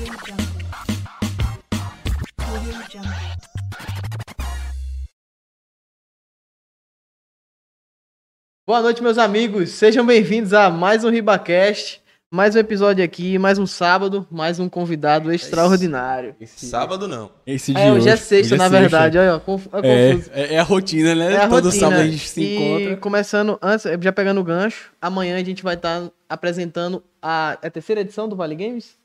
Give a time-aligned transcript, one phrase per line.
[0.00, 0.16] Audio
[2.90, 3.10] Jungle.
[8.66, 9.70] Boa noite, meus amigos.
[9.70, 12.00] Sejam bem-vindos a mais um RibaCast.
[12.32, 16.36] Mais um episódio aqui, mais um sábado, mais um convidado extraordinário.
[16.46, 17.32] Sábado não.
[17.44, 19.18] Esse de É, hoje é sexta, Hoje na verdade.
[19.18, 20.30] Olha, ó, conf- é É, confuso.
[20.32, 21.32] é, é a rotina, né?
[21.32, 21.72] É a Todo rotina.
[21.80, 22.96] sábado a gente se e encontra.
[22.98, 28.02] começando, antes, já pegando o gancho, amanhã a gente vai estar apresentando a, a terceira
[28.02, 28.96] edição do Vale Games,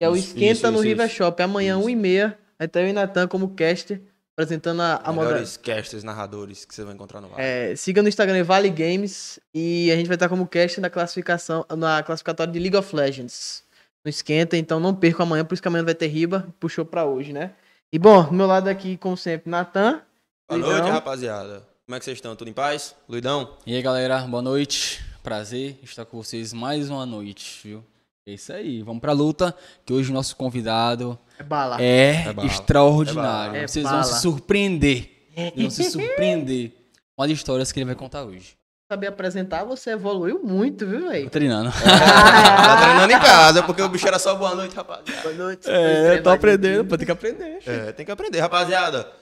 [0.00, 1.16] é o Isso, Esquenta isso, no isso, River isso.
[1.16, 1.42] Shop.
[1.42, 4.00] Amanhã, 1h30, vai ter eu e Natan como caster,
[4.36, 5.28] apresentando a, a moda.
[5.28, 7.40] Melhores casters, narradores que você vai encontrar no ar.
[7.40, 11.64] É, siga no Instagram Vale Games e a gente vai estar como cast na classificação,
[11.76, 13.62] na classificatória de League of Legends.
[14.04, 17.04] No Esquenta, então não perca amanhã, por isso que amanhã vai ter riba, puxou pra
[17.04, 17.52] hoje, né?
[17.92, 20.00] E bom, do meu lado aqui, como sempre, Natan.
[20.48, 20.90] Boa noite, Luidão.
[20.92, 21.66] rapaziada.
[21.84, 22.36] Como é que vocês estão?
[22.36, 22.94] Tudo em paz?
[23.08, 23.56] Luidão?
[23.66, 25.02] E aí, galera, boa noite.
[25.22, 27.84] Prazer estar com vocês mais uma noite, viu?
[28.28, 29.54] É isso aí, vamos pra luta,
[29.86, 31.80] que hoje o nosso convidado É bala.
[31.80, 32.46] é, É bala.
[32.46, 33.56] extraordinário.
[33.56, 34.02] É vocês bala.
[34.02, 35.10] vão se surpreender.
[35.34, 36.72] Vocês vão se surpreender
[37.16, 38.56] com as histórias que ele vai contar hoje.
[38.90, 41.30] saber apresentar, você evoluiu muito, viu, Tô velho?
[41.30, 41.70] treinando.
[41.80, 45.22] Tá treinando em casa, porque o bicho era só boa noite, rapaziada.
[45.22, 45.68] Boa noite.
[45.70, 47.62] É, eu tô aprendendo, pô, tem que aprender.
[47.66, 49.04] É, tem que aprender, rapaziada.
[49.04, 49.12] Como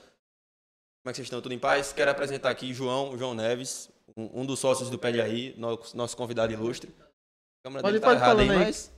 [1.07, 1.41] é que vocês estão?
[1.41, 1.93] Tudo em paz?
[1.93, 5.95] Quero apresentar aqui João, João Neves, um, um dos sócios do Pé de Aí, nosso,
[5.95, 6.89] nosso convidado ilustre.
[6.99, 8.57] A câmera Pode- dele tá pode errada aí, aí.
[8.57, 8.91] mas...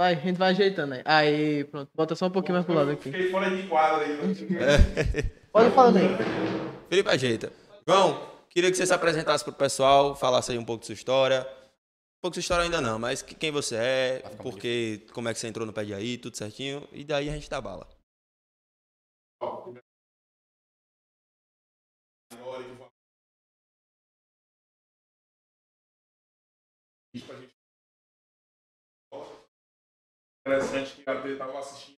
[0.00, 1.02] Vai, a gente vai ajeitando aí.
[1.04, 1.90] Aí, pronto.
[1.94, 3.12] Bota só um pouquinho mais pro lado aqui.
[3.12, 4.16] Fiquei fora de quadra aí.
[5.52, 6.08] Pode falando aí.
[6.88, 7.52] Felipe ajeita.
[7.86, 11.42] João, queria que você se apresentasse pro pessoal, falasse aí um pouco de sua história.
[11.42, 15.34] Um pouco de sua história ainda não, mas que- quem você é, porque, como é
[15.34, 16.88] que você entrou no pé de aí, tudo certinho.
[16.94, 17.86] E daí a gente dá bala.
[30.50, 31.96] Interessante que até estava assistindo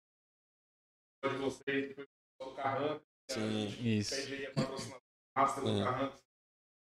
[1.23, 2.06] de vocês, depois
[2.38, 3.66] do Carran, Sim.
[3.80, 4.14] Isso.
[4.14, 5.02] PG é patrocinador
[5.35, 5.85] master do Hum.
[5.85, 6.12] Carran.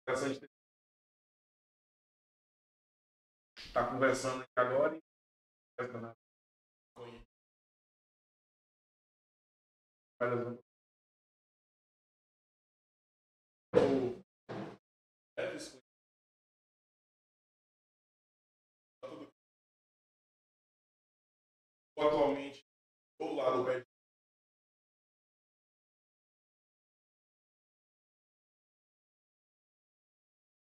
[0.01, 0.49] Interessante ter
[3.71, 5.05] tá conversando aqui agora e
[22.07, 22.63] atualmente
[23.19, 23.85] do lado do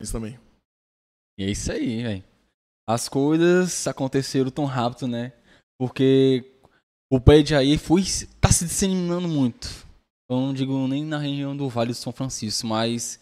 [0.01, 0.39] Isso também.
[1.39, 2.25] E é isso aí, velho.
[2.87, 5.33] As coisas aconteceram tão rápido, né?
[5.79, 6.59] Porque
[7.11, 8.03] o pé de aí foi,
[8.41, 9.69] tá se disseminando muito.
[10.29, 13.19] Eu não digo nem na região do Vale do São Francisco, mas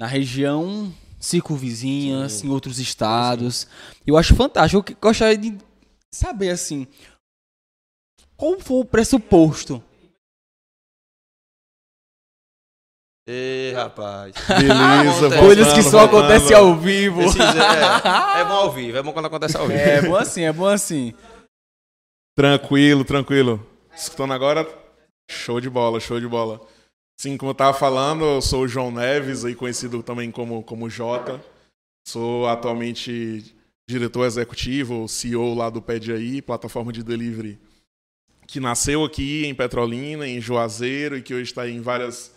[0.00, 2.46] na região circunvizinha, Sim.
[2.48, 3.66] em outros estados.
[4.06, 4.78] Eu acho fantástico.
[4.78, 5.58] Eu que- gostaria de
[6.12, 6.86] saber, assim,
[8.38, 9.82] qual foi o pressuposto?
[13.26, 14.34] Ê, rapaz.
[14.48, 15.38] Beleza.
[15.38, 17.20] Coisas que só acontecem ao vivo.
[17.22, 19.78] Esses- é, é bom ao vivo, é bom quando acontece ao vivo.
[19.78, 21.12] É bom assim, é bom assim.
[22.34, 23.66] Tranquilo, tranquilo.
[23.94, 24.66] Escutando agora,
[25.30, 26.60] show de bola, show de bola.
[27.20, 30.88] Sim, como eu tava falando, eu sou o João Neves, aí conhecido também como, como
[30.88, 31.44] Jota.
[32.06, 33.54] Sou atualmente
[33.90, 37.58] diretor executivo, CEO lá do Pede Aí, plataforma de delivery
[38.48, 42.34] que nasceu aqui em Petrolina, em Juazeiro e que hoje está em várias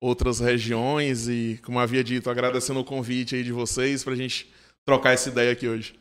[0.00, 1.26] outras regiões.
[1.26, 4.52] E, como havia dito, agradecendo o convite aí de vocês para a gente
[4.84, 5.98] trocar essa ideia aqui hoje.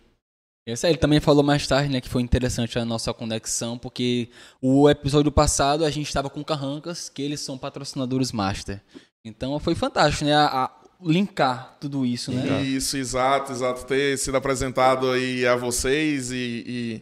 [0.68, 4.30] Esse aí, ele também falou mais tarde, né, que foi interessante a nossa conexão, porque
[4.62, 8.82] o episódio passado a gente estava com Carrancas, que eles são patrocinadores master.
[9.26, 12.62] Então foi fantástico, né, a, a linkar tudo isso, né?
[12.64, 13.86] Isso, exato, exato.
[13.86, 17.02] Ter sido apresentado aí a vocês e, e,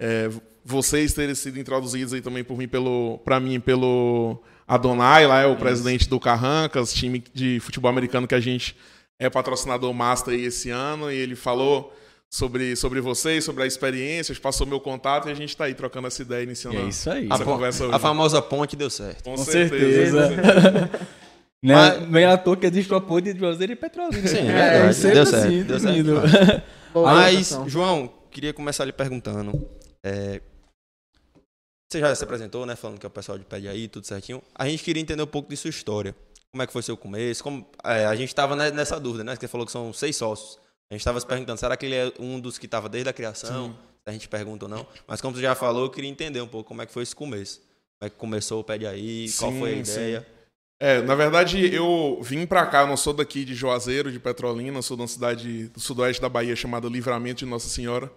[0.00, 0.28] é,
[0.68, 5.46] vocês terem sido introduzidos aí também por mim, pelo, pra mim, pelo Adonai, lá é
[5.46, 8.76] o presidente do Carrancas, time de futebol americano que a gente
[9.18, 11.92] é patrocinador master aí esse ano, e ele falou
[12.30, 16.06] sobre, sobre vocês, sobre a experiência, passou meu contato e a gente tá aí trocando
[16.06, 17.26] essa ideia, iniciando É isso aí.
[17.30, 17.94] A, essa conversa hoje.
[17.94, 19.24] a famosa ponte deu certo.
[19.24, 20.28] Com, Com certeza.
[20.28, 20.90] certeza.
[21.60, 21.74] Né?
[21.74, 24.28] Mas- Bem à toa que existe uma ponte de Juazeiro e Petrolina.
[24.28, 25.92] Sim, é é, sempre Deu assim, certo, deu certo.
[25.96, 26.14] lindo.
[26.94, 27.68] Boa Mas, apresentação.
[27.68, 29.68] João, queria começar lhe perguntando.
[30.04, 30.40] é,
[31.88, 32.76] você já se apresentou, né?
[32.76, 34.42] Falando que é o pessoal de pé de aí, tudo certinho.
[34.54, 36.14] A gente queria entender um pouco de sua história.
[36.50, 37.42] Como é que foi seu começo?
[37.42, 39.34] Como, é, a gente estava nessa dúvida, né?
[39.34, 40.58] Você falou que são seis sócios.
[40.90, 43.12] A gente estava se perguntando, será que ele é um dos que estava desde a
[43.12, 43.72] criação?
[43.72, 44.86] Se a gente pergunta ou não.
[45.06, 47.14] Mas como você já falou, eu queria entender um pouco como é que foi esse
[47.14, 47.60] começo.
[47.98, 49.26] Como é que começou o pé de aí?
[49.38, 49.92] qual Sim, foi a sim.
[49.92, 50.26] ideia?
[50.80, 54.80] É, na verdade, eu vim pra cá, eu não sou daqui de Juazeiro, de Petrolina,
[54.80, 58.10] sou de uma cidade do sudoeste da Bahia chamada Livramento de Nossa Senhora.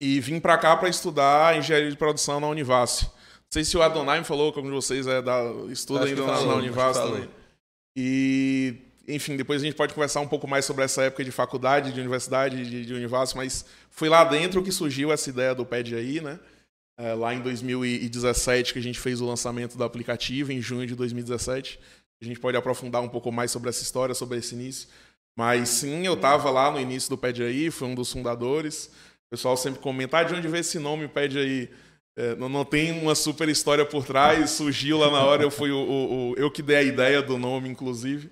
[0.00, 3.02] E vim para cá para estudar engenharia de produção na Univas.
[3.02, 6.34] Não sei se o Adonai me falou de vocês é da, estuda Acho ainda na,
[6.34, 7.12] falou, na acho que Univas falou.
[7.12, 7.30] também.
[7.96, 8.74] E,
[9.08, 12.00] enfim, depois a gente pode conversar um pouco mais sobre essa época de faculdade, de
[12.00, 16.20] universidade, de, de Univas, mas foi lá dentro que surgiu essa ideia do Pede aí,
[16.20, 16.38] né?
[16.98, 20.94] É, lá em 2017 que a gente fez o lançamento do aplicativo, em junho de
[20.94, 21.78] 2017.
[22.20, 24.88] A gente pode aprofundar um pouco mais sobre essa história, sobre esse início.
[25.36, 28.90] Mas sim, eu estava lá no início do Pede aí, fui um dos fundadores.
[29.26, 31.70] O pessoal sempre comenta, ah, de onde veio esse nome, Pede aí?
[32.18, 35.70] É, não, não tem uma super história por trás, surgiu lá na hora, eu fui
[35.70, 38.30] o, o- o- eu que dei a ideia do nome, inclusive.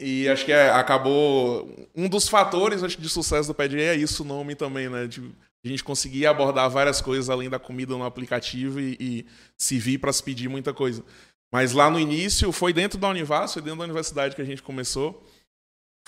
[0.00, 1.68] E acho que é, acabou.
[1.94, 5.06] Um dos fatores acho, de sucesso do Pede é isso, o nome também, né?
[5.06, 5.20] De
[5.64, 9.98] a gente conseguir abordar várias coisas além da comida no aplicativo e, e se vir
[9.98, 11.04] para se pedir muita coisa.
[11.52, 14.60] Mas lá no início, foi dentro da Univas, foi dentro da universidade que a gente
[14.62, 15.24] começou.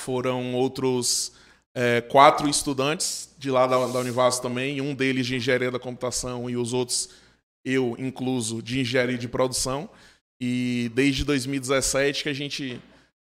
[0.00, 1.32] Foram outros
[1.74, 6.56] é, quatro estudantes de lá da, da também, um deles de engenharia da computação e
[6.56, 7.10] os outros,
[7.64, 9.90] eu incluso, de engenharia de produção.
[10.40, 12.80] E desde 2017 que a gente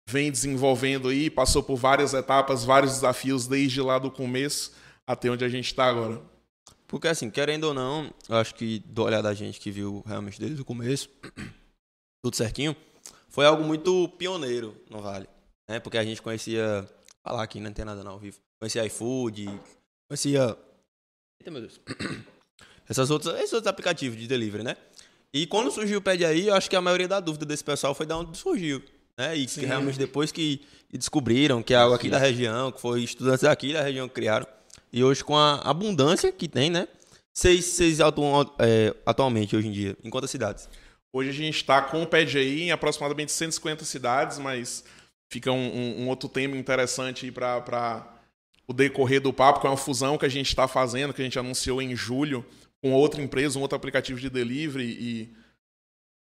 [0.08, 4.72] vem desenvolvendo aí, passou por várias etapas, vários desafios desde lá do começo
[5.06, 6.20] até onde a gente está agora.
[6.86, 10.40] Porque assim, querendo ou não, eu acho que do olhar da gente que viu realmente
[10.40, 11.08] desde o começo,
[12.22, 12.74] tudo certinho,
[13.28, 15.28] foi algo muito pioneiro no Vale.
[15.68, 15.78] Né?
[15.78, 16.88] Porque a gente conhecia.
[17.22, 18.38] Falar aqui, não tem nada não ao vivo.
[18.58, 19.46] Conhecia iFood,
[20.08, 20.56] conhecia.
[21.38, 21.80] Eita meu Deus.
[22.88, 24.76] Essas outras, esses outros aplicativos de delivery, né?
[25.32, 27.94] E quando surgiu o Pede aí, eu acho que a maioria da dúvida desse pessoal
[27.94, 28.82] foi da onde surgiu.
[29.16, 29.36] Né?
[29.36, 29.66] E que Sim.
[29.66, 30.60] realmente depois que
[30.92, 34.46] descobriram que é algo aqui da região, que foi estudantes daqui da região que criaram.
[34.92, 36.88] E hoje, com a abundância que tem, né?
[37.32, 40.68] Vocês, vocês atuam é, atualmente, hoje em dia, em quantas cidades?
[41.12, 44.84] Hoje a gente está com o PDI em aproximadamente 150 cidades, mas
[45.30, 48.06] fica um, um- um outro tema interessante para
[48.66, 51.24] o decorrer do papo, que é uma fusão que a gente está fazendo, que a
[51.24, 52.44] gente anunciou em julho,
[52.82, 54.84] com outra empresa, um outro aplicativo de delivery.
[55.00, 55.34] E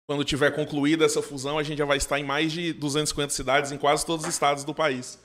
[0.08, 3.72] quando tiver concluída essa fusão, a gente já vai estar em mais de 250 cidades
[3.72, 5.20] em quase todos os estados do país.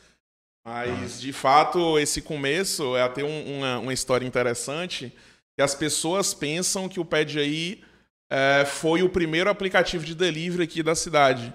[0.64, 5.12] Mas, de fato, esse começo é até um- uma, uma história interessante,
[5.56, 7.82] que as pessoas pensam que o PDI
[8.30, 11.52] é, foi o primeiro aplicativo de delivery aqui da cidade.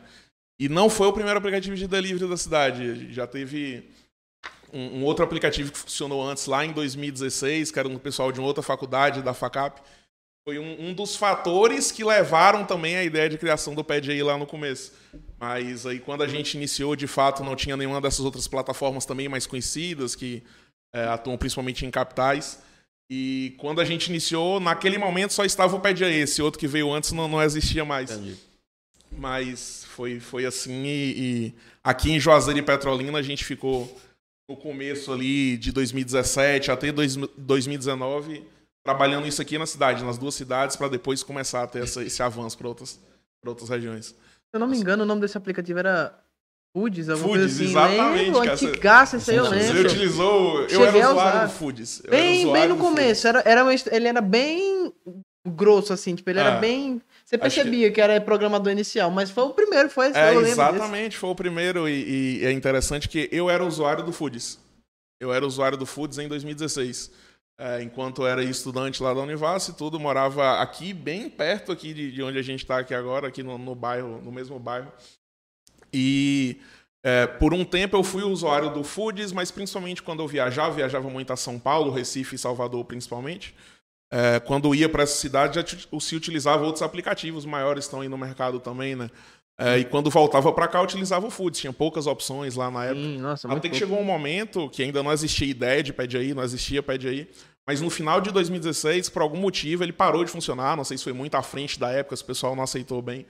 [0.60, 3.12] E não foi o primeiro aplicativo de delivery da cidade.
[3.12, 3.89] Já teve
[4.72, 8.39] um, um outro aplicativo que funcionou antes, lá em 2016, que era um pessoal de
[8.39, 9.81] uma outra faculdade, da FACAP.
[10.45, 14.38] Foi um, um dos fatores que levaram também a ideia de criação do PDI lá
[14.38, 14.91] no começo.
[15.39, 19.29] Mas aí, quando a gente iniciou, de fato, não tinha nenhuma dessas outras plataformas também
[19.29, 20.43] mais conhecidas, que
[20.93, 22.60] é, atuam principalmente em capitais.
[23.10, 26.22] E quando a gente iniciou, naquele momento só estava o PDI.
[26.22, 28.12] Esse outro que veio antes não, não existia mais.
[28.12, 28.36] Entendi.
[29.12, 30.84] Mas foi, foi assim.
[30.86, 33.96] E, e aqui em Juazeiro e Petrolina a gente ficou
[34.50, 38.44] no começo ali de 2017 até dois- 2019
[38.86, 42.22] trabalhando isso aqui na cidade, nas duas cidades, para depois começar a ter essa- esse
[42.22, 43.00] avanço para outras,
[43.42, 44.08] pra outras regiões.
[44.08, 44.16] Se
[44.54, 46.14] eu não me engano, o nome desse aplicativo era
[46.76, 47.64] Foods, alguma Foods, assim.
[47.70, 49.90] exatamente, Lembro, antigaço, esse aí eu Você Você lembro.
[49.90, 50.62] utilizou.
[50.64, 52.02] Eu Cheguei era usuário do Foods.
[52.10, 54.92] Bem, bem no começo, era, era ele era bem
[55.48, 56.60] grosso, assim, tipo, ele era Ah.
[56.60, 57.02] bem...
[57.25, 58.01] Você Acho que- percebia que...
[58.01, 60.51] era programador inicial, mas foi o primeiro, foi esse, É, lembro desse.
[60.53, 61.88] exatamente, foi o primeiro.
[61.88, 64.60] E, e é interessante que eu era usuário do Foods.
[65.22, 67.12] Eu era usuário do Foods em 2016.
[67.60, 71.94] É, enquanto eu era estudante lá da Univas e tudo, morava aqui, bem perto aqui
[71.94, 74.92] de, de onde a gente está aqui agora, aqui no, no bairro, no mesmo bairro.
[75.94, 76.60] E
[77.03, 81.10] é, por um tempo eu fui usuário do Foods, mas principalmente quando eu viajava, viajava
[81.10, 83.53] muito a São Paulo, Recife e Salvador principalmente.
[84.15, 88.15] É, quando ia para essa cidade, já se utilizava outros aplicativos maiores, estão aí no
[88.15, 89.10] mercado também, né?
[89.58, 91.60] É, e quando voltava para cá, utilizava o Foods.
[91.60, 93.01] Tinha poucas opções lá na época.
[93.01, 93.75] Sim, nossa, Até que pouco.
[93.75, 97.27] chegou um momento que ainda não existia ideia de Pede Aí, não existia Pede Aí.
[97.65, 100.77] Mas no final de 2016, por algum motivo, ele parou de funcionar.
[100.77, 103.25] Não sei se foi muito à frente da época, se o pessoal não aceitou bem.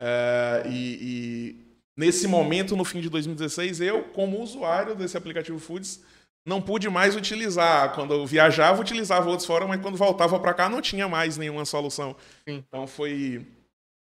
[0.00, 1.56] É, e, e
[1.96, 6.02] nesse momento, no fim de 2016, eu, como usuário desse aplicativo Foods,
[6.48, 7.94] não pude mais utilizar.
[7.94, 11.64] Quando eu viajava, utilizava outros fora, mas quando voltava para cá, não tinha mais nenhuma
[11.64, 12.16] solução.
[12.48, 12.64] Sim.
[12.66, 13.46] Então foi,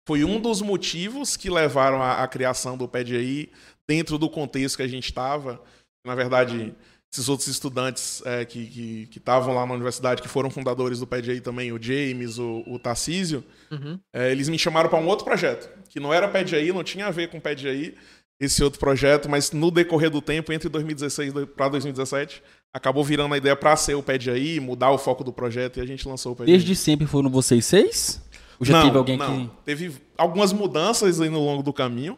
[0.07, 3.51] foi um dos motivos que levaram à, à criação do PDI
[3.87, 5.59] dentro do contexto que a gente estava.
[6.05, 6.75] Na verdade,
[7.11, 11.71] esses outros estudantes é, que estavam lá na universidade, que foram fundadores do PDI também,
[11.71, 13.99] o James, o, o Tarcísio, Uhum.
[14.13, 17.11] é, eles me chamaram para um outro projeto, que não era PDI, não tinha a
[17.11, 17.95] ver com PDI,
[18.39, 22.41] esse outro projeto, mas no decorrer do tempo, entre 2016 para 2017,
[22.73, 25.85] acabou virando a ideia para ser o PDI, mudar o foco do projeto e a
[25.85, 26.45] gente lançou o PDI.
[26.45, 28.21] Desde sempre foram vocês seis?
[28.59, 29.47] Ou já não, teve alguém não.
[29.47, 29.55] que.
[29.65, 32.17] Teve algumas mudanças aí no longo do caminho.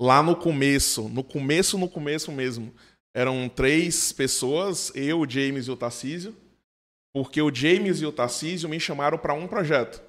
[0.00, 2.72] Lá no começo, no começo, no começo mesmo,
[3.14, 6.34] eram três pessoas, eu, o James e o Tarcísio.
[7.12, 10.00] porque o James e o Tarcísio me chamaram para um projeto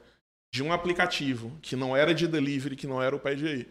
[0.54, 3.68] de um aplicativo que não era de delivery, que não era o PDI.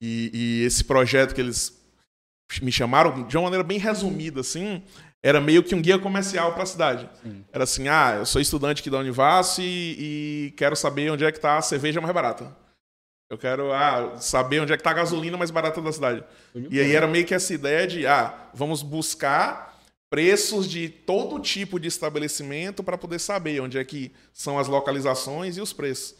[0.00, 1.78] E, e esse projeto que eles
[2.62, 4.82] me chamaram, de uma maneira bem resumida, assim,
[5.22, 7.08] era meio que um guia comercial para a cidade.
[7.22, 7.44] Sim.
[7.52, 11.30] Era assim, ah, eu sou estudante aqui da Univas e, e quero saber onde é
[11.30, 12.56] que está a cerveja mais barata.
[13.30, 16.24] Eu quero ah, saber onde é que está a gasolina mais barata da cidade.
[16.68, 19.78] E aí era meio que essa ideia de, ah, vamos buscar
[20.10, 25.56] preços de todo tipo de estabelecimento para poder saber onde é que são as localizações
[25.56, 26.16] e os preços.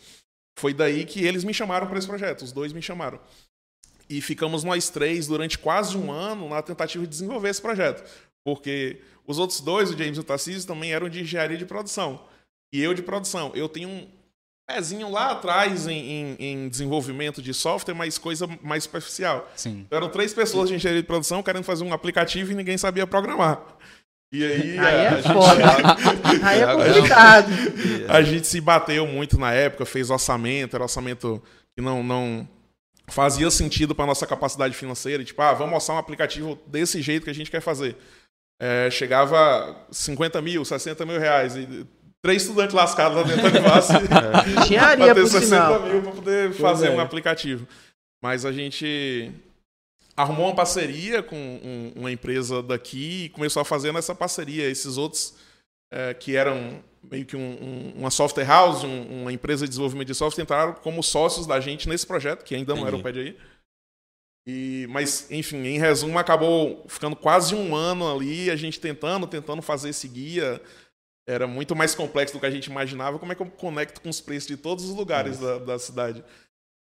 [0.57, 3.19] Foi daí que eles me chamaram para esse projeto, os dois me chamaram.
[4.11, 8.03] E ficamos nós três durante quase um ano na tentativa de desenvolver esse projeto.
[8.45, 12.21] Porque os outros dois, o James e o Tarcísio, também eram de engenharia de produção.
[12.75, 13.53] E eu de produção.
[13.55, 14.09] Eu tenho um
[14.69, 19.49] pezinho lá atrás em, em- em desenvolvimento de software, mas coisa mais superficial.
[19.57, 19.85] Sim.
[19.87, 23.07] Então, Eram três pessoas de engenharia de produção querendo fazer um aplicativo e ninguém sabia
[23.07, 23.61] programar.
[24.33, 25.63] E aí, Aí é a, gente, foda.
[26.49, 27.49] Aí é complicado.
[28.09, 31.43] a gente se bateu muito na época, fez orçamento, era orçamento
[31.77, 32.49] que não, não
[33.11, 35.25] fazia sentido para nossa capacidade financeira.
[35.25, 37.97] Tipo, ah, vamos mostrar um aplicativo desse jeito que a gente quer fazer.
[38.61, 41.57] É, chegava 50 mil, 60 mil reais.
[41.57, 41.87] E
[42.23, 43.91] três estudantes lascados lá dentro da Univasf.
[44.65, 45.83] Engenharia, pra ter por 60 sinal.
[45.83, 46.91] mil para poder fazer é.
[46.91, 47.67] um aplicativo.
[48.23, 49.33] Mas a gente
[50.17, 54.69] arrumou uma parceria com um- uma empresa daqui e começou a fazer nessa parceria.
[54.69, 55.35] Esses outros
[55.93, 60.09] eh, que eram meio que um- um- uma software house, um- uma empresa de desenvolvimento
[60.09, 63.37] de software, entraram como sócios da gente nesse projeto, que ainda não era o PDI.
[64.47, 69.63] E, mas, enfim, em resumo, acabou ficando quase um ano ali, a gente tentando, tentando
[69.63, 70.61] fazer esse guia.
[71.29, 73.19] Era muito mais complexo do que a gente imaginava.
[73.19, 76.25] Como é que eu conecto com os preços de todos os lugares da, da cidade?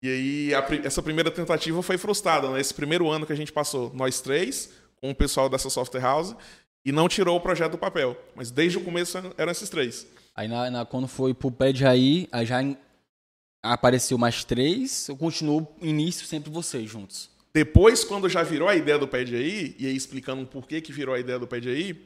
[0.04, 2.49] E aí, a essa primeira tentativa foi frustrada.
[2.51, 2.60] Né?
[2.60, 6.36] Esse primeiro ano que a gente passou, nós três, com o pessoal dessa software house,
[6.86, 8.15] e não tirou o projeto do papel.
[8.36, 10.06] Mas desde o começo eram esses três.
[10.36, 12.60] Aí na, na- quando foi pro pé de aí, aí já
[13.63, 17.30] apareceu mais três, eu continuo início sempre vocês juntos.
[17.54, 20.82] Depois, quando já virou a ideia do Pé de aí, e aí explicando o porquê
[20.82, 22.06] que virou a ideia do Pé de aí,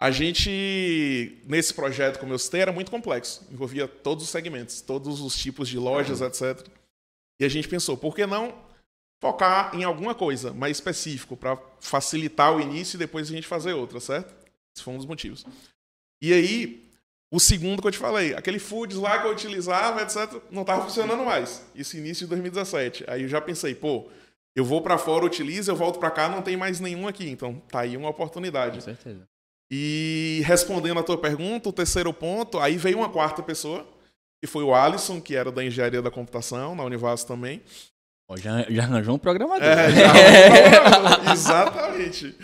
[0.00, 3.44] a gente, nesse projeto, como eu citei, era muito complexo.
[3.52, 6.64] Envolvia todos os segmentos, todos os tipos de lojas, etc.
[7.40, 8.54] E a gente pensou, por que não
[9.22, 13.72] focar em alguma coisa mais específico para facilitar o início e depois a gente fazer
[13.72, 14.34] outra, certo?
[14.74, 15.46] Esse foi um dos motivos.
[16.20, 16.90] E aí,
[17.30, 20.82] o segundo que eu te falei, aquele foods lá que eu utilizava, etc., não estava
[20.82, 21.64] funcionando mais.
[21.72, 23.04] Isso início de 2017.
[23.06, 24.10] Aí eu já pensei, pô,
[24.56, 27.30] eu vou para fora, utilizo, eu volto para cá, não tem mais nenhum aqui.
[27.30, 28.78] Então, tá aí uma oportunidade.
[28.78, 29.28] Com certeza.
[29.70, 33.86] E respondendo a tua pergunta, o terceiro ponto, aí veio uma quarta pessoa,
[34.40, 37.62] que foi o Alisson, que era da engenharia da computação, na Univas também.
[38.32, 39.62] Ó, já, já arranjou um programador.
[39.62, 42.34] É, já- exatamente.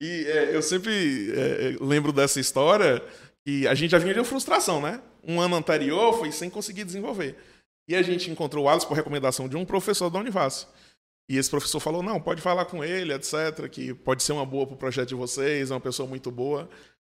[0.00, 3.02] E é, eu sempre é, lembro dessa história
[3.44, 5.00] que a gente já vinha de uma frustração, né?
[5.26, 7.36] Um ano anterior foi sem conseguir desenvolver.
[7.88, 10.68] E a gente encontrou o Alisson por recomendação de um professor da Univas.
[11.28, 14.66] E esse professor falou: não, pode falar com ele, etc., que pode ser uma boa
[14.66, 16.68] para o projeto de vocês, é uma pessoa muito boa.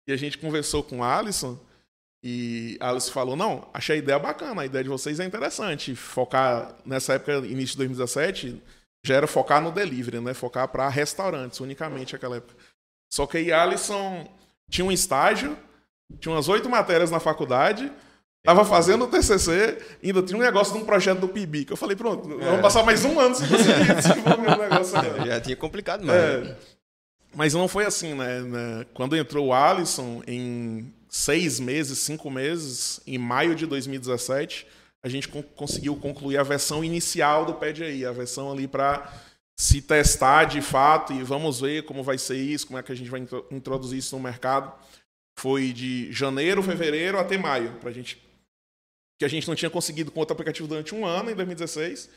[0.08, 1.60] E a gente conversou com o Alisson
[2.24, 5.94] e a Alisson falou: não, achei a ideia bacana, a ideia de vocês é interessante.
[5.94, 8.62] Focar, nessa época, início de 2017,
[9.06, 10.34] já era focar no delivery, né?
[10.34, 12.56] Focar para restaurantes unicamente naquela época.
[13.12, 14.26] Só que aí Alisson
[14.70, 15.58] tinha um estágio,
[16.20, 17.92] tinha umas oito matérias na faculdade,
[18.42, 21.78] tava fazendo o TCC, ainda tinha um negócio de um projeto do PIB, que eu
[21.78, 25.26] falei, pronto, vamos passar mais um ano se conseguir desenvolver um negócio agora.
[25.26, 26.18] Já tinha complicado mais.
[26.18, 26.58] É,
[27.36, 28.40] mas não foi assim, né?
[28.42, 28.86] né?
[28.94, 34.66] Quando entrou o Alisson, em seis meses, cinco meses, em maio de 2017,
[35.04, 39.14] a gente con- conseguiu concluir a versão inicial do PDI, a versão ali para
[39.56, 42.96] se testar de fato e vamos ver como vai ser isso, como é que a
[42.96, 44.74] gente vai intro- introduzir isso no mercado.
[45.38, 48.18] Foi de janeiro, fevereiro até maio, pra gente
[49.20, 52.10] que a gente não tinha conseguido com outro aplicativo durante um ano, em 2016.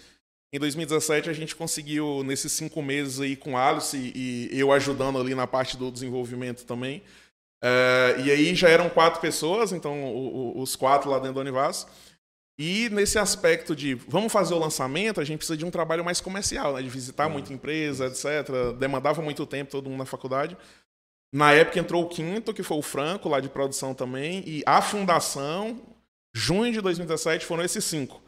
[0.54, 5.34] Em 2017, a gente conseguiu, nesses cinco meses aí com Alice e eu ajudando ali
[5.34, 7.02] na parte do desenvolvimento também.
[7.62, 11.40] É, e aí já eram quatro pessoas, então o- o- os quatro lá dentro da
[11.40, 11.86] Univas.
[12.58, 16.20] E nesse aspecto de vamos fazer o lançamento, a gente precisa de um trabalho mais
[16.20, 16.82] comercial, né?
[16.82, 18.74] de visitar muita empresa, etc.
[18.78, 20.56] Demandava muito tempo, todo mundo na faculdade.
[21.34, 24.80] Na época entrou o quinto, que foi o Franco, lá de produção também, e a
[24.80, 25.82] fundação,
[26.34, 28.22] junho de 2017, foram esses cinco.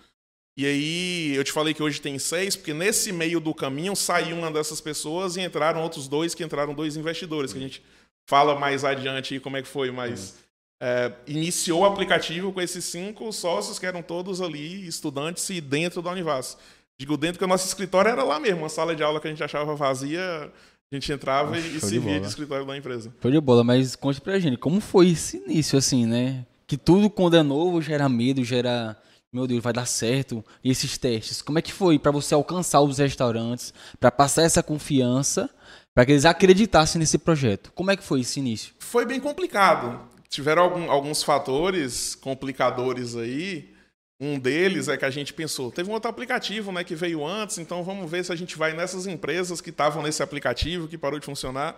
[0.59, 4.37] E aí, eu te falei que hoje tem seis, porque nesse meio do caminho saiu
[4.37, 7.83] uma dessas pessoas e entraram outros dois, que entraram dois investidores, que a gente
[8.29, 10.35] fala mais adiante aí como é que foi, mas
[10.81, 16.03] é, iniciou o aplicativo com esses cinco sócios que eram todos ali estudantes e dentro
[16.03, 16.59] da Univas.
[17.01, 19.31] Digo dentro que o nosso escritório era lá mesmo, uma sala de aula que a
[19.31, 20.53] gente achava vazia,
[20.93, 22.21] A gente entrava e, e Show de se via bola.
[22.21, 23.14] de escritório da empresa.
[23.23, 26.45] Show de bola, mas conte pra gente, como foi esse início, assim, né?
[26.67, 28.95] Que tudo quando é novo gera medo, gera.
[29.33, 30.45] Meu Deus, vai dar certo.
[30.62, 34.62] E esses testes, como é que foi pra você alcançar os restaurantes, pra passar essa
[34.62, 35.49] confiança,
[35.94, 37.72] pra que eles acreditassem nesse projeto?
[37.74, 38.74] Como é que foi esse início?
[38.79, 40.01] Foi bem complicado.
[40.29, 43.74] Tiveram algum- alguns fatores complicadores aí.
[44.20, 47.57] Um deles é que a gente pensou, teve um outro aplicativo, né, que veio antes,
[47.59, 51.20] então vamos ver se a gente vai nessas empresas que estavam nesse aplicativo, que parou
[51.20, 51.77] de funcionar.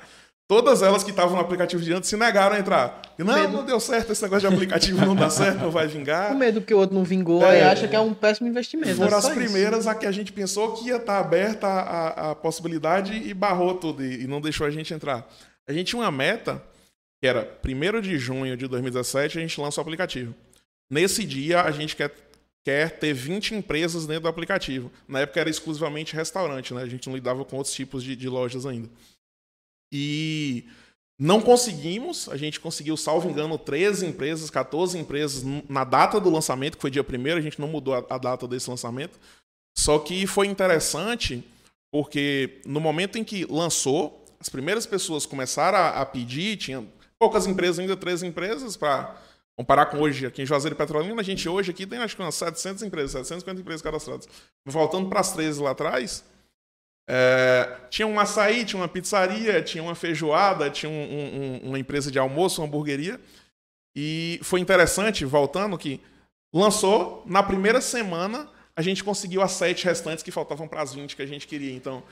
[0.51, 3.03] Todas elas que estavam no aplicativo de antes se negaram a entrar.
[3.17, 3.53] E, não, Medo.
[3.53, 6.31] não deu certo, esse negócio de aplicativo não dá certo, não vai vingar.
[6.33, 7.51] Com medo que o outro não vingou, É.
[7.51, 8.97] aí acha que é um péssimo investimento.
[8.97, 9.39] Foram é as só isso.
[9.41, 13.33] primeiras a que a gente pensou que ia estar aberta a, a- a possibilidade e
[13.33, 15.25] barrou tudo e, e não deixou a gente entrar.
[15.69, 16.61] A gente tinha uma meta
[17.23, 20.35] que era 1 de junho de 2017 a gente lança o aplicativo.
[20.91, 22.11] Nesse dia a gente quer,
[22.65, 24.91] quer ter 20 empresas dentro do aplicativo.
[25.07, 26.83] Na época era exclusivamente restaurante, né?
[26.83, 28.89] A gente não lidava com outros tipos de, de lojas ainda.
[29.93, 30.65] E
[31.19, 36.77] não conseguimos, a gente conseguiu, salvo engano, 13 empresas, 14 empresas na data do lançamento,
[36.77, 39.19] que foi dia 1 a gente não mudou a, a data desse lançamento.
[39.77, 41.45] Só que foi interessante
[41.93, 46.85] porque no momento em que lançou, as primeiras pessoas começaram a, a pedir, tinha
[47.19, 49.17] poucas empresas ainda, 13 empresas, para
[49.57, 52.23] comparar com hoje, aqui em Juazeiro e Petrolina, a gente hoje aqui tem acho que
[52.23, 54.29] umas 700 empresas, 750 empresas cadastradas.
[54.65, 56.25] Voltando para as 13 lá atrás,
[57.13, 61.79] é, tinha um açaí, tinha uma pizzaria, tinha uma feijoada, tinha um- um- um- uma
[61.79, 63.21] empresa de almoço, uma hamburgueria.
[63.97, 66.01] E foi interessante, voltando, que
[66.55, 71.17] lançou, na primeira semana, a gente conseguiu as sete restantes que faltavam para as 20
[71.17, 71.73] que a gente queria.
[71.75, 72.03] Então,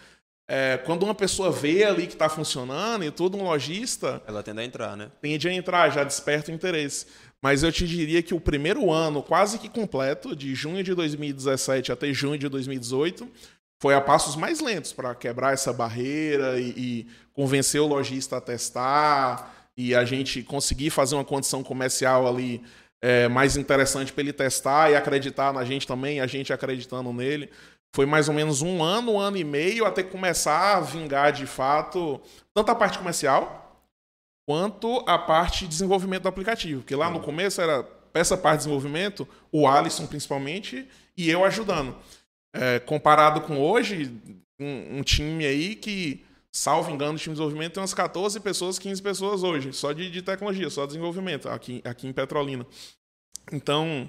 [0.49, 4.61] é, quando uma pessoa vê ali que está funcionando e tudo, um lojista Ela tende
[4.61, 5.11] a entrar, né?
[5.23, 7.07] tende a entrar, já desperta o interesse.
[7.41, 11.93] Mas eu te diria que o primeiro ano, quase que completo, de junho de 2017
[11.93, 13.29] até junho de 2018,
[13.81, 18.41] foi a passos mais lentos para quebrar essa barreira e, e convencer o lojista a
[18.41, 22.63] testar e a gente conseguir fazer uma condição comercial ali
[23.01, 27.49] é, mais interessante para ele testar e acreditar na gente também, a gente acreditando nele.
[27.95, 31.47] Foi mais ou menos um ano, um ano e meio até começar a vingar de
[31.47, 32.21] fato
[32.53, 33.87] tanto a parte comercial
[34.47, 36.81] quanto a parte de desenvolvimento do aplicativo.
[36.81, 41.95] Porque lá no começo era essa parte de desenvolvimento, o Alisson principalmente, e eu ajudando.
[42.53, 44.11] É, comparado com hoje,
[44.59, 48.79] um, um time aí que, salvo engano, o time de desenvolvimento tem umas 14 pessoas,
[48.79, 52.67] 15 pessoas hoje, só de, de tecnologia, só de desenvolvimento, aqui, aqui em Petrolina.
[53.53, 54.09] Então,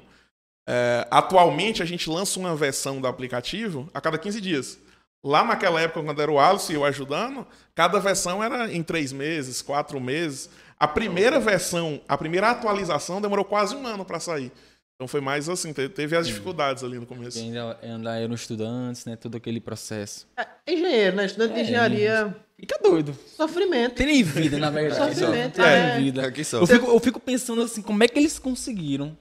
[0.67, 4.79] é, atualmente a gente lança uma versão do aplicativo a cada 15 dias.
[5.23, 9.11] Lá naquela época, quando era o Alisson e eu ajudando, cada versão era em três
[9.11, 10.49] meses, quatro meses.
[10.79, 14.51] A primeira versão, a primeira atualização demorou quase um ano para sair.
[14.99, 17.39] Então foi mais assim, te- teve as dificuldades ali no E começo.
[17.39, 19.15] ainda, ainda eram estudantes, né?
[19.15, 20.27] Todo aquele processo.
[20.37, 21.25] É, engenheiro, né?
[21.25, 23.17] Estudante de É, engenharia, Fica doido.
[23.37, 23.95] sofrimento.
[23.95, 25.15] Tem nem vida, na verdade.
[25.17, 25.97] Sofrimento, tem é.
[25.97, 26.27] vida.
[26.27, 26.59] Aqui só.
[26.59, 29.17] Eu fico, eu fico pensando assim, como é que eles conseguiram?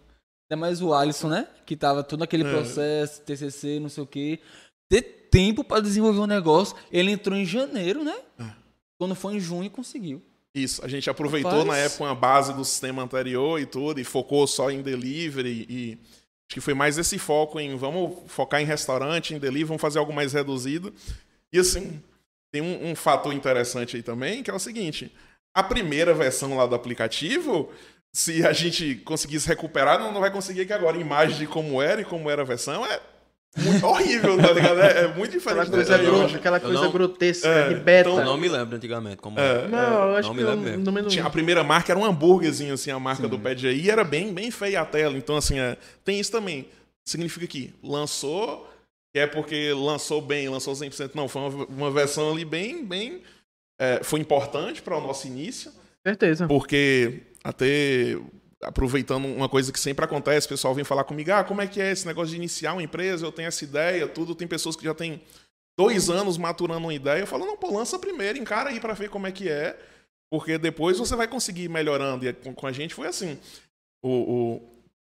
[0.51, 1.47] Ainda mais o Alisson, né?
[1.65, 2.51] Que tava todo aquele É.
[2.51, 4.41] processo, TCC, não sei o quê.
[4.91, 6.77] Ter tempo pra desenvolver um negócio.
[6.91, 8.17] Ele entrou em janeiro, né?
[8.41, 8.47] É.
[8.99, 10.21] Quando foi em junho, conseguiu.
[10.55, 11.67] Isso, a gente aproveitou Rapaz.
[11.67, 15.99] na época uma base do sistema anterior e tudo, e focou só em delivery e
[16.49, 19.99] acho que foi mais esse foco em vamos focar em restaurante, em delivery, vamos fazer
[19.99, 20.93] algo mais reduzido.
[21.53, 22.03] E assim,
[22.51, 25.13] tem um, um fator interessante aí também, que é o seguinte,
[25.55, 27.71] a primeira versão lá do aplicativo,
[28.13, 31.83] se a gente conseguisse recuperar, não, não vai conseguir que agora a imagem de como
[31.83, 33.01] era e como era a versão é
[33.57, 34.81] muito horrível, tá ligado?
[34.81, 36.37] É, é muito diferente do é gro- hoje.
[36.37, 38.09] aquela coisa não- grotesca, É, de beta.
[38.11, 39.69] então Eu não me lembro antigamente como É, era.
[39.69, 41.99] Não, eu acho não que me eu lembro não me Tinha- a primeira marca era
[41.99, 45.17] um hambúrguerzinho, assim, a marca do Pad aí, e era bem, bem feia a tela.
[45.17, 46.69] Então, assim, é, tem isso também.
[47.07, 48.69] Significa que lançou,
[49.15, 51.15] que é porque lançou bem, lançou 100%.
[51.15, 53.23] Não, foi uma, uma versão ali bem, bem...
[53.81, 55.73] é, foi importante para o nosso início,
[56.07, 56.47] Certeza.
[56.47, 58.17] porque até
[58.63, 61.81] aproveitando uma coisa que sempre acontece, o pessoal vem falar comigo, ah, como é que
[61.81, 64.85] é esse negócio de iniciar uma empresa, eu tenho essa ideia, tudo, tem pessoas que
[64.85, 65.23] já têm
[65.79, 69.11] dois anos maturando uma ideia, eu falo, não, pô, lança primeiro, encara aí para ver
[69.11, 69.79] como é que é,
[70.31, 73.39] porque depois você vai conseguir ir melhorando, e com, com a gente foi assim,
[74.03, 74.63] o, o,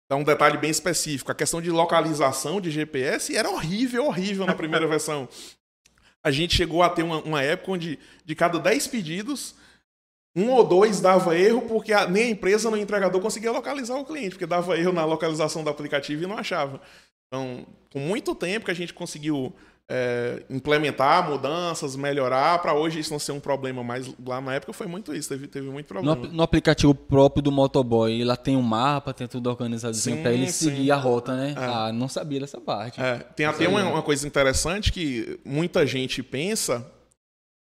[0.08, 4.54] dá um detalhe bem específico, a questão de localização de GPS era horrível, horrível na
[4.54, 5.28] primeira versão.
[6.22, 9.54] A gente chegou a ter uma, uma época onde de cada 10 pedidos,
[10.36, 13.96] um ou dois dava erro porque a- nem a empresa nem o entregador conseguia localizar
[13.96, 16.80] o cliente, porque dava erro na localização do aplicativo e não achava.
[17.26, 19.52] Então, com muito tempo que a gente conseguiu
[19.92, 24.72] é, implementar mudanças, melhorar, para hoje isso não ser um problema, mas lá na época
[24.72, 26.26] foi muito isso, teve, teve muito No, problema.
[26.28, 30.32] ap- no aplicativo próprio do motoboy, lá tem um mapa, tem tudo organizadinho Sim, pra
[30.32, 30.66] ele sim.
[30.66, 31.54] seguir a rota, né?
[31.56, 31.64] É.
[31.64, 33.00] Ah, não sabia dessa parte.
[33.00, 36.86] É, tem até uma, uma coisa interessante que muita gente pensa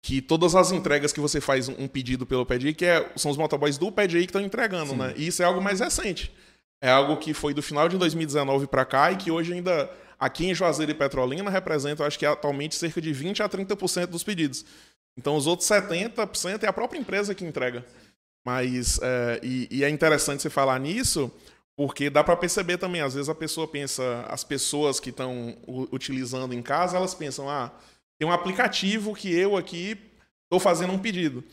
[0.02, 3.36] que todas as entregas que você faz um pedido pelo PDI, que é, são os
[3.36, 5.12] motoboys do PDI que estão entregando, né?
[5.16, 6.32] E isso é algo mais recente.
[6.80, 10.46] É algo que foi do final de 2019 para cá e que hoje ainda aqui
[10.46, 14.64] em Juazeiro e Petrolina representa, acho que atualmente cerca de 20 a 30% dos pedidos.
[15.16, 17.84] Então os outros 70% é a própria empresa que entrega.
[18.46, 21.30] Mas é, e, e é interessante você falar nisso,
[21.76, 25.56] porque dá para perceber também, às vezes a pessoa pensa, as pessoas que estão
[25.92, 27.72] utilizando em casa, elas pensam, ah,
[28.18, 29.96] tem um aplicativo que eu aqui
[30.44, 31.44] estou fazendo um pedido.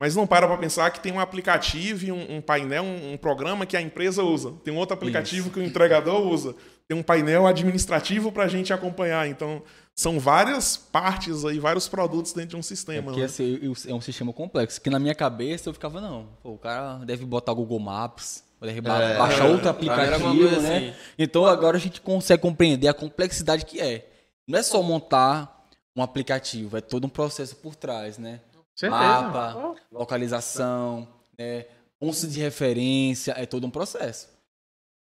[0.00, 3.16] Mas não para para pensar que tem um aplicativo, e um, um painel, um, um
[3.16, 4.52] programa que a empresa usa.
[4.64, 6.56] Tem um outro aplicativo que o entregador usa.
[6.88, 9.28] Tem um painel administrativo para a gente acompanhar.
[9.28, 9.62] Então,
[9.94, 13.02] são várias partes aí, vários produtos dentro de um É sistema.
[13.04, 13.26] porque né?
[13.26, 14.80] assim, eu- é um sistema complexo.
[14.80, 18.78] Que na minha cabeça eu ficava, não, pô, o cara deve botar Google Maps, deve
[18.78, 20.76] É, baixar outro mim era aplicativo, né?
[20.78, 20.94] assim.
[21.16, 24.08] Então agora a gente consegue compreender a complexidade que é.
[24.48, 25.61] Não é só montar
[25.96, 28.40] um aplicativo, é todo um processo por trás, né?
[28.74, 29.00] Certeza.
[29.00, 31.06] Mapa, localização,
[31.38, 31.66] né?
[32.02, 34.28] pontos de referência, é todo um processo.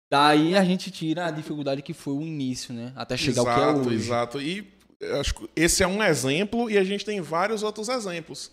[0.10, 2.94] Daí a gente tira a dificuldade que foi o início, né?
[2.96, 3.96] Até chegar ao que é hoje.
[3.96, 4.42] Exato.
[4.42, 4.74] E
[5.20, 8.52] acho que esse é um exemplo e a gente tem vários outros exemplos.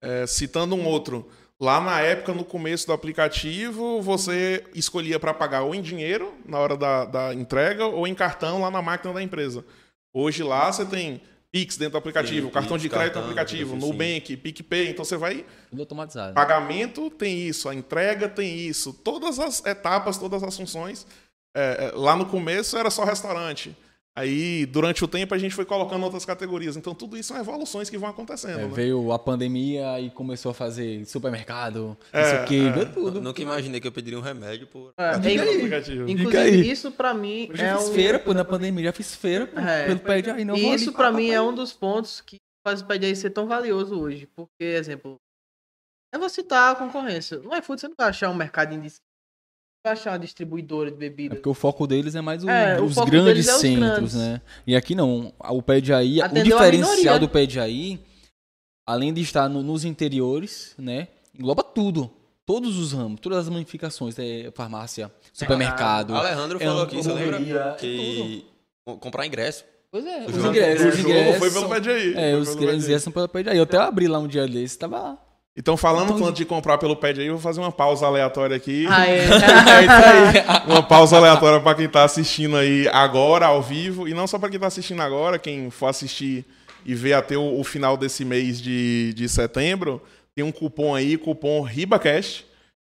[0.00, 5.62] É, citando um outro, lá na época, no começo do aplicativo, você escolhia para pagar
[5.62, 9.22] ou em dinheiro na hora da, da entrega ou em cartão lá na máquina da
[9.22, 9.64] empresa.
[10.14, 11.20] Hoje lá você tem
[11.52, 13.92] Pix dentro do aplicativo, Sim, cartão Pix, de crédito no cartão, aplicativo, tudo assim.
[13.92, 16.32] Nubank, PicPay, então você vai Tudo automatizado.
[16.32, 21.06] Pagamento tem isso, a entrega tem isso, todas as etapas, todas as funções.
[21.54, 23.76] É, é, lá no começo era só restaurante.
[24.14, 26.76] Aí, durante o tempo, a gente foi colocando outras categorias.
[26.76, 28.60] Então, tudo isso são evoluções que vão acontecendo.
[28.60, 28.68] É, né?
[28.70, 32.84] veio a pandemia e começou a fazer supermercado, É, isso aqui, é.
[32.84, 33.22] tudo.
[33.22, 34.92] Nunca imaginei que eu pediria um remédio por.
[34.98, 36.08] É, Diga aí, aplicativo.
[36.10, 36.70] inclusive, aí.
[36.70, 37.94] isso pra mim Eu já é fiz um.
[37.94, 39.86] feira, pô, na pandemia, já fiz feira, pô, É.
[39.86, 40.96] pelo pé de aí, não E isso ali.
[40.96, 44.26] pra mim é um dos pontos que faz o pé ser tão valioso hoje.
[44.36, 45.16] Porque, exemplo,
[46.12, 47.38] eu vou citar a concorrência.
[47.38, 48.92] No iFood você não vai achar um mercadinho de
[49.90, 51.34] achar uma distribuidora de É bebida.
[51.34, 54.14] porque o foco deles é mais o- É, os grandes é os centros, grandes.
[54.14, 54.40] né?
[54.66, 55.32] E aqui não.
[55.40, 57.98] O pé de aí, o diferencial do pé de aí,
[58.86, 61.08] além de estar no- nos interiores, né?
[61.36, 62.10] Engloba tudo.
[62.46, 66.14] Todos os ramos, todas as ramificações, é, farmácia, supermercado.
[66.14, 67.36] Alejandro é falou aqui, você lembra?
[67.38, 68.44] é Que
[68.84, 69.64] co- comprar ingresso.
[69.90, 70.86] Pois é, os ingressos.
[70.86, 72.14] o jogo ingressos foi pelo são- pé de aí.
[72.16, 72.76] É, os pelo pé de aí.
[72.78, 73.56] ingressos são pelo pé de aí.
[73.56, 75.18] Eu até abri lá um dia desse, tava lá.
[75.56, 78.06] Então, falando Então- tanto de comprar pelo pé de aí, eu vou fazer uma pausa
[78.06, 78.86] aleatória aqui.
[78.90, 79.06] Ah,
[80.66, 80.70] é.
[80.70, 84.08] Uma pausa aleatória para quem tá assistindo aí agora, ao vivo.
[84.08, 86.44] E não só para quem tá assistindo agora, quem for assistir
[86.84, 90.02] e ver até o, o final desse mês de, de setembro,
[90.34, 92.46] tem um cupom aí, cupom RibaCast.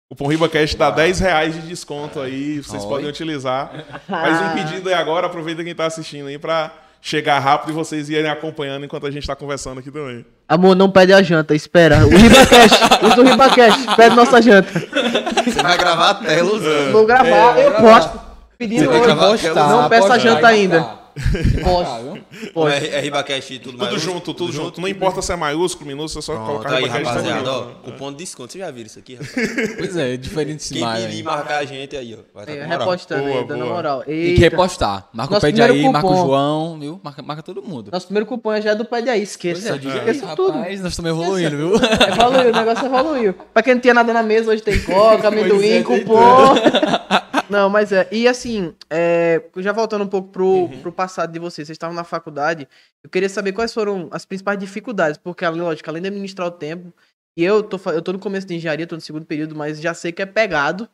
[0.09, 2.89] O cupom RibaCast dá 10 reais de desconto aí, vocês Oi.
[2.89, 3.73] podem utilizar.
[4.09, 8.09] Faz um pedido aí agora, aproveita quem tá assistindo aí para chegar rápido e vocês
[8.09, 10.25] irem acompanhando enquanto a gente tá conversando aqui também.
[10.53, 12.05] Amor, não pede a janta, espera.
[12.07, 12.73] O Ribacash,
[13.05, 14.69] usa o Ribacash, pede nossa janta.
[14.71, 16.93] Você vai gravar a tela usando.
[16.93, 18.01] Vou gravar, É, eu gravar.
[18.01, 18.21] posto.
[18.59, 19.49] Pedindo hoje.
[19.55, 20.87] Não peça a janta ainda.
[21.65, 22.12] Posso.
[22.71, 23.91] É, é Ribacast e tudo mais.
[23.91, 24.81] Tudo junto, tudo junto.
[24.81, 27.05] Não importa se é maiúsculo, minúsculo, é só Pronto, colocar aí, RibaCast.
[27.05, 28.53] tá rapaziada, ó, cupom de desconto.
[28.53, 29.33] Vocês já viram isso aqui, rapaz?
[29.79, 31.05] Pois é, diferente Quem demais.
[31.05, 32.23] pedir e marcar a gente aí, ó.
[32.35, 33.75] Vai estar É, repostando aí, Boa, dando boa.
[33.75, 34.03] moral.
[34.03, 34.41] Tem que Eita.
[34.41, 35.09] repostar.
[35.13, 36.27] Marca Nosso o pé de aí, marca o cupom.
[36.27, 37.01] João, viu?
[37.03, 37.91] Marca, marca todo mundo.
[37.93, 39.75] Nosso primeiro cupom já é do Pede aí, Pois esqueça.
[39.75, 40.53] é, diga aí, esqueça tudo.
[40.59, 41.73] rapaz, nós estamos evoluindo, viu?
[42.13, 43.35] Evoluiu, o negócio evoluiu.
[43.53, 46.55] Pra quem não tinha nada na mesa, hoje tem coca, amendoim, Pois é, cupom.
[47.53, 48.09] Não, mas é.
[48.11, 50.81] E assim, é, já voltando um pouco pro, Uhum.
[50.81, 52.67] pro passado de vocês, vocês estavam na faculdade.
[53.05, 56.93] Eu queria saber quais foram as principais dificuldades, porque, lógico, além de administrar o tempo,
[57.37, 59.93] e eu tô, eu tô no começo de engenharia, tô no segundo período, mas já
[59.95, 60.89] sei que é pegado.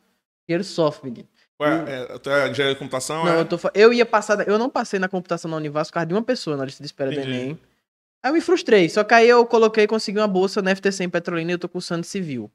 [0.47, 1.27] Dinheiro sofre, menino.
[1.61, 3.25] Ué, é, tu é engenharia de computação?
[3.25, 3.39] Não, é?
[3.41, 4.47] eu, tô, eu ia passar.
[4.47, 6.87] Eu não passei na computação na Univas por causa de uma pessoa na lista de
[6.87, 7.37] espera do Entendi.
[7.37, 7.59] Enem.
[8.23, 8.89] Aí eu me frustrei.
[8.89, 11.59] Só que aí eu coloquei e consegui uma bolsa na FTC em Petrolina e eu
[11.59, 12.49] tô cursando civil.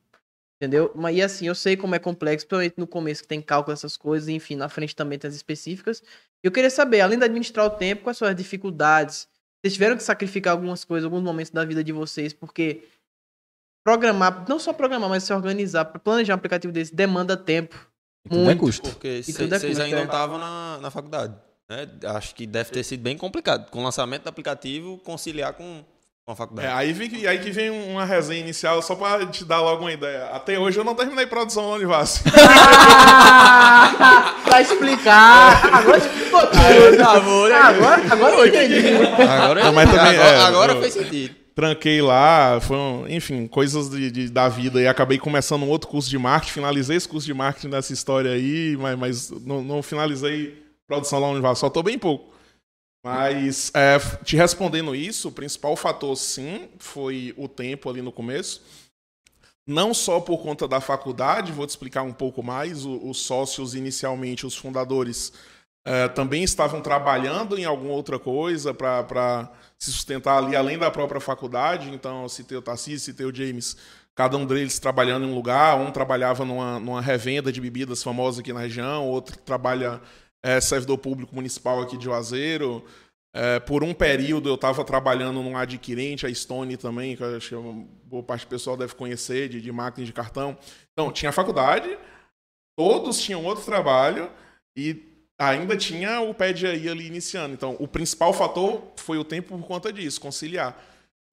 [0.57, 0.93] Entendeu?
[0.95, 3.97] Mas e assim, eu sei como é complexo, principalmente no começo que tem cálculo, essas
[3.97, 6.03] coisas, enfim, na frente também tem as específicas.
[6.43, 9.29] Eu queria saber, além de administrar o tempo, quais são as dificuldades?
[9.61, 12.85] Vocês tiveram que sacrificar algumas coisas, alguns momentos da vida de vocês, porque
[13.85, 17.91] programar, não só programar, mas se organizar, para planejar um aplicativo desse, demanda tempo.
[18.25, 18.61] E tudo é Muito.
[18.61, 18.91] custo.
[18.91, 19.39] Porque vocês
[19.79, 20.01] é ainda é.
[20.01, 21.35] não estavam na, na faculdade.
[21.69, 21.89] Né?
[22.15, 23.71] Acho que deve ter sido bem complicado.
[23.71, 25.85] Com o lançamento do aplicativo, conciliar com,
[26.25, 26.69] com a faculdade.
[26.69, 29.83] É, aí, vem, que- aí que vem uma resenha inicial, só pra te dar logo
[29.83, 30.27] uma ideia.
[30.33, 32.23] Até hoje eu não terminei produção no Univas.
[32.35, 35.67] Ah, pra explicar.
[35.75, 37.03] Agora explicou tudo.
[37.03, 38.89] Agora, agora eu entendi.
[39.23, 41.35] Agora, Não, mas também, agora, é, agora eu- fez sentido.
[41.55, 44.81] Tranquei lá, foi, um- enfim, coisas de, de- da vida.
[44.81, 48.33] E acabei começando um outro curso de marketing, finalizei esse curso de marketing nessa história
[48.33, 52.34] aí, mas, mas não, não finalizei produção lá no Univas, só tô bem pouco.
[53.05, 58.63] Mas, é, te respondendo isso, o principal fator, sim, foi o tempo ali no começo.
[59.67, 62.85] Não só por conta da faculdade, vou te explicar um pouco mais.
[62.85, 65.33] o- Os sócios, inicialmente, os fundadores,
[65.87, 71.21] é, também estavam trabalhando em alguma outra coisa para se sustentar ali, além da própria
[71.21, 71.91] faculdade.
[71.91, 73.77] Então, citei o Tarcísio, citei o James,
[74.15, 75.77] cada um deles trabalhando em um lugar.
[75.79, 80.01] Um trabalhava numa, numa revenda de bebidas famosa aqui na região, outro trabalha
[80.45, 82.85] é, servidor público municipal aqui de Juazeiro.
[83.35, 87.55] É, por um período eu estava trabalhando num adquirente, a Stone também, que acho que
[87.55, 90.57] uma boa parte do pessoal deve conhecer, de, de máquina de cartão.
[90.93, 91.99] Então, tinha faculdade,
[92.79, 94.31] todos tinham outro trabalho
[94.77, 95.03] e
[95.39, 97.55] ainda tinha o pé de aí ali iniciando.
[97.55, 100.79] Então, o principal fator foi o tempo por conta disso, conciliar.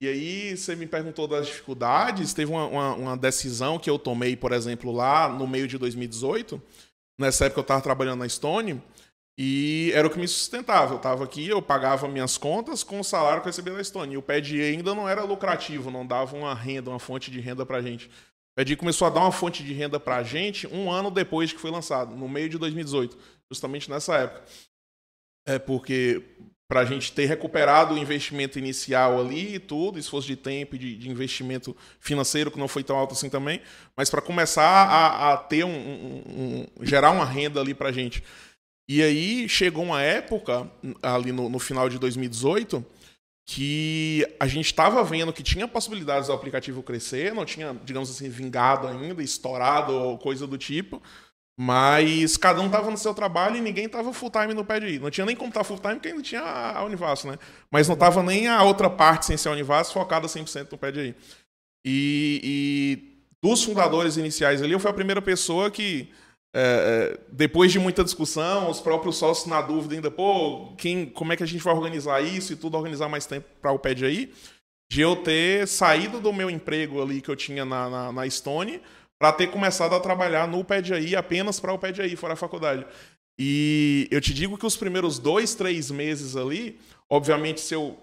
[0.02, 2.34] E aí, você me perguntou das dificuldades.
[2.34, 6.60] Teve uma, uma, uma decisão que eu tomei, por exemplo, lá no meio de 2018.
[7.19, 8.82] Nessa época eu estava trabalhando na Stone
[9.43, 10.93] e era o que me sustentava.
[10.93, 14.13] Eu estava aqui, eu pagava minhas contas com o salário que eu recebia da Stone.
[14.13, 17.39] E o pé de ainda não era lucrativo, não dava uma renda, uma fonte de
[17.39, 18.06] renda para gente.
[18.06, 21.51] O pé de começou a dar uma fonte de renda para gente um ano depois
[21.51, 23.17] que foi lançado, no meio de 2018,
[23.49, 24.45] justamente nessa época.
[25.47, 26.23] É porque
[26.67, 30.77] para a gente ter recuperado o investimento inicial ali e tudo, esforço de tempo e
[30.77, 33.60] de, de investimento financeiro que não foi tão alto assim também,
[33.97, 37.92] mas para começar a, a ter um, um, um, gerar uma renda ali para a
[37.92, 38.23] gente.
[38.94, 40.69] E aí chegou uma época
[41.02, 42.85] ali no, no final de 2018
[43.46, 48.27] que a gente estava vendo que tinha possibilidades do aplicativo crescer, não tinha, digamos assim,
[48.27, 51.02] vingado ainda, estourado ou coisa do tipo.
[51.58, 54.87] Mas cada um estava no seu trabalho e ninguém estava full time no pé de
[54.87, 55.00] ir.
[55.00, 57.39] Não tinha nem como estar full time porque ainda tinha a Univasso, né?
[57.71, 60.92] Mas não estava nem a outra parte sem ser a Univasso focada 100% no pé
[60.92, 61.15] de ir.
[61.85, 66.12] E, e, dos fundadores iniciais ali, eu fui a primeira pessoa que,
[66.54, 71.37] é, depois de muita discussão, os próprios sócios na dúvida ainda, pô, quem, como é
[71.37, 74.06] que a gente vai organizar isso e tudo, organizar mais tempo para o pé de
[74.06, 74.33] aí,
[74.91, 78.81] de eu ter saído do meu emprego ali que eu tinha na, na, na Stone
[79.17, 82.85] para ter começado a trabalhar no PEDI apenas para o PEDI, fora a faculdade.
[83.39, 86.79] E eu te digo que os primeiros dois, três meses ali,
[87.10, 87.97] obviamente, se eu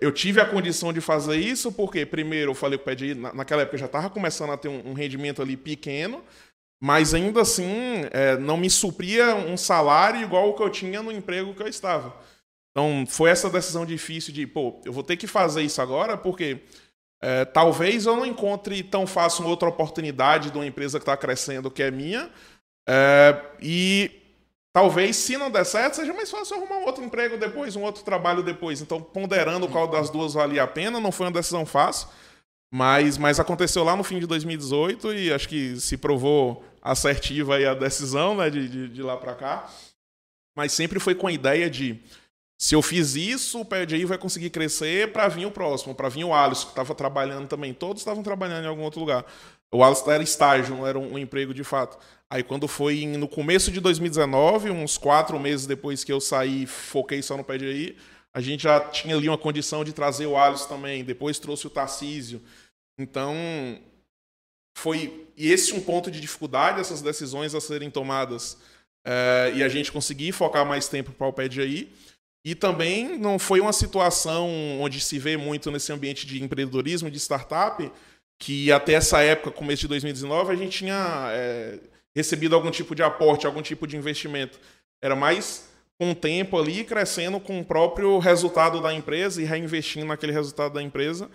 [0.00, 3.62] eu tive a condição de fazer isso, porque primeiro eu falei com o PEDI, naquela
[3.62, 6.22] época já estava começando a ter um, rendimento ali pequeno,
[6.82, 11.12] mas ainda assim é, não me supria um salário igual o que eu tinha no
[11.12, 12.12] emprego que eu estava.
[12.72, 16.58] Então foi essa decisão difícil de, pô, eu vou ter que fazer isso agora, porque
[17.22, 21.70] é, talvez eu não encontre tão fácil outra oportunidade de uma empresa que está crescendo
[21.70, 22.28] que é minha.
[22.88, 24.10] É, e
[24.72, 28.02] talvez, se não der certo, seja mais fácil arrumar um outro emprego depois, um outro
[28.02, 28.80] trabalho depois.
[28.80, 32.08] Então, ponderando qual das duas valia a pena, não foi uma decisão fácil.
[32.74, 37.64] Mas, mas aconteceu lá no fim de 2018 e acho que se provou assertiva aí
[37.64, 39.70] a decisão né, de, de, de lá para cá.
[40.54, 42.02] Mas sempre foi com a ideia de
[42.62, 46.22] se eu fiz isso, o PDI vai conseguir crescer para vir o próximo, para vir
[46.22, 47.74] o Alisson, que estava trabalhando também.
[47.74, 49.24] Todos estavam trabalhando em algum outro lugar.
[49.72, 51.98] O Alisson era estágio, não era um, um, emprego de fato.
[52.30, 57.20] Aí, quando foi no começo de 2019, uns quatro meses depois que eu saí, foquei
[57.20, 57.96] só no PDI,
[58.32, 61.02] a gente já tinha ali uma condição de trazer o Alisson também.
[61.02, 62.40] Depois trouxe o Tarcísio.
[62.96, 63.34] Então,
[64.74, 68.58] foi esse um ponto de dificuldade, essas decisões a serem tomadas.
[69.04, 71.92] É, e a gente conseguir focar mais tempo para o PDI.
[72.44, 74.48] E também não foi uma situação
[74.80, 77.90] onde se vê muito nesse ambiente de empreendedorismo, de startup,
[78.40, 81.78] que até essa época, começo de 2019, a gente tinha é,
[82.14, 84.58] recebido algum tipo de aporte, algum tipo de investimento.
[85.00, 85.68] Era mais
[86.00, 90.74] com o tempo ali, crescendo com o próprio resultado da empresa e reinvestindo naquele resultado
[90.74, 91.30] da empresa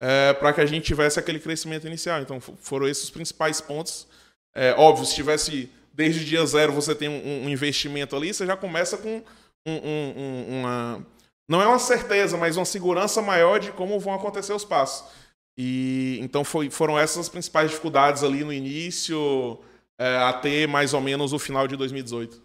[0.00, 2.20] é, para que a gente tivesse aquele crescimento inicial.
[2.20, 4.06] Então, foram esses os principais pontos.
[4.54, 8.44] É, óbvio, se tivesse desde o dia zero você tem um, um investimento ali, você
[8.46, 9.22] já começa com
[9.66, 11.06] um, um, uma.
[11.48, 15.08] Não é uma certeza, mas uma segurança maior de como vão acontecer os passos.
[15.56, 19.58] E então foi, foram essas as principais dificuldades ali no início,
[19.98, 22.42] é, até mais ou menos o final de 2018.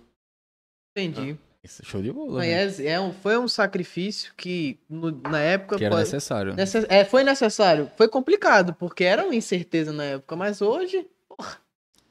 [0.95, 1.31] Entendi.
[1.31, 1.39] Isso,
[1.83, 2.39] show de bola.
[2.39, 5.77] Mas é, é um, foi um sacrifício que no, na época.
[5.77, 6.53] Que era pode- necessário.
[6.55, 7.89] necess- é, foi necessário.
[7.97, 11.05] Foi complicado, porque era uma incerteza na época, mas hoje.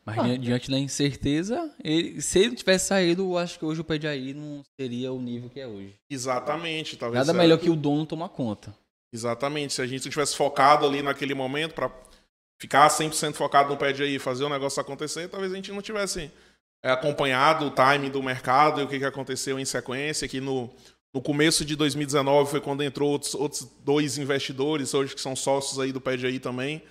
[0.04, 0.22] Mas Ah.
[0.22, 3.98] di- diante da incerteza, ele- se ele tivesse saído, eu acho que hoje o pé
[3.98, 5.94] de aí não seria o nível que é hoje.
[6.08, 6.96] Exatamente.
[6.96, 8.74] Talvez Nada é- melhor que o dono tomar conta.
[9.12, 9.74] Exatamente.
[9.74, 11.90] Se a gente tivesse focado ali naquele momento para
[12.58, 15.70] ficar 100% focado no pé de aí e fazer o negócio acontecer, talvez a gente
[15.72, 16.30] não tivesse é,
[16.82, 20.26] acompanhado o time do mercado e o que, que aconteceu em sequência.
[20.28, 20.70] Que no,
[21.14, 25.78] no começo de 2019 foi quando entrou outros, outros dois investidores, hoje que são sócios
[25.78, 26.82] aí do aí também.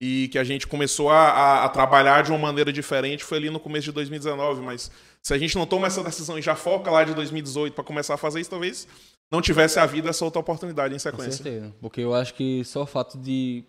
[0.00, 3.48] E que a gente começou a, a- a trabalhar de uma maneira diferente foi ali
[3.48, 4.60] no começo de 2019.
[4.60, 4.90] Mas
[5.22, 8.14] se a gente não toma essa decisão e já foca lá de 2018 para começar
[8.14, 8.88] a fazer isso, talvez
[9.30, 11.32] não tivesse havido essa outra oportunidade em Com sequência.
[11.44, 11.74] certeza.
[11.80, 13.64] Porque eu acho que só o fato de.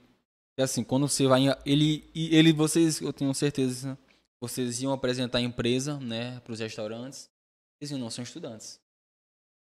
[0.59, 1.43] Assim, quando você vai.
[1.65, 3.97] Ele, ele vocês, eu tenho certeza,
[4.47, 7.29] vocês iam apresentar a empresa, né, para os restaurantes.
[7.81, 8.79] Eles não são estudantes.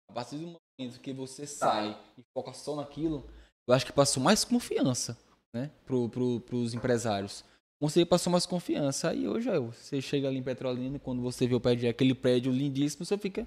[0.09, 0.47] A partir do
[0.79, 3.29] momento que você sai e foca só naquilo,
[3.69, 5.17] eu acho que passou mais confiança,
[5.55, 7.45] né, pro, pro, pros empresários.
[7.79, 9.11] Você passou mais confiança.
[9.11, 13.05] Aí hoje, você chega ali em Petrolina, quando você vê o prédio, aquele prédio lindíssimo,
[13.05, 13.47] você fica.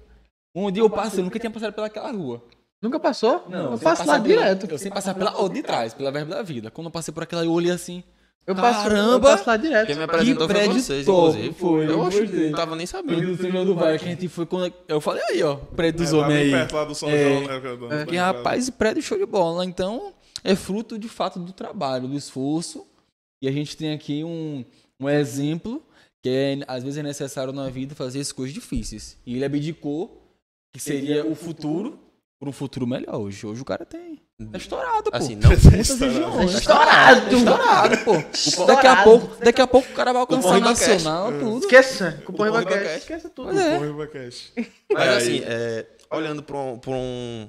[0.54, 2.42] Um dia eu passei, eu nunca tinha passado pelaquela rua.
[2.80, 3.48] Nunca passou?
[3.48, 4.66] Não, eu passo lá pela- direto.
[4.70, 6.70] Eu sempre passar pela ou de trás, pela verba da vida.
[6.70, 8.04] Quando eu passei por aquela, eu olhei assim.
[8.46, 9.20] Eu passo, eu Caramba!
[9.30, 9.86] passo lá direto.
[9.86, 11.54] Quem me apresentou foi prédio vocês, top, inclusive.
[11.54, 13.36] foi, eu eu acho que não tava nem Foi sabendo.
[13.36, 14.72] do Senhor do Vale que a gente foi quando.
[14.86, 16.50] Eu falei aí, ó, prédio dos É, homens aí.
[16.50, 17.40] perto lá do São É, João,
[17.88, 17.98] né?
[18.04, 19.64] Porque, do- rapaz, prédio show de bola.
[19.64, 22.86] Então, é fruto de fato do trabalho, do esforço.
[23.42, 24.62] E a gente tem aqui um,
[25.00, 25.82] um exemplo
[26.22, 29.16] que é, às vezes é necessário na vida fazer as coisas difíceis.
[29.26, 30.22] E ele abdicou
[30.74, 31.98] que seria o futuro
[32.44, 33.46] por um futuro melhor hoje.
[33.46, 34.20] Hoje o cara tem.
[34.52, 35.16] Tá estourado, pô.
[35.16, 35.48] Assim, não.
[35.48, 36.52] Muitas regiões.
[36.52, 37.20] Tá estourado.
[37.30, 38.14] Tá estourado, pô.
[38.34, 38.66] Estourado.
[38.76, 40.88] Daqui a pouco, daqui a pouco o cara vai alcançar Ribacast.
[40.90, 41.58] nacional, tudo.
[41.60, 42.22] Esqueça.
[42.26, 42.42] Cupom.
[42.44, 42.96] Ribacast.
[42.98, 43.58] Esqueça tudo.
[43.58, 43.74] É.
[43.78, 44.52] Porra, Ribacast.
[44.92, 47.48] Mas Aí- assim, é, olhando para um, pra um-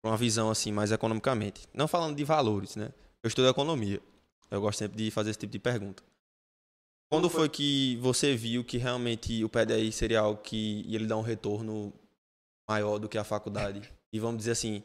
[0.00, 2.90] pra uma visão assim mais economicamente, não falando de valores, né?
[3.22, 4.00] Eu estudo economia.
[4.50, 6.02] Eu gosto sempre de fazer esse tipo de pergunta.
[7.10, 11.16] Quando foi que você viu que realmente o PDI seria algo que ia lhe dar
[11.16, 11.92] um retorno
[12.68, 13.90] maior do que a faculdade?
[14.14, 14.84] E vamos dizer assim,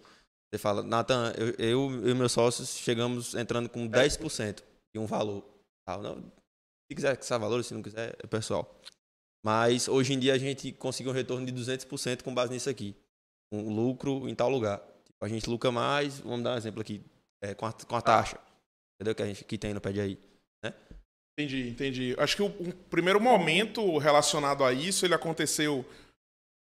[0.52, 5.46] você fala, Nathan, eu, eu e meus sócios chegamos entrando com 10% de um valor.
[5.88, 8.82] Tal, não, se quiser que valor, se não quiser, é pessoal.
[9.46, 12.96] Mas hoje em dia a gente conseguiu um retorno de 200% com base nisso aqui.
[13.54, 14.80] Um lucro em tal lugar.
[15.06, 17.06] Tipo, a gente lucra mais, vamos dar um exemplo aqui,
[17.44, 18.40] é, com, a, com a taxa.
[18.96, 19.14] Entendeu?
[19.14, 20.20] Que a gente que tem no pé aí.
[21.40, 22.16] Entendi, entendi.
[22.18, 25.86] Acho que o, o primeiro momento relacionado a isso, ele aconteceu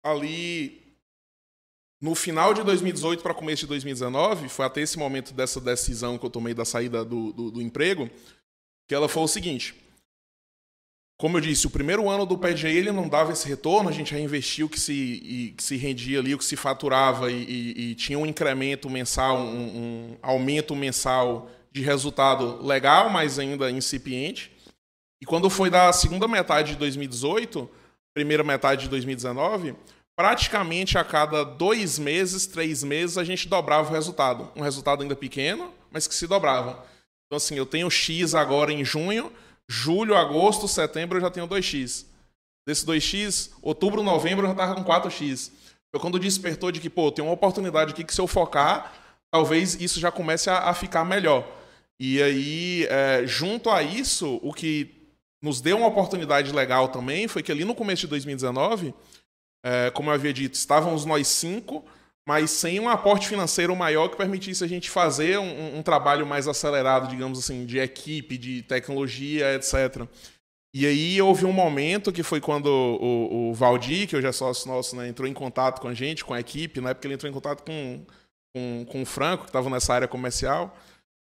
[0.03, 0.84] ali
[2.05, 4.47] no final de 2018 para começo de 2019.
[4.47, 8.07] Foi até esse momento dessa decisão que eu tomei da saída do, do, do emprego,
[8.87, 9.73] que ela foi o seguinte.
[11.17, 14.13] Como eu disse, o primeiro ano do PGI ele não dava esse retorno, a gente
[14.13, 17.91] reinvestiu o que se, e, que se rendia ali, o que se faturava e, e-
[17.91, 24.51] e tinha um incremento mensal, um, um aumento mensal de resultado legal, mas ainda incipiente.
[25.19, 27.67] E quando foi da segunda metade de 2018,
[28.13, 29.73] primeira metade de 2019,
[30.15, 34.49] praticamente a cada dois meses, três meses, a gente dobrava o resultado.
[34.55, 36.85] Um resultado ainda pequeno, mas que se dobrava.
[37.25, 39.31] Então, assim, eu tenho X agora em junho,
[39.67, 42.05] julho, agosto, setembro eu já tenho 2X.
[42.67, 45.51] Desse 2X, outubro, novembro eu já estava com 4X.
[45.91, 48.93] Foi quando despertou de que, pô, tem uma oportunidade aqui que se eu focar,
[49.31, 51.45] talvez isso já comece a, a ficar melhor.
[51.99, 54.91] E aí, é, junto a isso, o que
[55.41, 58.93] nos deu uma oportunidade legal também foi que ali no começo de 2019,
[59.65, 61.83] é, como eu havia dito, estávamos nós cinco,
[62.27, 66.47] mas sem um aporte financeiro maior que permitisse a gente fazer um, um trabalho mais
[66.47, 70.07] acelerado, digamos assim, de equipe, de tecnologia, etc.
[70.71, 74.67] E aí houve um momento que foi quando o, o Valdir, que hoje é sócio
[74.69, 77.29] nosso, né, entrou em contato com a gente, com a equipe, na época ele entrou
[77.29, 78.05] em contato com,
[78.55, 80.77] com, com o Franco, que estava nessa área comercial.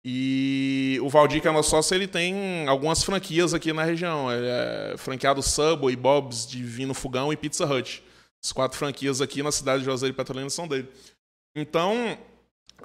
[0.04, 4.32] E o Valdir, que é nosso sócio, ele tem algumas franquias aqui na região.
[4.32, 8.02] Ele é franqueado Subway, Bob's, Divino Fogão e Pizza Hut.
[8.44, 10.88] As quatro franquias aqui na cidade de Juazeiro e Petrolina são dele.
[11.56, 12.18] Então,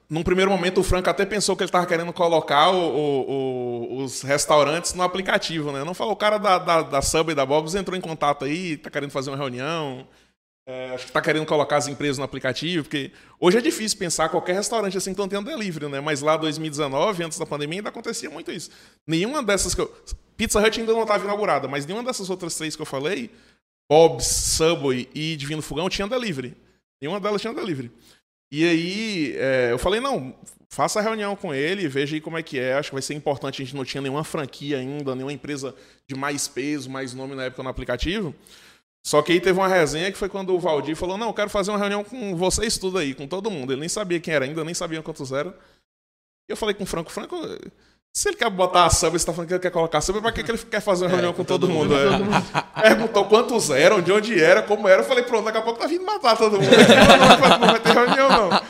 [0.09, 3.31] num primeiro momento, o Franco até pensou que ele estava querendo colocar o- o-
[3.99, 5.83] o- os restaurantes no aplicativo, né?
[5.83, 8.89] Não falou, o cara da, da, da Subway, da Bob's, entrou em contato aí, tá
[8.91, 10.07] querendo fazer uma reunião.
[10.69, 14.27] É, acho que tá querendo colocar as empresas no aplicativo, porque hoje é difícil pensar
[14.27, 16.01] qualquer restaurante assim que estão tendo delivery, né?
[16.01, 18.69] Mas lá 2019, antes da pandemia, ainda acontecia muito isso.
[19.07, 19.87] Nenhuma dessas que eu...
[20.35, 23.31] Pizza Hut ainda não estava inaugurada, mas nenhuma dessas outras três que eu falei,
[23.89, 26.55] Bob's, Subway e Divino Fogão, tinha delivery.
[27.01, 27.91] Nenhuma delas tinha delivery.
[28.51, 30.35] E aí, é, eu falei, não,
[30.69, 32.73] faça a reunião com ele, veja aí como é que é.
[32.73, 33.61] Acho que vai ser importante.
[33.61, 35.75] A gente não tinha nenhuma franquia ainda, nenhuma empresa
[36.07, 38.33] de mais peso, mais nome na época no aplicativo.
[39.05, 41.49] Só que aí teve uma resenha que foi quando o Valdir falou: Não, eu quero
[41.49, 43.71] fazer uma reunião com vocês tudo aí, com todo mundo.
[43.71, 45.53] Ele nem sabia quem era ainda, nem sabia quantos eram.
[46.49, 47.37] E eu falei com o Franco: Franco,
[48.17, 50.21] se ele quer botar a samba, você tá falando que ele quer colocar a samba,
[50.21, 51.93] pra que, que ele quer fazer uma reunião com todo, mundo?
[51.95, 52.07] É.
[52.81, 55.01] Perguntou quantos eram, de onde era, como era.
[55.01, 56.71] Eu falei: Pronto, daqui a pouco tá vindo matar todo mundo.
[56.71, 58.61] não, vai- não vai ter reunião, não.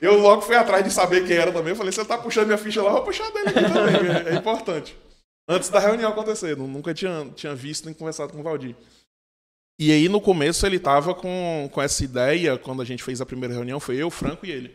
[0.00, 1.70] Eu logo fui atrás de saber quem era também.
[1.70, 4.26] Eu falei: Você tá puxando minha ficha lá, eu vou puxar dele aqui também.
[4.26, 4.96] É, é importante.
[5.48, 8.74] Antes da reunião acontecer, nu- nunca tinha, tinha visto nem conversado com o Valdir.
[9.78, 13.26] E aí, no começo, ele tava com, com essa ideia, quando a gente fez a
[13.26, 14.74] primeira reunião, foi eu, Franco e ele.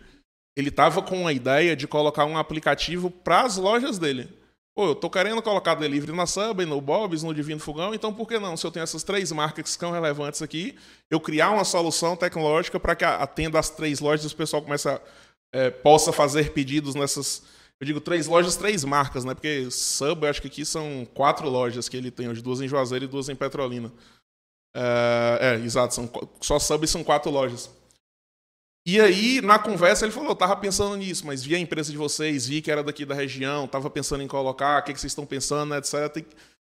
[0.57, 4.27] Ele tava com a ideia de colocar um aplicativo para as lojas dele.
[4.75, 8.27] Pô, eu tô querendo colocar delivery na Subway, no Bob's, no Divino Fogão, então por
[8.27, 8.57] que não?
[8.57, 10.75] Se eu tenho essas três marcas que são relevantes aqui,
[11.11, 14.65] eu criar uma solução tecnológica para que atenda as três lojas e o pessoal
[15.53, 17.43] é, possa fazer pedidos nessas.
[17.79, 19.35] Eu digo três lojas, três marcas, né?
[19.35, 23.05] Porque Subway, acho que aqui são quatro lojas que ele tem hoje, duas em Juazeiro
[23.05, 23.91] e duas em Petrolina.
[24.75, 26.09] É, é exato, são,
[26.41, 27.69] só Subway são quatro lojas.
[28.87, 31.97] E aí, na conversa, ele falou: eu tava pensando nisso, mas vi a empresa de
[31.97, 35.11] vocês, vi que era daqui da região, tava pensando em colocar, o que, que vocês
[35.11, 36.25] estão pensando, etc.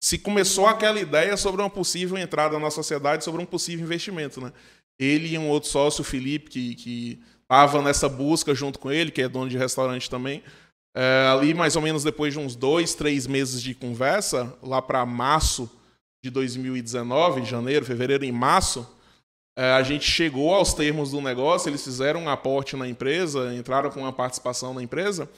[0.04, 4.52] Se começou aquela ideia sobre uma possível entrada na sociedade, sobre um possível investimento, né?
[5.00, 9.10] Ele e um outro sócio, o Felipe, que, que tava nessa busca junto com ele,
[9.10, 10.44] que é dono de restaurante também.
[10.94, 15.06] É, ali, mais ou menos depois de uns dois, três meses de conversa, lá para
[15.06, 15.72] março
[16.22, 18.86] de 2019, janeiro, fevereiro, em março,
[19.56, 24.00] a gente chegou aos termos do negócio, eles fizeram um aporte na empresa, entraram com
[24.00, 25.30] uma participação na empresa.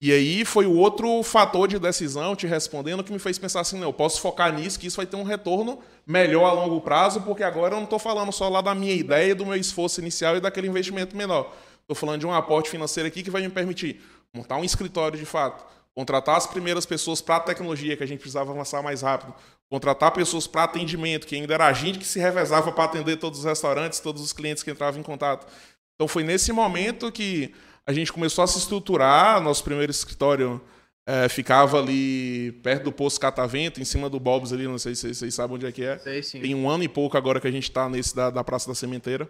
[0.00, 3.78] E aí foi o outro fator de decisão, te respondendo, que me fez pensar assim,
[3.78, 7.22] não, eu posso focar nisso, que isso vai ter um retorno melhor a longo prazo,
[7.22, 10.36] porque agora eu não estou falando só lá da minha ideia, do meu esforço inicial
[10.36, 11.50] e daquele investimento menor.
[11.80, 14.02] Estou falando de um aporte financeiro aqui que vai me permitir
[14.34, 15.64] montar um escritório de fato,
[15.94, 19.32] contratar as primeiras pessoas para a tecnologia que a gente precisava avançar mais rápido,
[19.70, 23.40] contratar pessoas para atendimento, que ainda era a gente que se revezava para atender todos
[23.40, 25.46] os restaurantes, todos os clientes que entravam em contato.
[25.94, 27.52] Então foi nesse momento que
[27.86, 29.40] a gente começou a se estruturar.
[29.40, 30.60] Nosso primeiro escritório
[31.06, 35.14] é, ficava ali perto do Poço Catavento, em cima do Bob's ali, não sei se
[35.14, 35.98] vocês sabem onde é que é.
[35.98, 36.40] Sei, sim.
[36.40, 38.74] Tem um ano e pouco agora que a gente está nesse da, da Praça da
[38.74, 39.28] Sementeira.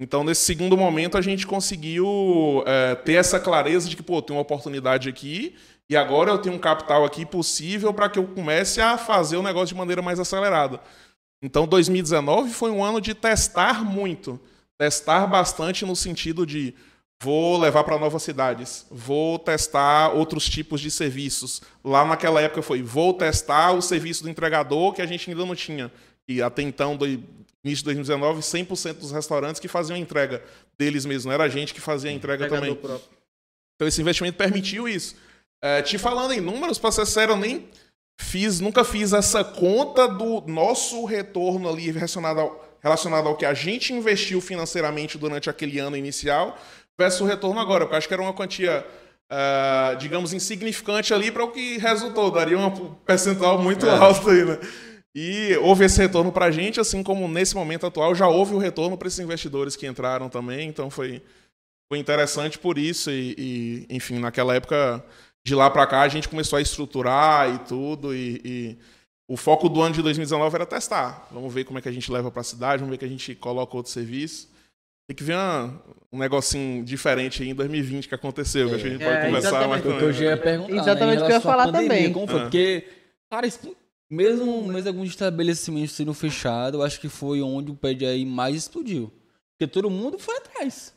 [0.00, 4.34] Então, nesse segundo momento, a gente conseguiu é, ter essa clareza de que, pô, tem
[4.34, 5.54] uma oportunidade aqui
[5.90, 9.42] e agora eu tenho um capital aqui possível para que eu comece a fazer o
[9.42, 10.80] negócio de maneira mais acelerada.
[11.42, 14.38] Então, 2019 foi um ano de testar muito.
[14.78, 16.74] Testar bastante no sentido de
[17.20, 21.60] vou levar para novas cidades, vou testar outros tipos de serviços.
[21.84, 25.56] Lá naquela época foi vou testar o serviço do entregador que a gente ainda não
[25.56, 25.90] tinha.
[26.28, 30.40] E até então, do início de 2019, 100% dos restaurantes que faziam a entrega
[30.78, 32.76] deles mesmos, não era a gente que fazia a entrega também.
[32.76, 33.10] próprio.
[33.74, 35.16] Então esse investimento permitiu isso.
[35.62, 37.68] É, te falando em números, para ser sério, eu nem
[38.20, 43.54] fiz, nunca fiz essa conta do nosso retorno ali relacionado ao, relacionado ao que a
[43.54, 46.58] gente investiu financeiramente durante aquele ano inicial
[46.98, 47.84] versus o retorno agora.
[47.84, 48.86] Porque eu acho que era uma quantia,
[49.30, 52.30] ah, digamos, insignificante ali para o que resultou.
[52.30, 54.58] Daria um percentual muito alto aí, né?
[55.14, 58.58] E houve esse retorno para a gente, assim como nesse momento atual já houve o
[58.58, 60.68] retorno para esses investidores que entraram também.
[60.68, 61.20] Então foi,
[61.90, 63.10] foi interessante por isso.
[63.10, 65.04] E, e, enfim, naquela época,
[65.44, 68.14] de lá para cá, a gente começou a estruturar e tudo.
[68.14, 68.78] E, e
[69.28, 71.26] o foco do ano de 2019 era testar.
[71.30, 73.08] Vamos ver como é que a gente leva para a cidade, vamos ver que a
[73.08, 74.48] gente coloca outro serviço.
[75.08, 75.82] Tem que ver uma-
[76.12, 79.26] um negocinho diferente aí em 2020 que aconteceu, que acho que a gente É, pode
[79.26, 79.98] conversar mais exatamente.
[79.98, 80.42] Que eu já ia também.
[80.44, 80.82] perguntar.
[80.82, 82.12] Exatamente né, em o que eu ia falar pandemia, também.
[82.12, 82.38] Como foi?
[82.38, 82.42] Ah.
[82.42, 82.88] Porque,
[83.30, 83.48] cara,
[84.10, 88.24] mesmo, mesmo alguns estabelecimentos sendo fechados, eu acho que foi onde o pé de aí
[88.24, 89.12] mais explodiu.
[89.58, 90.92] Porque todo mundo foi atrás.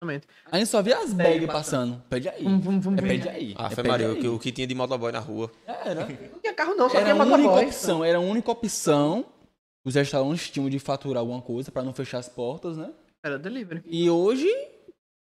[0.00, 0.26] Exatamente.
[0.50, 2.02] A gente só via as bags passando.
[2.08, 2.44] Pé de aí.
[2.44, 3.18] Vamos, vamos, vamos É pé ver.
[3.20, 3.54] de aí.
[3.58, 5.50] Ah, é foi Maria, o que, o que tinha de motoboy na rua.
[5.66, 6.06] Era.
[6.06, 7.64] Não tinha carro não, só Era tinha a única motoboy.
[7.66, 8.04] opção.
[8.04, 9.24] Era a única opção.
[9.84, 12.90] Os restaurantes tinham de faturar alguma coisa pra não fechar as portas, né?
[13.24, 13.82] Era delivery.
[13.86, 14.46] E hoje,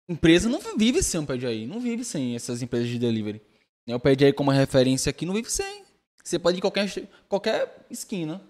[0.08, 1.66] empresa não vive sem o Pede aí.
[1.66, 3.40] Não vive sem essas empresas de delivery.
[3.86, 5.84] Né, O Pede aí como referência aqui não vive sem.
[6.22, 6.90] Você pode ir em qualquer,
[7.28, 8.42] qualquer esquina.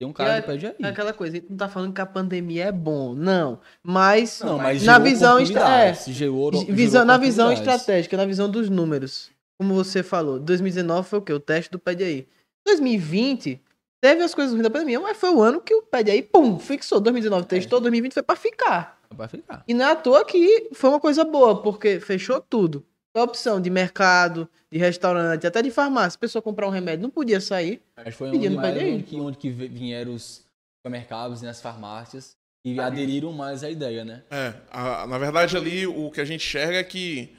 [0.00, 0.74] Tem um cara E que pede aí.
[0.80, 3.60] É aquela coisa, a gente não tá falando que a pandemia é bom, não.
[3.82, 9.30] Mas, Não, mas na visão é, gerou, visão, na visão estratégica, na visão dos números.
[9.60, 11.34] Como você falou, 2019 foi o quê?
[11.34, 12.26] O teste do Pede aí.
[12.66, 13.60] 2020
[14.02, 16.58] teve as coisas ruins da pandemia, mas foi o ano que o Pede aí, pum,
[16.58, 16.98] fixou.
[16.98, 18.98] 2019 testou, 2020 foi pra ficar.
[19.14, 19.62] Vai ficar.
[19.68, 22.82] E não é à toa que foi uma coisa boa, porque fechou tudo.
[23.14, 26.16] A opção de mercado, de restaurante, até de farmácia.
[26.16, 27.82] A pessoa comprar um remédio não podia sair.
[28.04, 30.44] Que foi Pedindo onde, mais, onde, que, onde que vieram os
[30.78, 34.22] supermercados e as farmácias e aderiram mais à ideia, né?
[34.30, 37.34] É, a- na verdade ali o que a gente enxerga é que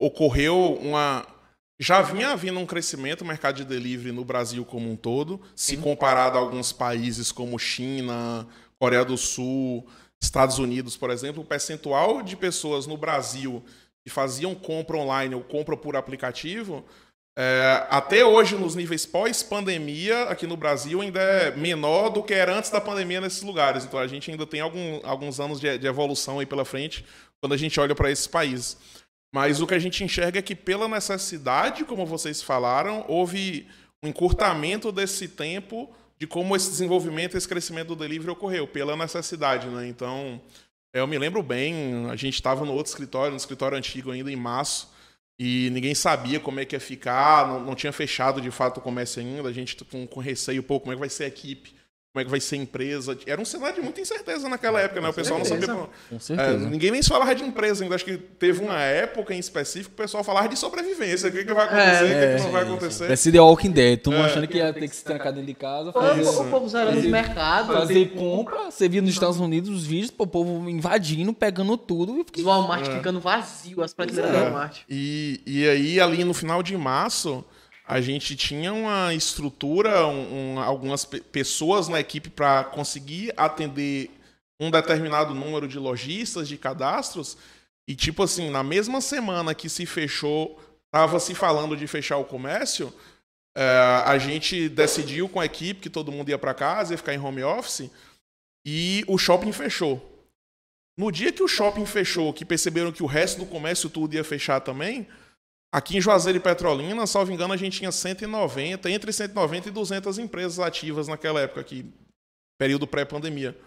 [0.00, 1.26] ocorreu uma
[1.78, 5.76] já vinha havendo um crescimento no mercado de delivery no Brasil como um todo, se
[5.76, 8.46] comparado a alguns países como China,
[8.78, 9.84] Coreia do Sul,
[10.22, 13.62] Estados Unidos, por exemplo, o percentual de pessoas no Brasil
[14.04, 16.84] que faziam compra online ou compra por aplicativo
[17.36, 22.56] é, até hoje, nos níveis pós-pandemia, aqui no Brasil, ainda é menor do que era
[22.56, 23.84] antes da pandemia nesses lugares.
[23.84, 27.04] Então, a gente ainda tem algum- alguns anos de, de evolução aí pela frente
[27.40, 28.76] quando a gente olha para esses países.
[29.34, 33.66] Mas o que a gente enxerga é que, pela necessidade, como vocês falaram, houve
[34.00, 39.66] um encurtamento desse tempo de como esse desenvolvimento, esse crescimento do delivery ocorreu, pela necessidade.
[39.66, 39.88] Né?
[39.88, 40.40] Então,
[40.94, 44.36] eu me lembro bem, a gente estava no outro escritório, no escritório antigo ainda, em
[44.36, 44.92] março,
[45.38, 48.80] E ninguém sabia como é que ia ficar, não, não tinha fechado de fato o
[48.82, 51.74] comércio ainda, a gente com, com receio, pô, como é que vai ser a equipe,
[52.14, 53.18] como é que vai ser a empresa.
[53.26, 55.08] Era um cenário de muita incerteza naquela época, né?
[55.08, 55.66] O pessoal não sabia.
[55.66, 55.84] certeza.
[55.84, 56.70] pô, Com é, certeza.
[56.70, 57.96] ninguém nem se falava de empresa ainda.
[57.96, 61.28] Acho que teve uma época em específico que o pessoal falava de sobrevivência.
[61.28, 63.04] O que, que vai acontecer, o que, que não vai acontecer.
[63.06, 64.20] Parece The Walking Dead, tu É.
[64.20, 66.68] achando que ia ter que se trancar dentro de casa, O fazer, povo- o povo
[66.68, 67.76] zerando os mercados.
[67.76, 68.70] fazer compra.
[68.70, 72.14] Você via nos Estados Unidos os vídeos, pô, o povo invadindo, pegando tudo.
[72.20, 74.40] E fiquei, Walmart ficando vazio, as prateleiras do É.
[74.42, 74.82] Walmart.
[74.88, 77.44] E, e aí, ali no final de março,
[77.86, 84.10] a gente tinha uma estrutura, um- um- algumas pe- pessoas na equipe para conseguir atender
[84.58, 87.36] um determinado número de lojistas, de cadastros.
[87.86, 92.24] E, tipo assim, na mesma semana que se fechou, estava se falando de fechar o
[92.24, 92.92] comércio,
[93.56, 97.12] eh, a gente decidiu com a equipe que todo mundo ia para casa, ia ficar
[97.12, 97.90] em home office,
[98.66, 100.00] e o shopping fechou.
[100.98, 104.24] No dia que o shopping fechou, que perceberam que o resto do comércio tudo ia
[104.24, 105.06] fechar também,
[105.74, 110.18] aqui em Juazeiro e Petrolina, salvo engano, a gente tinha 190, entre 190 e 200
[110.20, 111.92] empresas ativas naquela época, aqui,
[112.56, 113.58] período pré-pandemia.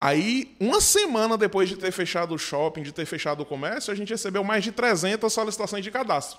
[0.00, 3.96] Aí, uma semana depois de ter fechado o shopping, de ter fechado o comércio, a
[3.96, 6.38] gente recebeu mais de 300 solicitações de cadastro.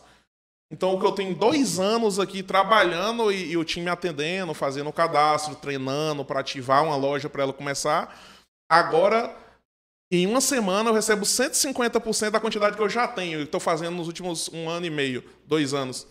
[0.71, 4.89] Então, o que eu tenho dois anos aqui trabalhando e, e o time atendendo, fazendo
[4.89, 8.17] o cadastro, treinando para ativar uma loja para ela começar.
[8.69, 9.35] Agora,
[10.17, 13.39] em uma semana, eu recebo 150% da quantidade que eu já tenho.
[13.39, 16.07] e estou fazendo nos últimos um ano e meio, dois anos.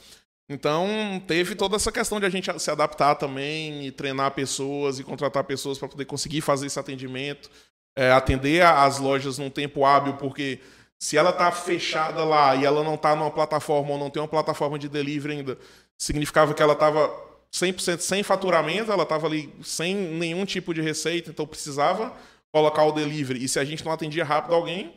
[0.48, 0.88] Então,
[1.26, 5.44] teve toda essa questão de a gente se adaptar também, e treinar pessoas e contratar
[5.44, 7.50] pessoas para poder conseguir fazer esse atendimento,
[7.96, 10.60] é, atender as lojas num tempo hábil, porque
[10.98, 14.28] se ela está fechada lá e ela não está numa plataforma ou não tem uma
[14.28, 15.58] plataforma de delivery ainda,
[15.98, 17.08] significava que ela estava
[17.52, 22.12] 100% sem faturamento, ela estava ali sem nenhum tipo de receita, então precisava
[22.52, 23.44] colocar o delivery.
[23.44, 24.94] E se a gente não atendia rápido alguém,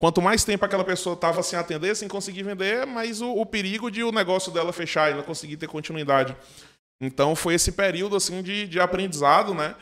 [0.00, 3.90] quanto mais tempo aquela pessoa estava sem atender, sem conseguir vender, mais o, o perigo
[3.90, 6.34] de o negócio dela fechar e não conseguir ter continuidade.
[7.00, 9.74] Então foi esse período assim de, de aprendizado, né?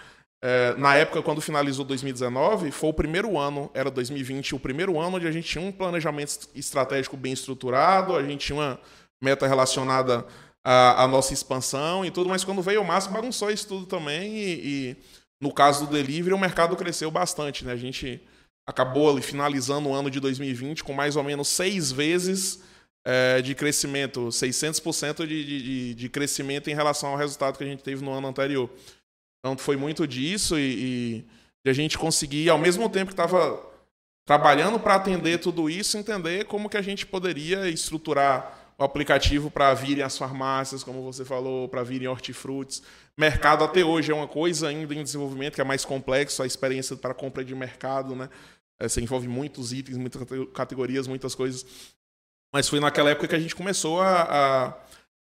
[0.44, 5.16] É, na época, quando finalizou 2019, foi o primeiro ano, era 2020, o primeiro ano
[5.16, 8.80] onde a gente tinha um planejamento est- estratégico bem estruturado, a gente tinha uma
[9.22, 10.26] meta relacionada
[10.64, 14.36] à, à nossa expansão e tudo, mas quando veio o Márcio, bagunçou isso tudo também
[14.36, 14.96] e, e
[15.42, 17.72] no caso do delivery, o mercado cresceu bastante, né?
[17.72, 18.20] A gente
[18.64, 22.62] acabou ali finalizando o ano de 2020 com mais ou menos seis vezes
[23.04, 27.82] é, de crescimento, 600% de, de, de- crescimento em relação ao resultado que a gente
[27.82, 28.70] teve no ano anterior.
[29.40, 31.24] Então foi muito disso e,
[31.66, 33.60] e a gente conseguir, ao mesmo tempo que estava
[34.24, 39.72] trabalhando para atender tudo isso, entender como que a gente poderia estruturar o aplicativo para
[39.74, 42.82] virem as farmácias, como você falou, para virem hortifrutis.
[43.16, 46.96] Mercado até hoje é uma coisa ainda em desenvolvimento, que é mais complexo, a experiência
[46.96, 48.28] para compra de mercado, né?
[48.80, 51.64] Eh, Você envolve muitos itens, muitas cate- categorias, muitas coisas.
[52.54, 54.74] Mas foi naquela época que a gente começou a,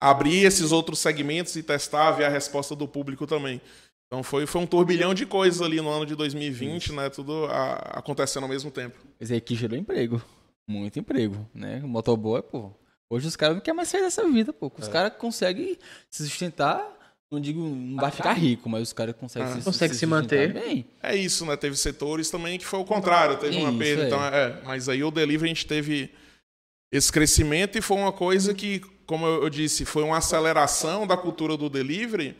[0.01, 3.59] a abrir esses outros segmentos e testar, ver a resposta do público também.
[4.07, 7.09] Então foi, foi um turbilhão de coisas ali no ano de 2020, né?
[7.09, 8.97] Tudo a- acontecendo ao mesmo tempo.
[9.19, 10.21] Mas aí que gerou emprego.
[10.67, 11.79] Muito emprego, né?
[11.83, 12.71] O motoboy, pô.
[13.09, 14.71] Hoje os caras não querem mais sair dessa vida, pô.
[14.77, 15.77] Os caras conseguem
[16.09, 16.93] se sustentar.
[17.31, 19.55] Não digo, não vai ficar rico, mas os caras conseguem Ah.
[19.57, 20.53] se, Consegue se sustentar manter.
[20.53, 20.85] Bem.
[21.01, 21.55] É isso, né?
[21.57, 24.03] Teve setores também que foi o contrário, teve uma Isso, perda.
[24.03, 24.07] é.
[24.07, 26.11] Então, é, mas aí o delivery a gente teve
[26.91, 31.17] esse crescimento e foi uma coisa que, como eu eu disse, foi uma aceleração da
[31.17, 32.35] cultura do delivery,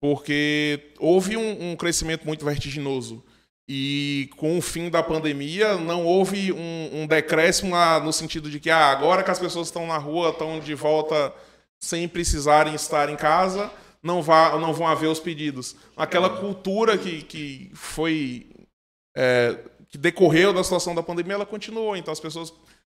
[0.00, 3.24] porque houve um, um crescimento muito vertiginoso.
[3.68, 8.60] E com o fim da pandemia, não houve um, um decréscimo lá no sentido de
[8.60, 11.34] que ah, agora que as pessoas estão na rua, estão de volta
[11.80, 13.70] sem precisarem estar em casa,
[14.02, 15.74] não, vá, não vão haver os pedidos.
[15.96, 18.46] Aquela cultura que, que foi.
[19.16, 19.58] é,
[19.88, 21.96] que decorreu da situação da pandemia, ela continuou.
[21.96, 22.52] Então as pessoas,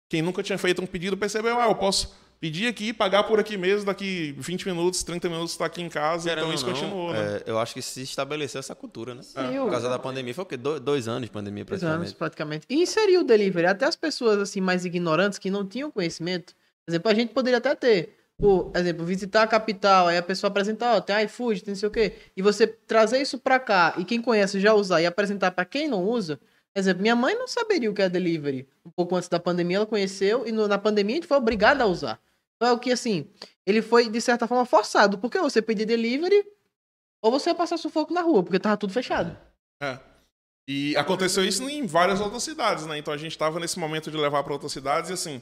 [0.10, 3.56] quem nunca tinha feito um pedido, percebeu, ah, eu posso pedir aqui, pagar por aqui
[3.56, 7.14] mesmo, daqui 20 minutos, 30 minutos está aqui em casa, Querendo então isso não, continuou,
[7.14, 7.38] né?
[7.38, 9.22] é, eu acho que se estabeleceu essa cultura, né?
[9.22, 10.34] Sim, Por causa da pandemia.
[10.34, 10.58] Foi o quê?
[10.58, 12.66] Do- Dois, anos de pandemia, Dois anos, praticamente.
[12.66, 12.66] praticamente.
[12.68, 13.68] E inseriu o delivery.
[13.68, 16.54] Até as pessoas assim mais ignorantes que não tinham conhecimento.
[16.86, 18.18] Por exemplo, a gente poderia até ter.
[18.40, 21.88] Por exemplo, visitar a capital, aí a pessoa apresentar, ó, tem iFood, tem não sei
[21.88, 22.14] o quê.
[22.36, 25.88] E você trazer isso pra cá e quem conhece já usar e apresentar pra quem
[25.88, 26.38] não usa.
[26.74, 28.68] Por exemplo, minha mãe não saberia o que é delivery.
[28.84, 31.82] Um pouco antes da pandemia ela conheceu e no- na pandemia a gente foi obrigado
[31.82, 32.20] a usar.
[32.62, 33.28] Então é o que assim,
[33.66, 35.18] ele foi de certa forma forçado.
[35.18, 36.46] Porque você pedir delivery
[37.20, 39.36] ou você ia passar sufoco na rua, porque tava tudo fechado.
[39.82, 39.98] É.
[40.70, 43.00] E aconteceu isso em várias outras cidades, né?
[43.00, 45.42] Então a gente estava nesse momento de levar para outras cidades e assim,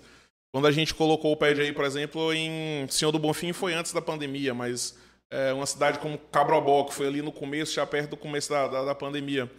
[0.54, 3.92] quando a gente colocou o pad aí, por exemplo, em Senhor do Bonfim foi antes
[3.92, 4.98] da pandemia, mas
[5.30, 8.66] é, uma cidade como Cabrobó, que foi ali no começo, já perto do começo da,
[8.70, 9.52] da, da pandemia.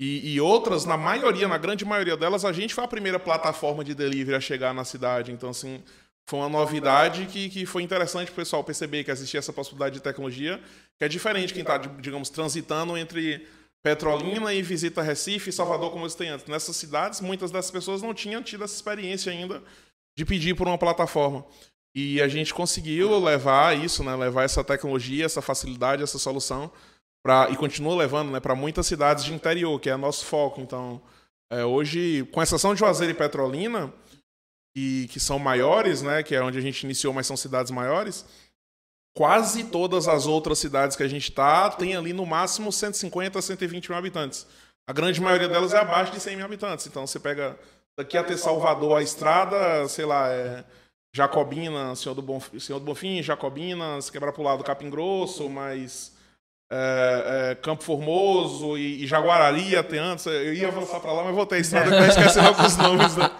[0.00, 3.84] E, e outras, na maioria, na grande maioria delas, a gente foi a primeira plataforma
[3.84, 5.32] de delivery a chegar na cidade.
[5.32, 5.82] Então, assim,
[6.28, 10.02] foi uma novidade que, que foi interessante o pessoal perceber que existia essa possibilidade de
[10.02, 10.60] tecnologia,
[10.98, 13.48] que é diferente quem está, digamos, transitando entre
[13.82, 16.44] Petrolina e visita Recife e Salvador, como eles têm antes.
[16.44, 19.62] Nessas cidades, muitas dessas pessoas não tinham tido essa experiência ainda
[20.18, 21.46] de pedir por uma plataforma.
[21.94, 26.70] E a gente conseguiu levar isso, né, levar essa tecnologia, essa facilidade, essa solução,
[27.22, 30.60] pra, e continua levando né, para muitas cidades de interior, que é nosso foco.
[30.60, 31.00] Então,
[31.50, 33.90] é, hoje, com exceção de Juazeiro e Petrolina,
[34.76, 38.24] e, que são maiores, né, que é onde a gente iniciou, mas são cidades maiores,
[39.16, 43.42] quase todas as outras cidades que a gente está tem ali no máximo 150 a
[43.42, 44.46] 120 mil habitantes.
[44.88, 46.86] A grande maioria delas é abaixo de 100 mil habitantes.
[46.86, 47.58] Então, você pega
[47.98, 50.64] daqui até Salvador a estrada, sei lá, é
[51.14, 54.88] Jacobina, Senhor do, Bonfim, Senhor do Bonfim, Jacobina, se quebrar para o lado do Capim
[54.88, 56.12] Grosso, mas
[56.70, 60.26] é, é, Campo Formoso e, e, até antes.
[60.26, 63.16] Eu ia avançar para lá, mas voltei a estrada esquecer alguns nomes.
[63.16, 63.30] Né?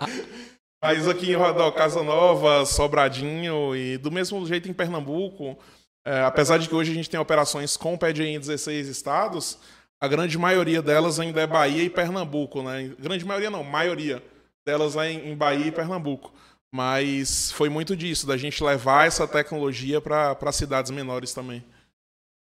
[0.82, 5.58] Mas aqui em Rodó, Casa Nova, Sobradinho e do mesmo jeito em Pernambuco,
[6.06, 9.58] é, apesar de que hoje a gente tem operações com o PED em 16 estados,
[10.00, 12.94] a grande maioria delas ainda é Bahia e Pernambuco, né?
[12.98, 14.22] Grande maioria não, maioria
[14.64, 16.32] delas é em Bahia e Pernambuco.
[16.72, 21.64] Mas foi muito disso, da gente levar essa tecnologia para cidades menores também.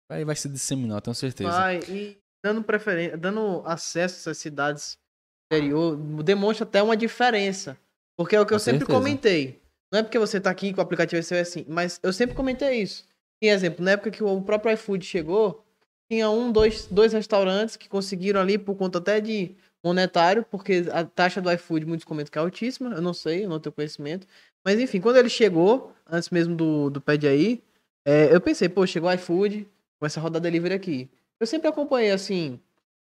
[0.09, 1.51] Aí vai se disseminar, tenho certeza.
[1.51, 4.97] Vai, e dando preferência, dando acesso a essas cidades
[5.51, 7.77] interior, demonstra até uma diferença.
[8.18, 8.99] Porque é o que Com eu sempre certeza.
[8.99, 9.62] comentei.
[9.91, 12.36] Não é porque você tá aqui com o aplicativo vai ser assim, mas eu sempre
[12.36, 13.05] comentei isso.
[13.41, 15.66] Em exemplo, na época que o próprio iFood chegou,
[16.09, 21.03] tinha um, dois, dois restaurantes que conseguiram ali por conta até de monetário, porque a
[21.03, 24.28] taxa do iFood muitos comentam que é altíssima, eu não sei, eu não tenho conhecimento.
[24.64, 27.64] Mas enfim, quando ele chegou, antes mesmo do, do Pede Aí,
[28.05, 29.68] é, eu pensei, pô, chegou o iFood,
[29.99, 31.09] começa a rodar delivery aqui.
[31.39, 32.59] Eu sempre acompanhei, assim,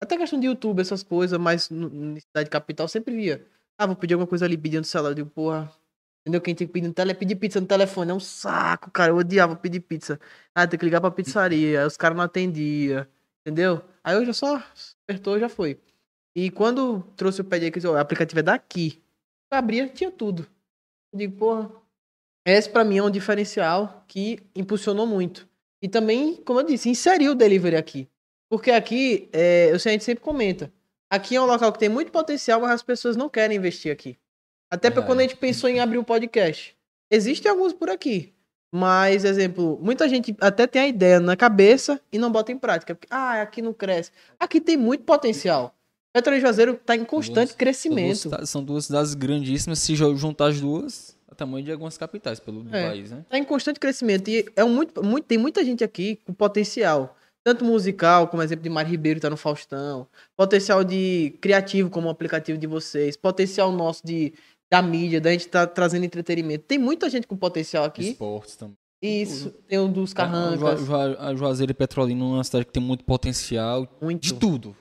[0.01, 3.45] até questão de YouTube, essas coisas, mas na cidade capital, sempre via.
[3.77, 5.71] Ah, vou pedir alguma coisa ali, pedindo celular, eu digo, porra,
[6.21, 6.41] entendeu?
[6.41, 9.17] Quem tem que pedir no tele, pedir pizza no telefone, é um saco, cara, eu
[9.17, 10.19] odiava pedir pizza.
[10.55, 13.05] Ah, tem que ligar pra pizzaria, aí os caras não atendiam,
[13.41, 13.83] entendeu?
[14.03, 14.63] Aí eu já só
[15.03, 15.79] apertou, já foi.
[16.35, 19.01] E quando trouxe o disse, ó, o aplicativo é daqui.
[19.51, 20.47] Eu abria, tinha tudo.
[21.11, 21.71] Eu digo, porra,
[22.45, 25.47] esse pra mim é um diferencial que impulsionou muito.
[25.81, 28.09] E também, como eu disse, inseriu o delivery aqui.
[28.49, 30.71] Porque aqui, é, eu sei, a gente sempre comenta,
[31.15, 34.17] aqui é um local que tem muito potencial, mas as pessoas não querem investir aqui.
[34.71, 35.07] Até porque Verdade.
[35.07, 36.75] quando a gente pensou em abrir um podcast.
[37.11, 38.33] Existem alguns por aqui.
[38.75, 42.95] Mas, exemplo, muita gente até tem a ideia na cabeça e não bota em prática.
[42.95, 44.09] Porque, ah, aqui não cresce.
[44.39, 45.75] Aqui tem muito potencial.
[46.11, 48.15] Petro e Juazeiro tá em constante São duas crescimento.
[48.17, 49.77] cida- São duas cidades grandíssimas.
[49.79, 52.89] Se juntar as duas, é o tamanho de algumas capitais pelo É.
[52.89, 53.23] país, né?
[53.29, 54.27] tá em constante crescimento.
[54.29, 57.15] E é um muito, muito, tem muita gente aqui com potencial.
[57.45, 60.07] Tanto musical, como exemplo de Mari Ribeiro tá no Faustão.
[60.37, 63.17] Potencial de criativo, como o aplicativo de vocês.
[63.17, 64.33] Potencial nosso de,
[64.71, 66.63] da mídia, da gente tá trazendo entretenimento.
[66.65, 68.11] Tem muita gente com potencial aqui.
[68.11, 68.77] Esportes também.
[69.01, 69.49] Isso.
[69.67, 70.89] Tem o dos A, Carrancas.
[71.19, 73.85] A Juazeiro e Petrolina é uma cidade que tem muito potencial.
[74.01, 74.21] Muito.
[74.21, 74.73] De tudo.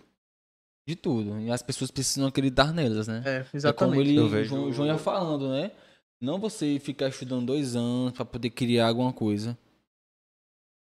[0.88, 1.40] De tudo.
[1.40, 3.22] E as pessoas precisam acreditar nelas, né?
[3.24, 4.00] É, É como exatamente.
[4.10, 5.72] ele, Eu o vejo- João, o João ia falando, né?
[6.20, 9.58] Não você ficar estudando dois anos pra poder criar alguma coisa.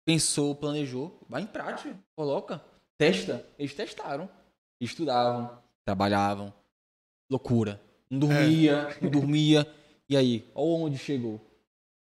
[0.04, 2.62] Pensou, planejou, vai em prática, coloca,
[2.98, 3.46] testa.
[3.58, 4.28] Eles testaram,
[4.80, 6.52] estudavam, trabalhavam,
[7.30, 7.80] loucura.
[8.10, 9.66] Não dormia, não dormia.
[10.08, 11.40] E aí, olha onde chegou.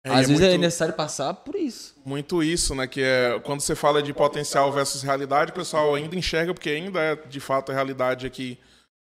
[0.05, 1.95] É, Às e vezes é muito- necessário passar por isso.
[2.05, 2.87] Muito isso, né?
[2.87, 7.01] Que é quando você fala de potencial versus realidade, o pessoal ainda enxerga, porque ainda
[7.01, 8.59] é de fato a realidade aqui,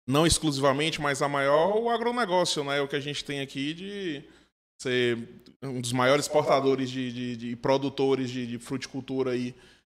[0.06, 2.80] não exclusivamente, mas a maior, o agronegócio, né?
[2.80, 4.24] O que a gente tem aqui de
[4.78, 5.18] ser
[5.62, 9.54] um dos maiores exportadores de, de, de produtores de, de fruticultura aí,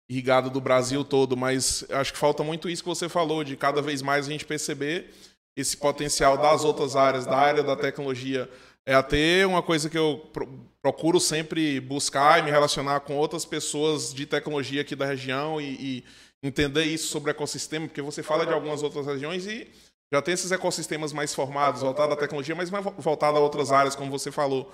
[0.08, 1.36] irrigada do Brasil todo.
[1.36, 4.44] Mas acho que falta muito isso que você falou, de cada vez mais a gente
[4.44, 5.10] perceber
[5.56, 8.48] esse potencial das outras áreas, da área da tecnologia.
[8.86, 10.48] É até uma coisa que eu pro-
[10.80, 15.64] procuro sempre buscar e me relacionar com outras pessoas de tecnologia aqui da região e,
[15.64, 16.04] e
[16.42, 19.68] entender isso sobre o ecossistema, porque você fala de algumas outras regiões e
[20.12, 23.70] já tem esses ecossistemas mais formados, voltados à tecnologia, mas mais vo- voltado a outras
[23.72, 24.70] áreas, como você falou.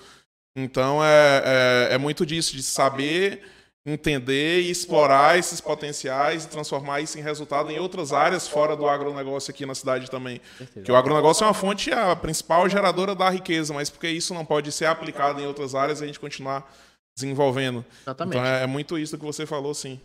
[0.57, 3.43] Então é, é, é muito disso, de saber
[3.85, 8.85] entender e explorar esses potenciais e transformar isso em resultado em outras áreas fora do
[8.89, 10.41] agronegócio aqui na cidade também.
[10.83, 14.43] Que o agronegócio é uma fonte, a principal geradora da riqueza, mas porque isso não
[14.43, 16.69] pode ser aplicado em outras áreas e a gente continuar
[17.15, 17.85] desenvolvendo.
[18.01, 18.37] Exatamente.
[18.37, 20.01] Então é, é muito isso que você falou, sim.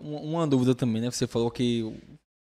[0.00, 1.10] Uma, uma dúvida também, né?
[1.10, 1.82] Você falou que.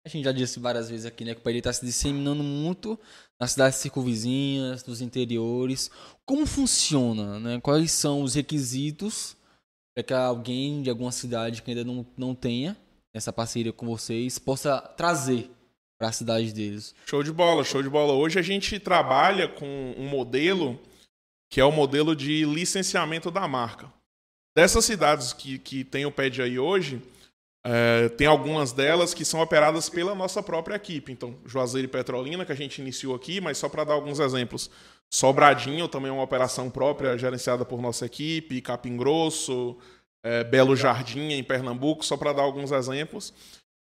[0.06, 1.34] A gente já disse várias vezes aqui, né?
[1.34, 2.96] Que o Pereira está se disseminando muito
[3.40, 5.90] nas cidades circunvizinhas, nos interiores.
[6.24, 7.60] Como funciona, né?
[7.60, 9.36] Quais são os requisitos
[9.92, 12.76] para que alguém de alguma cidade que ainda não, não tenha
[13.12, 15.50] essa parceria com vocês possa trazer
[15.98, 16.94] para a cidade deles?
[17.04, 18.12] Show de bola, show de bola.
[18.12, 20.78] Hoje a gente trabalha com um modelo
[21.50, 23.92] que é o modelo de licenciamento da marca.
[24.56, 27.02] Dessas cidades que, que tem o PED aí hoje,
[27.68, 31.10] é, tem algumas delas que são operadas pela nossa própria equipe.
[31.10, 34.70] Então, Juazeiro e Petrolina, que a gente iniciou aqui, mas só para dar alguns exemplos.
[35.10, 39.76] Sobradinho também é uma operação própria, gerenciada por nossa equipe, Capim Grosso,
[40.22, 43.34] é, Belo Jardim, em Pernambuco, só para dar alguns exemplos.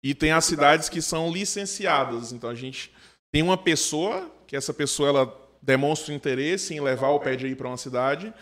[0.01, 2.33] E tem as cidades que são licenciadas.
[2.33, 2.93] Então, a gente
[3.33, 7.77] tem uma pessoa, que essa pessoa ela demonstra interesse em levar o PED para uma
[7.77, 8.33] cidade,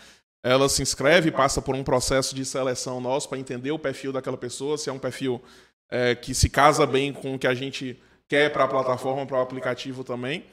[0.43, 4.37] ela se inscreve, passa por um processo de seleção nosso para entender o perfil daquela
[4.37, 5.41] pessoa, se é um perfil
[5.89, 9.37] é, que se casa bem com o que a gente quer para a plataforma, para
[9.37, 10.45] o aplicativo também.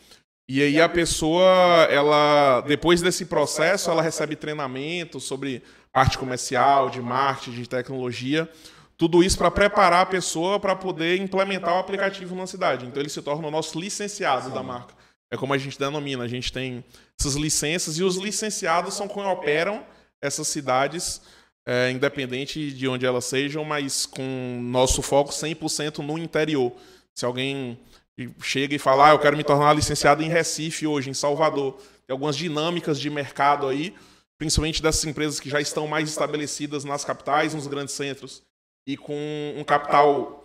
[0.49, 1.47] E aí a pessoa,
[1.91, 5.62] ela depois desse processo, ela recebe treinamento sobre
[5.93, 8.49] parte comercial, de marketing, de tecnologia,
[8.97, 12.84] tudo isso para preparar a pessoa para poder implementar o aplicativo na cidade.
[12.84, 14.97] Então ele se torna o nosso licenciado da marca.
[15.31, 16.85] É como a gente denomina, a gente tem
[17.18, 19.85] essas licenças e os licenciados são quem operam
[20.22, 21.20] essas cidades,
[21.66, 26.72] é, independente de onde elas sejam, mas com nosso foco 100% no interior.
[27.14, 27.79] Se alguém
[28.43, 31.74] chega e fala, ah, eu quero me tornar licenciado em Recife hoje, em Salvador,
[32.07, 33.95] tem algumas dinâmicas de mercado aí,
[34.39, 38.43] principalmente dessas empresas que já estão mais estabelecidas nas capitais, nos grandes centros,
[38.87, 40.38] e com um capital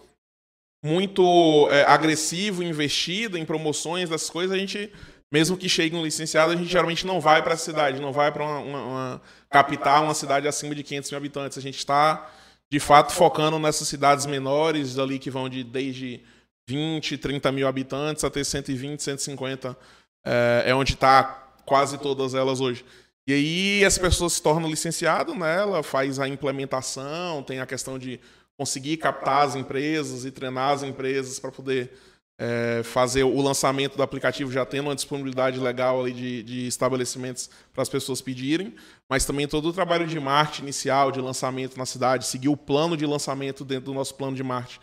[0.84, 4.92] muito é, agressivo, investido em promoções, dessas coisas, a gente,
[5.32, 8.32] mesmo que chegue um licenciado, a gente geralmente não vai para a cidade, não vai
[8.34, 11.58] para uma, uma, uma, capital, uma cidade acima de 500 mil habitantes.
[11.58, 12.30] A gente está,
[12.70, 16.22] de fato, focando nessas cidades menores, ali que vão de desde
[16.68, 19.78] 20, 30 mil habitantes até 120, 150,
[20.26, 21.24] é, é onde está
[21.66, 22.84] quase todas elas hoje.
[23.26, 25.56] E aí as pessoas se tornam licenciadas, né?
[25.62, 28.20] ela faz a implementação, tem a questão de
[28.64, 31.91] conseguir captar as empresas e treinar as empresas para poder
[32.39, 37.49] é, fazer o lançamento do aplicativo já tendo uma disponibilidade legal ali de, de estabelecimentos
[37.74, 38.74] para as pessoas pedirem,
[39.09, 42.95] mas também todo o trabalho de marketing inicial, de lançamento na cidade, seguir o plano
[42.95, 44.80] de lançamento dentro do nosso plano de marketing.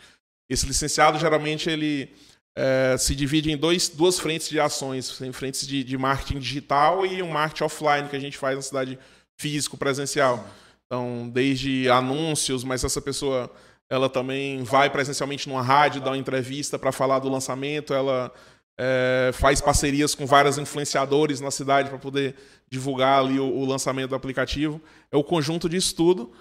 [0.47, 2.13] Esse licenciado, geralmente, ele
[2.55, 7.03] é, se divide em dois, duas frentes de ações, em frentes de, de marketing digital
[7.03, 8.99] e um marketing offline que a gente faz na cidade
[9.39, 10.47] físico, presencial.
[10.91, 13.49] Então, desde anúncios, mas essa pessoa
[13.91, 18.31] ela também vai presencialmente numa rádio dar uma entrevista para falar do lançamento, ela
[18.79, 22.35] é, faz parcerias com vários influenciadores na cidade para poder
[22.69, 24.81] divulgar ali o, o, lançamento do aplicativo.
[25.11, 26.31] É o conjunto disso tudo.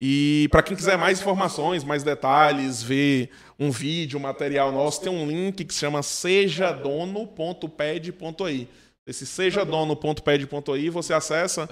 [0.00, 5.12] E para quem quiser mais informações, mais detalhes, ver um vídeo, um material nosso, tem
[5.12, 8.68] um link que se chama sejadono.ped.ai.
[9.04, 11.66] Esse sejadono.ped.ai você acessa.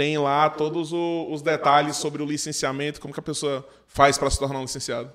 [0.00, 4.38] Tem lá todos os detalhes sobre o licenciamento, como que a pessoa faz para se
[4.38, 5.12] tornar um licenciado.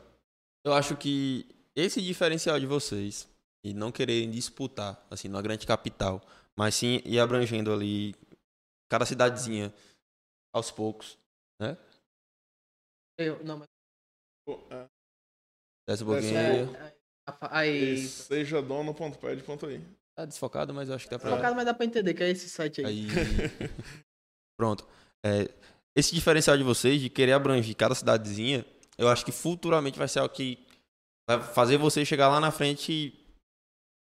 [0.64, 1.44] Eu acho que
[1.76, 3.28] esse diferencial de vocês
[3.66, 6.22] e não quererem disputar assim numa grande capital,
[6.56, 8.14] mas sim ir abrangendo ali
[8.88, 9.74] cada cidadezinha
[10.54, 11.18] aos poucos,
[11.60, 11.76] né?
[13.18, 13.68] Eu, não, mas...
[15.90, 16.38] Desce um pouquinho.
[16.38, 16.96] É,
[17.50, 17.98] aí.
[17.98, 19.82] Seja dono.ped.ai.
[20.16, 21.32] Tá desfocado, mas eu acho que dá pra.
[21.32, 22.86] Desfocado, mas dá pra entender que é esse site aí.
[22.86, 23.08] aí...
[24.58, 24.88] Pronto.
[25.26, 25.50] É,
[25.96, 28.66] esse diferencial de vocês, de querer abranger cada cidadezinha,
[28.98, 30.60] eu acho que futuramente vai ser o que
[31.28, 33.14] vai fazer você chegar lá na frente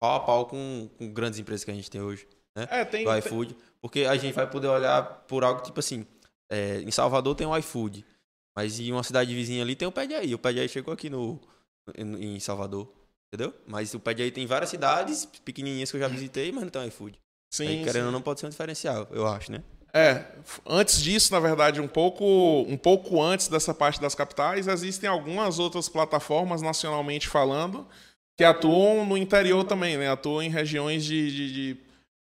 [0.00, 2.26] pau a pau com, com grandes empresas que a gente tem hoje.
[2.56, 2.66] Né?
[2.70, 3.04] É, tem.
[3.04, 3.56] Do iFood.
[3.80, 6.06] Porque a gente vai poder olhar por algo tipo assim.
[6.50, 8.04] É, em Salvador tem o iFood.
[8.56, 10.34] Mas em uma cidade vizinha ali tem o Aí.
[10.34, 11.40] O Aí chegou aqui no,
[11.96, 12.92] em Salvador.
[13.32, 13.54] Entendeu?
[13.66, 17.18] Mas o Aí tem várias cidades pequenininhas que eu já visitei, mas não tem iFood.
[17.52, 17.66] Sim.
[17.68, 19.62] Aí, querendo ou não, pode ser um diferencial, eu acho, né?
[19.92, 20.24] É,
[20.66, 22.24] antes disso, na verdade, um pouco,
[22.68, 27.86] um pouco antes dessa parte das capitais, existem algumas outras plataformas, nacionalmente falando,
[28.36, 30.08] que atuam no interior também, né?
[30.10, 31.76] atuam em regiões de, de, de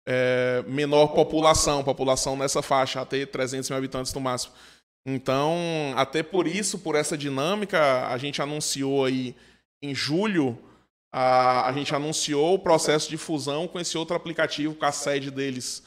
[0.08, 4.54] é, menor população, população nessa faixa, até 300 mil habitantes no máximo.
[5.06, 5.58] Então,
[5.96, 9.36] até por isso, por essa dinâmica, a gente anunciou aí
[9.82, 10.58] em julho,
[11.12, 15.30] a, a gente anunciou o processo de fusão com esse outro aplicativo, com a sede
[15.30, 15.84] deles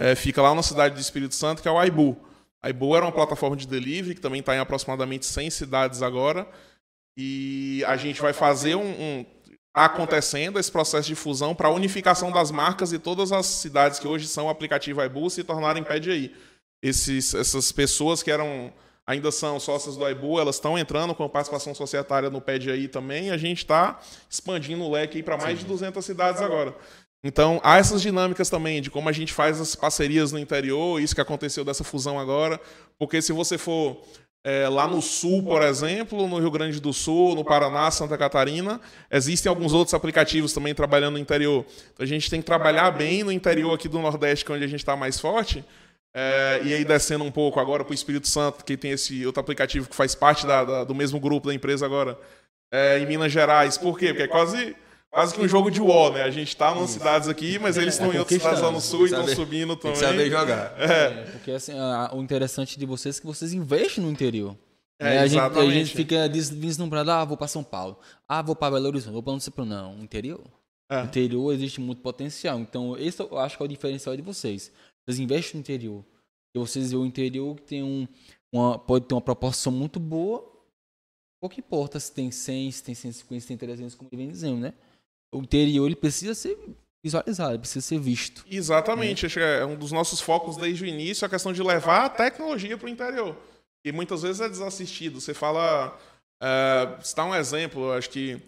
[0.00, 2.16] é, fica lá na cidade do Espírito Santo, que é o Aibu.
[2.62, 6.48] Aibu era uma plataforma de delivery que também está em aproximadamente 100 cidades agora.
[7.14, 9.26] E a gente vai fazer um, um
[9.74, 13.98] tá acontecendo esse processo de fusão para a unificação das marcas e todas as cidades
[13.98, 16.34] que hoje são o aplicativo Aibu se tornarem PEDI.
[16.82, 18.72] Esses, essas pessoas que eram
[19.06, 23.30] ainda são sócias do Aibu, elas estão entrando com participação societária no PEDI também, e
[23.30, 23.98] a gente está
[24.30, 26.74] expandindo o leque para mais de 200 cidades agora.
[27.22, 31.14] Então, há essas dinâmicas também de como a gente faz as parcerias no interior, isso
[31.14, 32.58] que aconteceu dessa fusão agora.
[32.98, 34.02] Porque se você for
[34.42, 38.80] é, lá no sul, por exemplo, no Rio Grande do Sul, no Paraná, Santa Catarina,
[39.10, 41.66] existem alguns outros aplicativos também trabalhando no interior.
[41.92, 44.64] Então, a gente tem que trabalhar bem no interior aqui do Nordeste, que é onde
[44.64, 45.64] a gente está mais forte,
[46.12, 49.40] É, e aí descendo um pouco agora para o Espírito Santo, que tem esse outro
[49.40, 52.18] aplicativo que faz parte da- da- do mesmo grupo da empresa agora,
[52.72, 53.78] é, em Minas Gerais.
[53.78, 54.08] Por quê?
[54.08, 54.74] Porque é quase,
[55.10, 56.22] quase que um jogo de war, né?
[56.22, 59.02] A gente tá nas cidades aqui, mas eles estão em outras cidades lá no sul
[59.02, 59.98] e estão subindo Tem também.
[59.98, 60.80] que saber jogar.
[60.80, 64.56] É, porque assim, a- o interessante de vocês é que vocês investem no interior.
[64.98, 65.18] É, Né?
[65.20, 67.98] a, gente, a gente fica des- vislumbrado, ah, vou pra São Paulo,
[68.28, 69.98] ah, vou pra Belo Horizonte, vou pra não sei pra não.
[69.98, 70.42] Interior.
[70.90, 71.02] É.
[71.02, 72.58] Interior existe muito potencial.
[72.60, 74.70] Então, esse eu acho que é o diferencial de vocês.
[75.06, 76.04] Vocês investem no interior.
[76.54, 78.06] E vocês veem o interior que tem um,
[78.52, 80.44] uma, pode ter uma proporção muito boa.
[81.40, 84.58] Pouco importa se tem 100, se tem 150, se tem 300, como ele vem dizendo,
[84.58, 84.74] né?
[85.32, 86.58] O interior ele precisa ser
[87.02, 88.44] visualizado, precisa ser visto.
[88.50, 92.08] Exatamente, que é um dos nossos focos desde o início a questão de levar a
[92.08, 93.36] tecnologia para o interior.
[93.84, 95.20] E muitas vezes é desassistido.
[95.20, 95.98] Você fala.
[96.42, 98.40] É, citar um exemplo, acho que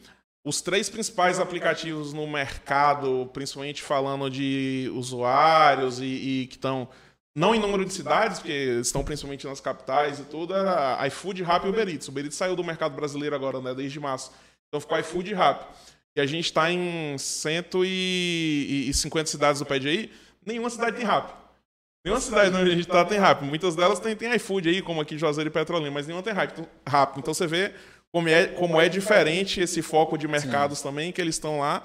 [0.45, 6.89] os três principais aplicativos no mercado, principalmente falando de usuários e, e que estão
[7.35, 11.67] não em número de cidades, porque estão principalmente nas capitais e tudo, era iFood, Rappi
[11.67, 12.09] e Uber Eats.
[12.09, 14.33] O Uber Eats saiu do mercado brasileiro agora, né, desde março.
[14.69, 15.67] Então ficou iFood e Rappi.
[16.15, 20.11] E a gente está em 150 cidades do PDI,
[20.45, 21.33] nenhuma cidade tem Rappi.
[22.05, 23.45] Nenhuma cidade onde a gente está tem Rappi.
[23.45, 26.35] Muitas delas tem, tem iFood aí, como aqui Juazeiro e Petrolina, mas nenhuma tem.
[26.87, 27.21] Rappi.
[27.21, 27.73] Então você vê
[28.13, 31.83] como é, como é diferente esse foco de mercados também, que eles estão lá.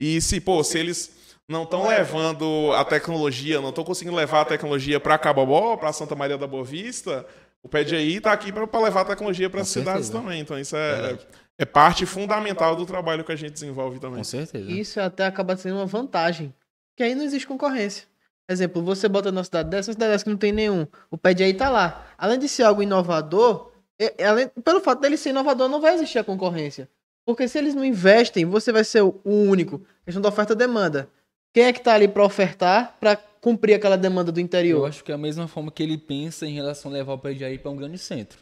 [0.00, 1.14] E se, pô, se eles
[1.48, 6.14] não estão levando a tecnologia, não estão conseguindo levar a tecnologia para Cabobó, para Santa
[6.14, 7.26] Maria da Boa Vista,
[7.62, 10.40] o PDI está aqui para levar a tecnologia para as cidades também.
[10.40, 11.18] Então isso é, é
[11.64, 14.18] parte fundamental do trabalho que a gente desenvolve também.
[14.18, 14.70] Com certeza.
[14.70, 16.52] Isso até acaba sendo uma vantagem.
[16.96, 18.04] Que aí não existe concorrência.
[18.48, 20.86] Exemplo, você bota numa cidade dessa, uma cidade dessa que não tem nenhum.
[21.10, 22.06] O pé de aí tá lá.
[22.18, 25.94] Além de ser algo inovador, é- é além- pelo fato dele ser inovador, não vai
[25.94, 26.88] existir a concorrência.
[27.24, 29.82] Porque se eles não investem, você vai ser o único.
[30.04, 31.08] Questão da oferta e demanda.
[31.52, 34.86] Quem é que tá ali para ofertar, para cumprir aquela demanda do Eu interior?
[34.88, 37.58] acho que é a mesma forma que ele pensa em relação a levar o PDI
[37.58, 38.38] para um grande centro.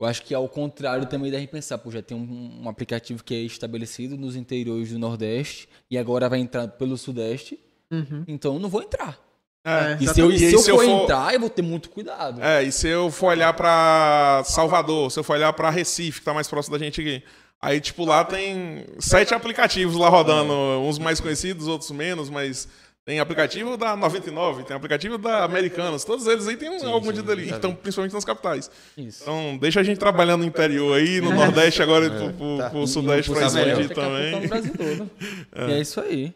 [0.00, 3.34] Eu acho que ao contrário também deve pensar, pô, já tem um, um aplicativo que
[3.34, 7.58] é estabelecido nos interiores do Nordeste e agora vai entrar pelo Sudeste,
[7.90, 8.22] Uhum.
[8.28, 9.18] então eu não vou entrar.
[9.64, 10.38] É, E se eu, exatamente.
[10.38, 12.40] se E eu se for, eu for- entrar, eu vou ter muito cuidado.
[12.42, 16.24] É, e se eu for olhar pra Salvador, se eu for olhar pra Recife, que
[16.24, 17.22] tá mais próximo da gente aqui,
[17.60, 22.68] aí, tipo, lá tem sete aplicativos lá rodando, uns mais conhecidos, outros menos, mas
[23.08, 27.06] tem aplicativo da 99, tem aplicativo da Americanas, todos eles aí tem um- Sim, algum
[27.06, 28.70] sim, de ali, então, principalmente nas capitais.
[28.98, 29.22] Isso.
[29.22, 31.30] Então, deixa a gente trabalhando no interior aí, no
[31.72, 32.68] Nordeste agora e pro, pro, Tá.
[32.68, 34.40] pro Sudeste Sudeste expandir tá também.
[34.42, 35.10] no Brasil todo.
[35.70, 36.34] E é isso aí.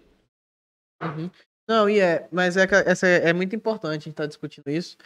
[1.02, 1.30] Uhum.
[1.68, 4.70] Não, e é, mas é, que essa é, é muito importante a gente estar discutindo
[4.70, 4.96] isso,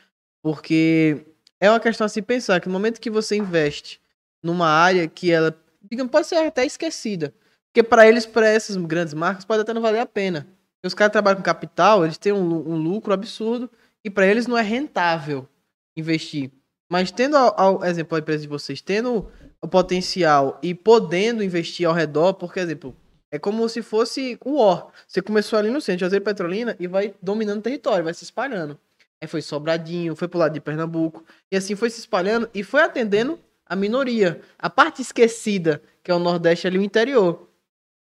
[0.45, 1.27] porque
[1.61, 4.01] é uma questão a se pensar que no momento que você investe
[4.41, 5.53] numa área que ela,
[5.91, 7.35] digamos, pode ser até esquecida,
[7.73, 10.47] porque para eles, para essas grandes marcas, pode até não valer a pena.
[10.87, 13.71] Os caras trabalham com capital, eles têm um, um lucro absurdo
[14.05, 15.49] e para eles não é rentável
[15.97, 16.51] investir.
[16.91, 19.29] Mas tendo, ao, ao exemplo, a empresa de vocês, tendo
[19.61, 22.97] o potencial e podendo investir ao redor, porque, exemplo,
[23.31, 24.89] é como se fosse o War.
[25.07, 28.79] Você começou ali no centro, Juazeiro Petrolina, e vai dominando o território, vai se espalhando.
[29.21, 32.83] Aí foi Sobradinho, foi pro lado de Pernambuco, e assim foi se espalhando e foi
[32.83, 34.41] atendendo a minoria.
[34.59, 37.49] A parte esquecida, que é o Nordeste ali, o interior.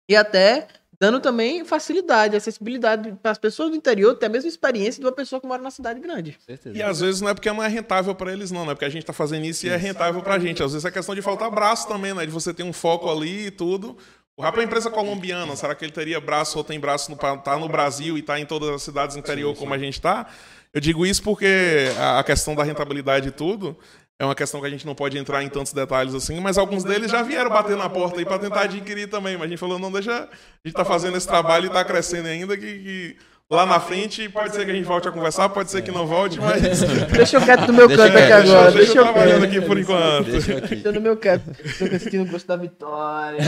[0.09, 0.67] E até
[1.05, 5.11] dando também facilidade, acessibilidade para as pessoas do interior ter a mesma experiência de uma
[5.11, 6.35] pessoa que mora na cidade grande.
[6.43, 6.75] Certeza.
[6.75, 8.85] E às vezes não é porque não é rentável pra eles, não, não é porque
[8.85, 10.63] a gente tá fazendo isso e é rentável pra gente.
[10.63, 12.25] Às vezes é questão de faltar braço também, né?
[12.25, 13.95] De você ter um foco ali e tudo.
[14.35, 17.17] O Rap é uma empresa colombiana, será que ele teria braço ou tem braço no,
[17.17, 20.25] tá no Brasil e tá em todas as cidades interior como a gente tá?
[20.73, 23.77] Eu digo isso porque a a questão da rentabilidade e tudo
[24.17, 26.83] é uma questão que a gente não pode entrar em tantos detalhes assim, mas alguns
[26.85, 29.35] deles já vieram bater na porta aí pra tentar adquirir também.
[29.35, 30.11] Mas a gente falou, não, deixa.
[30.13, 33.17] A gente tá fazendo esse trabalho e tá crescendo ainda, que, que
[33.49, 36.07] lá na frente pode ser que a gente volte a conversar, pode ser que não
[36.07, 36.61] volte, mas.
[37.11, 38.71] Deixa eu quieto no meu Deixa canto aqui agora.
[38.71, 40.31] deixa, Deixa, eu trabalhando aqui por enquanto.
[40.31, 40.67] Deixa eu aqui.
[40.69, 41.45] Deixa eu no meu canto.
[41.77, 43.39] Tô sentindo o gosto da vitória.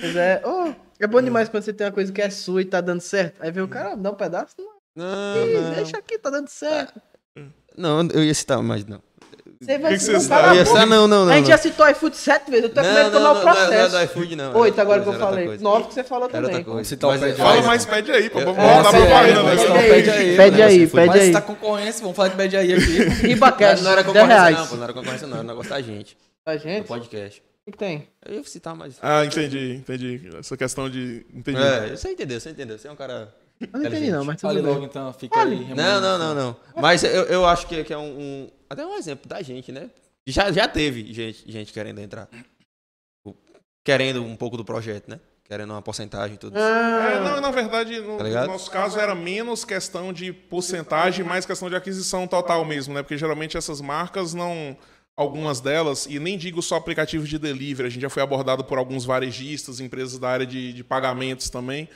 [0.00, 2.64] Mas é, oh, é bom demais quando você tem uma coisa que é sua e
[2.64, 3.36] tá dando certo.
[3.40, 4.54] Aí vem o cara, dá um pedaço.
[4.94, 5.74] Não, Não, Ih, não.
[5.74, 7.00] deixa aqui, tá dando certo.
[7.78, 9.00] Não, eu ia citar, mas não.
[9.60, 11.32] Você vai que que Eu ia citar, não, não, não.
[11.32, 11.50] A gente não.
[11.50, 13.50] já citou iFood sete vezes, eu tô com medo de tomar o não, não, não
[13.50, 13.96] é processo.
[13.96, 14.56] do iFood, não.
[14.56, 15.58] Oito agora que eu outra falei.
[15.58, 16.74] Nove que você falou Era outra também.
[16.74, 16.96] Mas é-
[17.34, 18.38] Fala Mas- mais, pede aí, pô.
[18.38, 21.26] Vamos mandar é, propaganda, é, é, Pede pede aí, pede aí, pede Mas aí.
[21.26, 22.98] se tá concorrência, vamos falar de bad aí aqui.
[23.26, 24.56] Ribacast, Não era 10 concorrência, reais.
[24.58, 24.76] não, pô.
[24.76, 25.36] Não era concorrência, não.
[25.38, 26.16] Era negócio da gente.
[26.46, 26.80] Do gente?
[26.80, 27.42] O podcast.
[27.64, 28.08] que, que tem?
[28.24, 28.94] Eu ia citar, mas.
[29.02, 30.30] Ah, entendi, entendi.
[30.38, 31.26] Essa questão de.
[31.34, 31.60] Entendi.
[31.60, 32.78] É, você entendeu, você entendeu.
[32.78, 33.34] Você é um cara.
[33.60, 34.72] Eu não entendi não, mas tudo Fale bem.
[34.72, 35.74] logo então, fica aí.
[35.74, 36.56] Não, não, não, não.
[36.76, 39.90] Mas eu, eu acho que, que é um, um- Até um exemplo da gente, né?
[40.26, 42.28] Já, já teve gente, gente querendo entrar.
[43.84, 45.20] Querendo um pouco do projeto, né?
[45.48, 46.58] querendo uma porcentagem e tudo.
[46.58, 51.46] É, não, na verdade, no, Tá no nosso caso era menos questão de porcentagem, mais
[51.46, 53.02] questão de aquisição total mesmo, né?
[53.02, 54.76] Porque geralmente essas marcas não.
[55.16, 58.78] Algumas delas, e nem digo só aplicativos de delivery, a gente já foi abordado por
[58.78, 61.88] alguns varejistas, empresas da área de, de pagamentos também.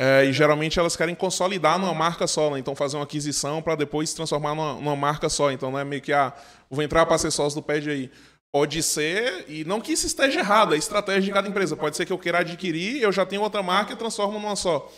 [0.00, 2.60] É, e geralmente elas querem consolidar numa marca só, né?
[2.60, 5.50] Então fazer uma aquisição para depois se transformar numa, numa marca só.
[5.50, 6.32] Então não é meio que, ah,
[6.70, 8.10] vou entrar para ser sócio do Pede aí.
[8.52, 11.76] Pode ser, e não que isso esteja errado, é estratégia de cada empresa.
[11.76, 14.90] Pode ser que eu queira adquirir, eu já tenho outra marca e transformo numa só.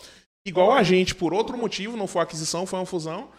[0.45, 3.29] Igual a gente, por outro motivo, não foi aquisição, foi uma fusão,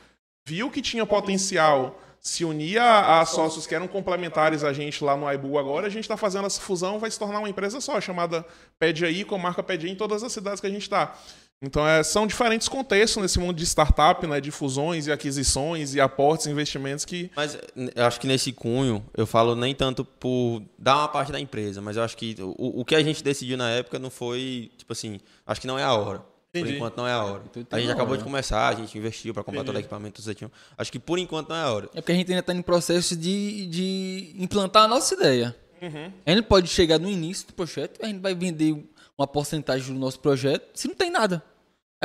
[0.46, 5.26] viu que tinha potencial, se unir a, sócios que eram complementares a gente lá no
[5.26, 8.46] Aibu agora, a gente está fazendo essa fusão, vai se tornar uma empresa só, chamada
[8.78, 11.16] Pede Aí, com marca Pede Aí em todas as cidades que a gente está.
[11.62, 16.00] Então, é, são diferentes contextos nesse mundo de startup, né, de fusões e aquisições e
[16.00, 17.56] aportes, investimentos que Mas
[17.94, 21.80] eu acho que nesse cunho, eu falo nem tanto por dar uma parte da empresa,
[21.80, 24.92] mas eu acho que o, o que a gente decidiu na época não foi, tipo
[24.92, 26.32] assim, acho que não é a hora.
[26.54, 26.72] Entendi.
[26.72, 27.42] Por enquanto não é a hora.
[27.46, 28.18] Então, A gente acabou né?
[28.18, 30.52] de começar, a gente investiu para comprar todo o equipamento, tudo certinho.
[30.76, 31.88] Acho que por enquanto não é a hora.
[31.94, 35.56] É porque a gente ainda está em processo de, de implantar a nossa ideia.
[35.80, 36.12] Uhum.
[36.26, 38.76] A gente pode chegar no início do projeto, a gente vai vender
[39.16, 41.42] uma porcentagem do nosso projeto se não tem nada.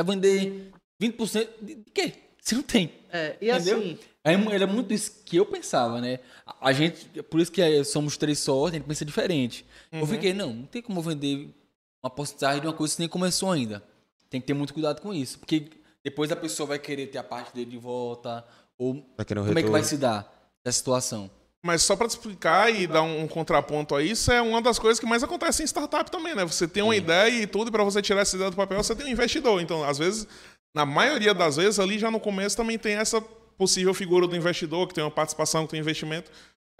[0.02, 0.70] Vai vender
[1.00, 2.12] 20% de de quê?
[2.40, 2.90] Se não tem.
[3.12, 3.78] É, e Entendeu?
[3.78, 6.18] assim, É, era muito isso que eu pensava, né?
[6.46, 9.64] A- A gente, por isso que é, somos três sócios, a gente pensa diferente.
[9.92, 11.50] Eu fiquei, não, não tem como vender
[12.02, 13.82] uma porcentagem de uma coisa que nem começou ainda.
[14.30, 15.68] Tem que ter muito cuidado com isso, porque
[16.04, 18.44] depois a pessoa vai querer ter a parte dele de volta,
[18.78, 19.70] ou como é que retorno.
[19.72, 21.30] vai se dar essa situação?
[21.64, 24.78] Mas só para te explicar e dar um, um contraponto a isso, é uma das
[24.78, 26.44] coisas que mais acontece em startup também, né?
[26.44, 28.94] Você tem uma ideia e tudo, e para você tirar essa ideia do papel, você
[28.94, 29.60] tem um investidor.
[29.60, 30.28] Então, às vezes,
[30.74, 33.20] na maioria das vezes, ali já no começo também tem essa
[33.56, 36.30] possível figura do investidor, que tem uma participação, que tem investimento,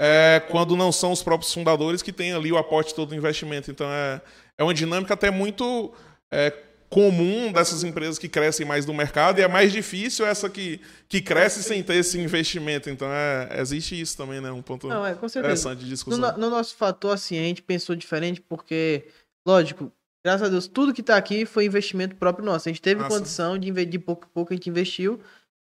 [0.00, 3.70] é, quando não são os próprios fundadores que têm ali o aporte todo do investimento.
[3.70, 4.22] Então, é,
[4.56, 5.92] é uma dinâmica até muito
[6.30, 6.52] é,
[6.88, 11.20] comum dessas empresas que crescem mais no mercado e é mais difícil essa que, que
[11.20, 12.88] cresce sem ter esse investimento.
[12.88, 14.50] Então, é, existe isso também, né?
[14.50, 16.32] Um ponto não, é, interessante de discussão.
[16.32, 19.04] no- no nosso fator, assim, a gente pensou diferente porque,
[19.46, 19.92] lógico,
[20.24, 22.68] graças a Deus, tudo que tá aqui foi investimento próprio nosso.
[22.68, 23.16] A gente teve Massa.
[23.16, 25.20] condição de de pouco a pouco a gente investiu.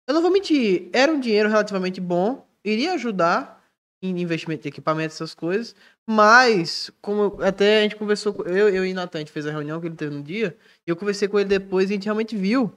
[0.08, 3.65] Eu não vou mentir, era um dinheiro relativamente bom, iria ajudar
[4.02, 5.76] em investimento de equipamento, essas coisas,
[6.08, 9.80] mas, como até a gente conversou, eu, eu e Natan, a gente fez a reunião
[9.82, 10.56] que ele teve no dia,
[10.86, 12.72] e eu conversei com ele depois e a gente realmente viu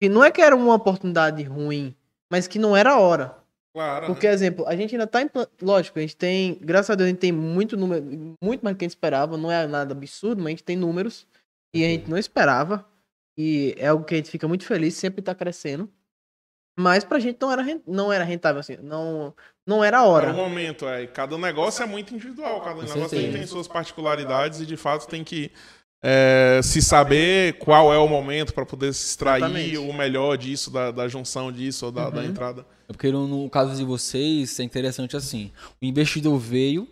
[0.00, 1.94] que não é que era uma oportunidade ruim,
[2.30, 3.36] mas que não era a hora.
[3.74, 4.06] Claro.
[4.06, 5.28] Porque, exemplo, a gente ainda tá em.
[5.28, 6.58] plan- Lógico, a gente tem.
[6.60, 8.04] Graças a Deus, a gente tem muito número.
[8.42, 9.38] Muito mais do que a gente esperava.
[9.38, 11.26] Não é nada absurdo, mas a gente tem números.
[11.74, 12.86] E a gente não esperava.
[13.38, 15.88] E é algo que a gente fica muito feliz, sempre tá crescendo.
[16.78, 18.76] Mas pra gente não era, não era rentável, assim.
[18.76, 19.34] Não,
[19.66, 20.32] não era a Para o hora.
[20.32, 21.06] momento, é.
[21.06, 22.60] Cada negócio é muito individual.
[22.60, 25.50] Cada negócio tem, tem suas particularidades e, de fato, tem que
[26.04, 29.78] é, se saber qual é o momento para poder se extrair Exatamente.
[29.78, 32.26] o melhor disso, da, da junção disso ou da, da Uhum.
[32.26, 32.66] entrada.
[32.88, 35.52] É porque no, no caso de vocês, é interessante assim.
[35.80, 36.88] O investidor veio,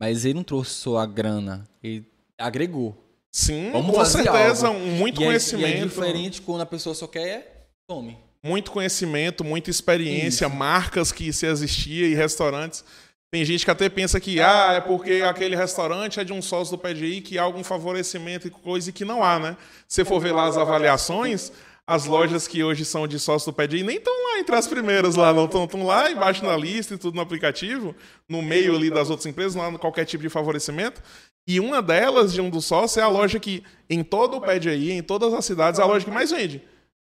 [0.00, 2.04] mas ele não trouxe só a grana, ele
[2.36, 2.98] agregou.
[3.30, 4.66] Sim, Vamos com certeza.
[4.66, 4.78] algo.
[4.80, 5.76] muito e, é, e conhecimento.
[5.78, 8.18] é diferente quando a pessoa só quer, tome.
[8.44, 10.54] Muito conhecimento, muita experiência, Isso.
[10.54, 12.84] marcas que se existia e restaurantes.
[13.30, 16.76] Tem gente que até pensa que ah, é porque aquele restaurante é de um sócio
[16.76, 19.56] do PDI que há algum favorecimento e coisa que não há, né?
[19.88, 21.50] Se você for ver lá as avaliações,
[21.86, 25.14] as lojas que hoje são de sócio do PDI nem estão lá entre as primeiras
[25.14, 27.94] lá, não estão lá embaixo na lista e tudo no aplicativo,
[28.28, 31.00] no meio ali das outras empresas, não há qualquer tipo de favorecimento.
[31.46, 34.92] E uma delas, de um dos sócios, é a loja que, em todo o PDI,
[34.92, 36.62] em todas as cidades, é a loja que mais vende.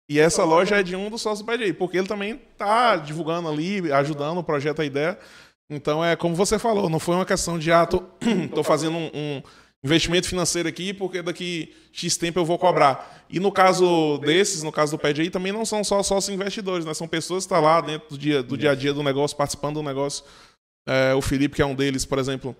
[0.10, 3.48] E essa loja é de um dos sócios do PDI, porque ele também tá divulgando
[3.48, 5.18] ali, ajudando o projeto, a ideia.
[5.70, 8.04] Então é como você falou, não foi uma questão de, ah, tô,
[8.54, 9.44] tô fazendo um, um
[9.84, 13.26] investimento financeiro aqui porque daqui X tempo eu vou cobrar.
[13.30, 16.94] E no caso desses, no caso do PDI, também não são só sócios investidores, né?
[16.94, 19.76] São pessoas que estão lá dentro do dia, do dia a dia do negócio, participando
[19.76, 20.24] do negócio.
[20.86, 22.56] É, o Felipe, que é um deles, por exemplo,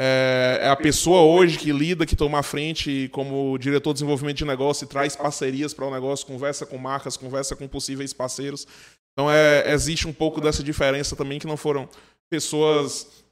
[0.00, 4.36] é, é a pessoa hoje que lida, que toma a frente como diretor de desenvolvimento
[4.36, 8.64] de negócio e traz parcerias para o negócio, conversa com marcas, conversa com possíveis parceiros.
[9.12, 11.88] Então é, existe um pouco dessa diferença também que não foram
[12.30, 13.24] pessoas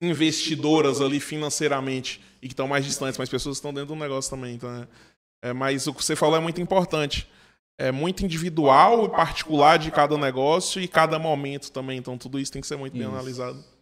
[0.00, 4.30] investidoras ali financeiramente e que estão mais distantes, mas pessoas que estão dentro do negócio
[4.30, 4.54] também.
[4.54, 7.28] Então é, é, mas o que você falou é muito importante.
[7.76, 11.98] É muito individual e particular de cada negócio e cada momento também.
[11.98, 13.10] Então tudo isso tem que ser muito bem Isso.
[13.10, 13.73] analisado.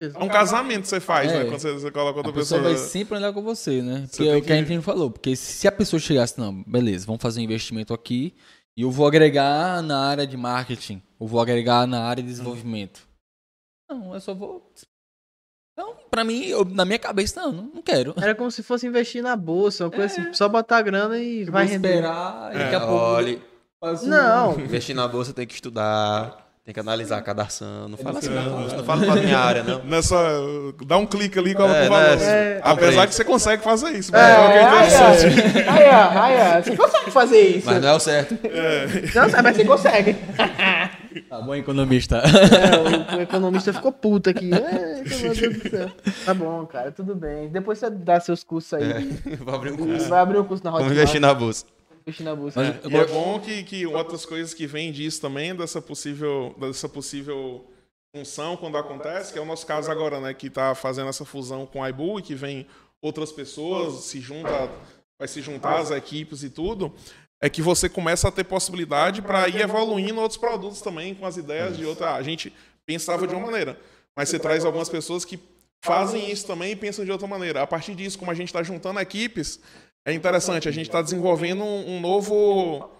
[0.00, 1.38] É um casamento que você faz, É.
[1.40, 1.44] né?
[1.50, 2.78] Quando você, você coloca outra A pessoa pessoa.
[2.78, 4.06] vai sempre andar com você, né?
[4.06, 5.10] Você Porque é tem o que a que- gente falou.
[5.10, 8.34] Porque se a pessoa chegasse, não, beleza, vamos fazer um investimento aqui
[8.76, 13.06] e eu vou agregar na área de marketing, eu vou agregar na área de desenvolvimento.
[13.90, 14.72] Não, eu só vou.
[15.72, 18.14] Então, pra mim, eu- na minha cabeça, não, não quero.
[18.16, 21.44] Era como se fosse investir na bolsa, uma coisa assim, só botar a grana e
[21.44, 21.88] vai Vou render.
[21.88, 22.94] esperar, e daqui a pouco...
[23.04, 23.38] Olha,
[23.82, 27.88] um- Não, investir na bolsa tem que estudar, tem que analisar cada ação.
[27.88, 28.60] Não fala assim, não.
[28.60, 29.82] Não fala pra minha área, não.
[29.84, 30.16] Nessa.
[30.86, 32.16] Dá um clique ali e coloca É, o valor.
[32.18, 32.24] né?
[32.24, 32.60] É.
[32.62, 34.14] Apesar que você consegue fazer isso.
[34.14, 37.66] É, mas é é aí, ó, você consegue fazer isso.
[37.66, 38.38] Mas não é o certo.
[39.14, 40.16] Não, sabe, mas você consegue.
[41.28, 42.18] Tá bom, economista.
[42.18, 44.50] É, o, o economista ficou puto aqui.
[44.52, 45.90] É, meu Deus do céu.
[46.24, 47.48] Tá bom, cara, tudo bem.
[47.48, 49.10] Depois você dá seus cursos aí.
[49.40, 50.08] Vou abrir um curso.
[50.08, 50.98] Vai abrir um curso na Vamos Hotmart.
[51.00, 51.64] investir na bolsa.
[52.20, 52.60] Na bolsa.
[52.60, 56.54] Mas eu E é bom que, que outras coisas que vêm disso também, dessa possível,
[56.58, 57.64] dessa possível
[58.14, 60.34] função quando acontece, que é o nosso caso agora, né?
[60.34, 62.66] Que está fazendo essa fusão com a Ibu e que vem
[63.00, 64.70] outras pessoas, se junta,
[65.18, 66.92] vai se juntar as equipes e tudo,
[67.40, 71.36] é que você começa a ter possibilidade para ir evoluindo outros produtos também com as
[71.36, 72.14] ideias de outra.
[72.14, 72.52] A gente
[72.84, 73.78] pensava de uma maneira,
[74.14, 75.38] mas você traz algumas pessoas que
[75.82, 77.62] fazem isso também e pensam de outra maneira.
[77.62, 79.58] A partir disso, como a gente está juntando equipes,
[80.06, 80.68] é interessante.
[80.68, 82.90] A gente está desenvolvendo um, um novo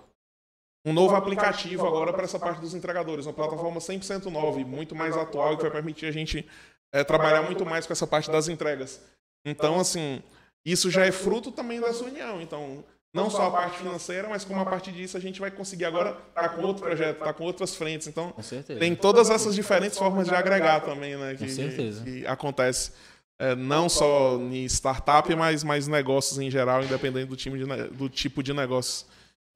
[0.85, 4.95] um novo aplicativo agora para essa parte dos entregadores, uma plataforma 100% nova e muito
[4.95, 6.49] mais atual que vai permitir a gente
[6.93, 9.01] eh, trabalhar muito mais com essa parte das entregas.
[9.45, 10.23] Então, assim,
[10.65, 12.41] isso já é fruto também dessa união.
[12.41, 12.83] Então,
[13.13, 16.17] não só a parte financeira, mas como a partir disso a gente vai conseguir agora
[16.29, 18.07] estar com outro projeto, estar com outras frentes.
[18.07, 18.33] Então,
[18.79, 21.35] tem todas essas diferentes formas de agregar também, né?
[21.35, 22.05] Que, Com certeza.
[22.05, 22.93] que acontece.
[23.41, 28.07] É, não só em startup, mas, mas negócios em geral, independente do, time de do
[28.07, 29.07] tipo de negócio.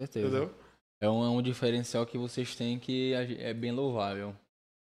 [0.00, 0.26] Certeza.
[0.26, 0.54] Entendeu?
[1.02, 4.34] É um, é um diferencial que vocês têm que é bem louvável.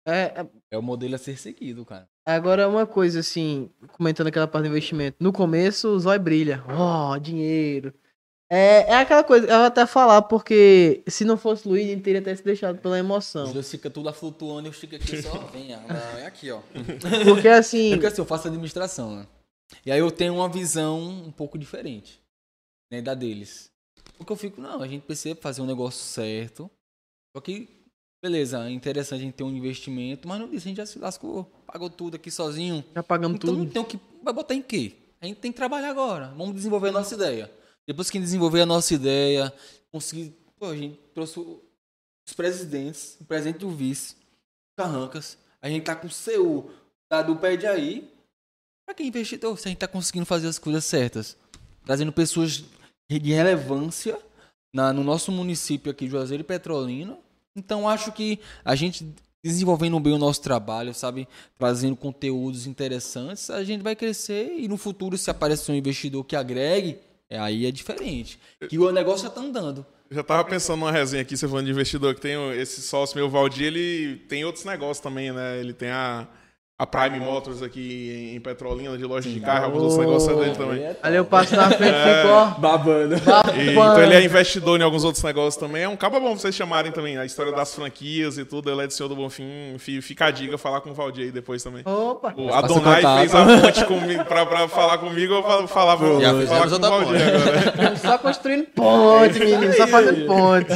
[0.07, 2.07] É, é, É o modelo a ser seguido, cara.
[2.25, 5.17] agora uma coisa assim, comentando aquela parte do investimento.
[5.19, 6.63] No começo, o zóio brilha.
[6.69, 7.93] Ó, dinheiro.
[8.51, 12.01] É, é aquela coisa, eu vou até falar, porque se não fosse o Luiz, ele
[12.01, 13.53] teria até se deixado pela Os emoção.
[13.53, 15.39] dois ficam tudo lá flutuando e eu fico aqui só.
[15.53, 16.61] Vem, ah, não, é aqui, ó.
[17.25, 19.27] Porque É assim, porque assim, eu faço administração, né?
[19.85, 22.21] E aí eu tenho uma visão um pouco diferente,
[22.93, 23.71] né, da deles.
[24.19, 26.71] Porque eu fico, não, a gente precisa fazer um negócio certo.
[27.35, 27.67] Só que,
[28.23, 30.99] beleza, é interessante a gente ter um investimento, mas não disse, a gente já se
[30.99, 32.85] lascou, pagou tudo aqui sozinho.
[32.95, 33.71] já pagamos Então tudo.
[33.71, 33.99] tem o que.
[34.23, 34.93] Vai botar em quê?
[35.21, 36.29] A gente tem que trabalhar agora.
[36.37, 37.51] Vamos desenvolver a nossa ideia.
[37.87, 39.53] Depois que desenvolver a nossa ideia,
[39.91, 40.35] conseguir.
[40.59, 44.17] Pô, a gente trouxe os presidentes, o presidente e o vice,
[44.77, 45.37] Carrancas.
[45.61, 46.71] A gente tá com o CU,
[47.09, 48.11] tá do pé de aí.
[48.87, 51.37] Pra quem investidor, se a gente tá conseguindo fazer as coisas certas.
[51.85, 52.65] Trazendo pessoas
[53.11, 54.19] de relevância
[54.73, 57.19] na, no nosso município aqui, Juazeiro e Petrolina.
[57.55, 59.07] Então acho que a gente
[59.45, 61.29] desenvolvendo bem o nosso trabalho, sabe?
[61.59, 66.35] Trazendo conteúdos interessantes, a gente vai crescer e no futuro, se aparecer um investidor que
[66.35, 66.99] agregue,
[67.35, 68.39] é, aí é diferente.
[68.69, 69.85] Que o negócio já tá andando.
[70.09, 73.17] Eu já tava pensando numa resenha aqui, você falando de investidor, que tem esse sócio
[73.17, 75.59] meu, Valdir, ele tem outros negócios também, né?
[75.59, 76.29] Ele tem a,
[76.85, 80.57] a Prime Motors aqui em Petrolina, de loja de carro, alguns outros negócios é dele
[80.57, 80.97] também.
[81.03, 82.47] Ali eu passo na frente e fico, ó.
[82.61, 83.15] Babando.
[83.15, 85.83] E, então ele é investidor em alguns outros negócios também.
[85.83, 87.17] É um cabo bom pra vocês chamarem também.
[87.17, 88.71] A história das franquias e tudo.
[88.71, 89.77] Ele é do Senhor do Bonfim.
[89.79, 91.83] Fi- Fica a dica, falar com o Valdir aí depois também.
[91.87, 92.35] Opa.
[92.37, 96.75] O Adonai fez a ponte comigo, pra, pra falar comigo, eu falava Já falar com
[96.77, 97.97] o Valdir agora.
[97.97, 99.73] Só construindo ponte, menino.
[99.75, 100.69] Só fazendo ponte.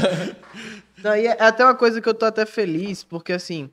[1.03, 3.71] Não, e é até uma coisa que eu tô até feliz, porque assim,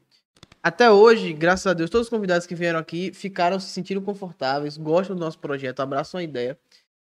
[0.67, 4.77] até hoje, graças a Deus, todos os convidados que vieram aqui ficaram se sentindo confortáveis,
[4.77, 6.57] gostam do nosso projeto, abraçam a ideia.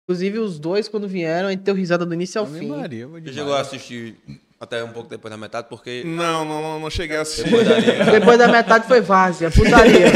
[0.05, 2.69] Inclusive, os dois, quando vieram, a gente deu risada do início ao fim.
[2.69, 3.35] Maria, Você demais.
[3.37, 4.17] chegou a assistir
[4.59, 7.45] até um pouco depois da metade, porque Não, não, não, não cheguei a assistir.
[7.45, 10.07] depois da Depois da metade foi várzea, putaria.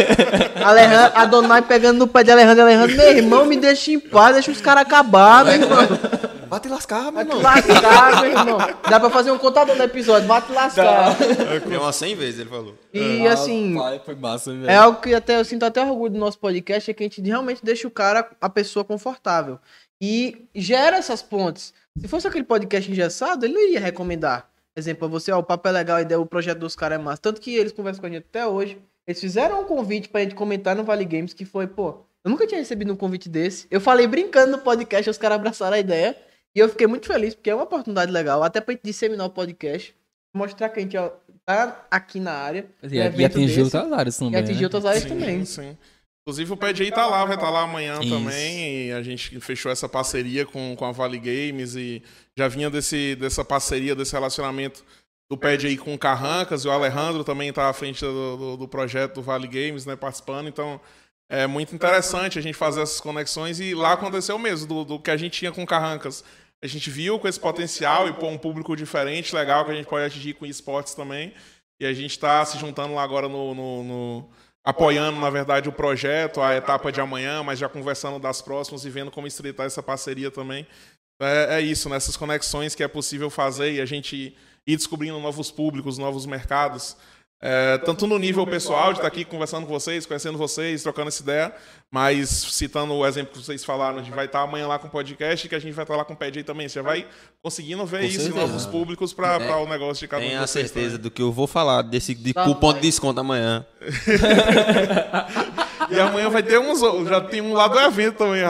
[0.65, 4.35] Alejandro, a Donai pegando no pé de Alejandro, Alejandro, meu irmão, me deixa em paz,
[4.35, 5.79] deixa os caras acabar, meu irmão.
[6.55, 7.43] Vai te lascar, meu Vai te irmão.
[7.43, 8.59] lascar, meu irmão.
[8.89, 11.17] Dá pra fazer um contador no episódio, vai te lascar.
[11.69, 12.75] Tem umas 100 vezes, ele falou.
[12.93, 14.69] E assim, Pai, foi massa, velho.
[14.71, 17.21] é algo que até eu sinto até orgulho do nosso podcast, é que a gente
[17.21, 19.59] realmente deixa o cara, a pessoa confortável.
[20.01, 21.73] E gera essas pontes.
[21.99, 24.49] Se fosse aquele podcast engessado, ele não iria recomendar.
[24.77, 27.23] Exemplo, você, ó, o papo é legal, a ideia, o projeto dos caras é massa.
[27.23, 28.79] Tanto que eles conversam com a gente até hoje.
[29.07, 32.47] Eles fizeram um convite pra gente comentar no Vale Games, que foi, pô, eu nunca
[32.47, 33.67] tinha recebido um convite desse.
[33.71, 36.17] Eu falei brincando no podcast, os caras abraçaram a ideia.
[36.55, 39.31] E eu fiquei muito feliz, porque é uma oportunidade legal, até pra gente disseminar o
[39.31, 39.95] podcast.
[40.35, 41.11] Mostrar que a gente ó,
[41.45, 42.67] tá aqui na área.
[42.83, 43.77] E, um e atingir desse.
[43.77, 44.35] outras áreas também.
[44.35, 44.67] E atingir né?
[44.67, 45.45] outras áreas Sim, também.
[45.45, 45.77] sim.
[46.27, 48.09] Inclusive o Pad aí tá lá, vai estar lá amanhã Isso.
[48.09, 48.87] também.
[48.87, 52.03] E a gente fechou essa parceria com, com a Vale Games e
[52.37, 54.83] já vinha desse, dessa parceria, desse relacionamento
[55.31, 58.57] do Pad aí com o Carrancas e o Alejandro também tá à frente do, do,
[58.57, 60.49] do projeto do Vale Games, né, participando.
[60.49, 60.81] Então
[61.29, 65.11] é muito interessante a gente fazer essas conexões e lá aconteceu mesmo, do, do que
[65.11, 66.25] a gente tinha com o Carrancas.
[66.65, 69.87] A gente viu com esse potencial e pô, um público diferente, legal, que a gente
[69.87, 71.35] pode atingir com esportes também.
[71.79, 74.31] E a gente está se juntando lá agora no, no, no,
[74.65, 78.89] apoiando, na verdade, o projeto, a etapa de amanhã, mas já conversando das próximas e
[78.89, 80.67] vendo como estreitar essa parceria também.
[81.21, 84.35] É, é isso, nessas conexões que é possível fazer e a gente
[84.67, 86.97] ir descobrindo novos públicos, novos mercados.
[87.47, 91.23] É, tanto no nível pessoal, de estar aqui conversando com vocês, conhecendo vocês, trocando essa
[91.23, 91.53] ideia,
[91.91, 94.91] mas citando o exemplo que vocês falaram, a gente vai estar amanhã lá com o
[94.91, 96.67] podcast e que a gente vai estar lá com o PED aí também.
[96.71, 97.07] Você já vai
[97.43, 98.47] conseguindo ver Com isso em certeza.
[98.47, 101.03] novos públicos para É, o negócio de cada um de Tenha a certeza também.
[101.03, 103.67] do que eu vou falar desse de Tá, cupom de desconto amanhã.
[105.91, 108.43] E amanhã vai ter uns outros, já tem um lá do evento também.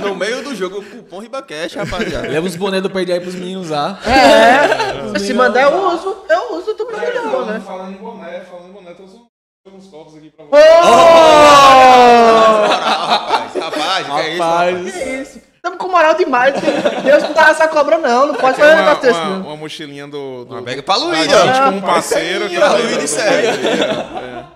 [0.00, 2.28] No meio do jogo, cupom RibaCash, rapaziada.
[2.28, 3.98] Leva os bonés do Pede aí pros meninos usar.
[4.06, 7.60] É, se mandar eu uso, eu uso melhor, né?
[7.60, 9.20] Falando em boné, falando em boné, trouxe
[9.66, 10.48] uns copos aqui pra Ô!
[12.68, 14.42] rapaz, rapaz, que é isso?
[14.42, 14.94] rapaz?
[15.62, 15.70] Isso?
[15.70, 16.54] Tamo com moral demais.
[17.04, 18.26] Deus não dá essa cobra, não.
[18.26, 20.44] Não pode Tem fazer um uma, negócio desse, uma, uma mochilinha do.
[20.44, 21.70] do Uma bag pra da Luiz, gente ó.
[21.70, 22.48] com um parceiro.
[22.48, 23.46] que Pra tá- Luiz de série.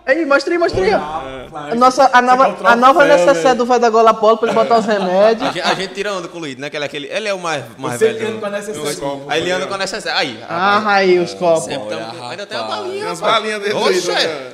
[0.04, 0.94] Aí, mostra aí, mostra aí.
[0.94, 1.56] ó.
[1.56, 4.78] A, nossa, a nova, a nova necessaire do vai da Gola Polo pra ele botar
[4.78, 5.48] os remédios.
[5.48, 6.68] A gente, a tira onda com o Luiz, né?
[6.70, 8.26] Que ele, é aquele, ele é o mais, mais Você velho.
[8.26, 8.50] anda do- com a
[8.96, 10.18] copos, Aí ele anda com a necessidade.
[10.18, 11.68] Aí, Ah, aí, os copos.
[11.68, 11.86] ainda
[12.46, 12.82] tem uma rapaz.
[12.82, 13.34] balinha, Tem umas rapaz.
[13.42, 14.14] balinhas dentro Oxe, é.
[14.14, 14.52] né?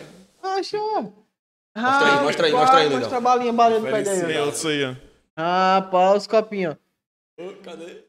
[1.74, 2.98] Mostra aí, mostra aí, mostra aí, Lidão.
[3.00, 3.86] Mostra a balinha, balinha do
[4.26, 4.38] daí.
[4.38, 4.44] ó.
[4.44, 5.11] outros aí, ó.
[5.36, 6.76] Ah, pá, os copinhos.
[7.64, 8.04] Cadê?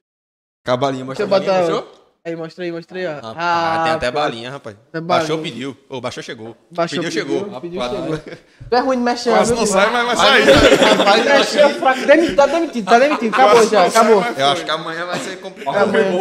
[0.66, 2.04] Com a balinha, mostra a Deixa eu balinha, botar-?
[2.26, 3.20] Aí, mostra aí, mostra aí, ó.
[3.36, 4.78] Ah, tem até balinha, rapaz.
[4.94, 5.54] Tem Baixou, balinha.
[5.54, 5.78] pediu.
[5.90, 6.56] Ô, baixou, chegou.
[6.72, 7.60] Baixou, pediu, chegou.
[7.60, 8.18] Pediu, chegou.
[8.70, 10.44] Tu é ruim de mexer, Quase viu, não sai, mas vai sair.
[10.98, 12.06] Rapaz, Mexeu fraco.
[12.06, 13.34] Demitido, tá demitido, tá demitido.
[13.34, 14.22] Acabou Quase já, acabou.
[14.22, 15.78] mas Eu acho que amanhã vai ser complicado.
[15.84, 16.12] Amanhã.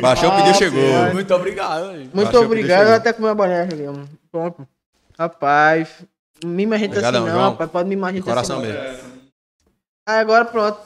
[0.00, 0.80] Baixou, Ah, pediu, chegou.
[0.82, 1.98] sim, Muito obrigado, velho.
[1.98, 4.08] Muito Baixou, obrigado, eu até comer uma boneca, Guilherme.
[4.30, 4.68] Pronto.
[5.18, 5.88] Rapaz,
[6.44, 7.50] mima a gente Obrigadão, assim não, João.
[7.50, 7.70] rapaz.
[7.70, 8.72] Pode mimar a gente Coração assim não.
[8.82, 9.19] mesmo.
[10.08, 10.78] Aí agora pronto.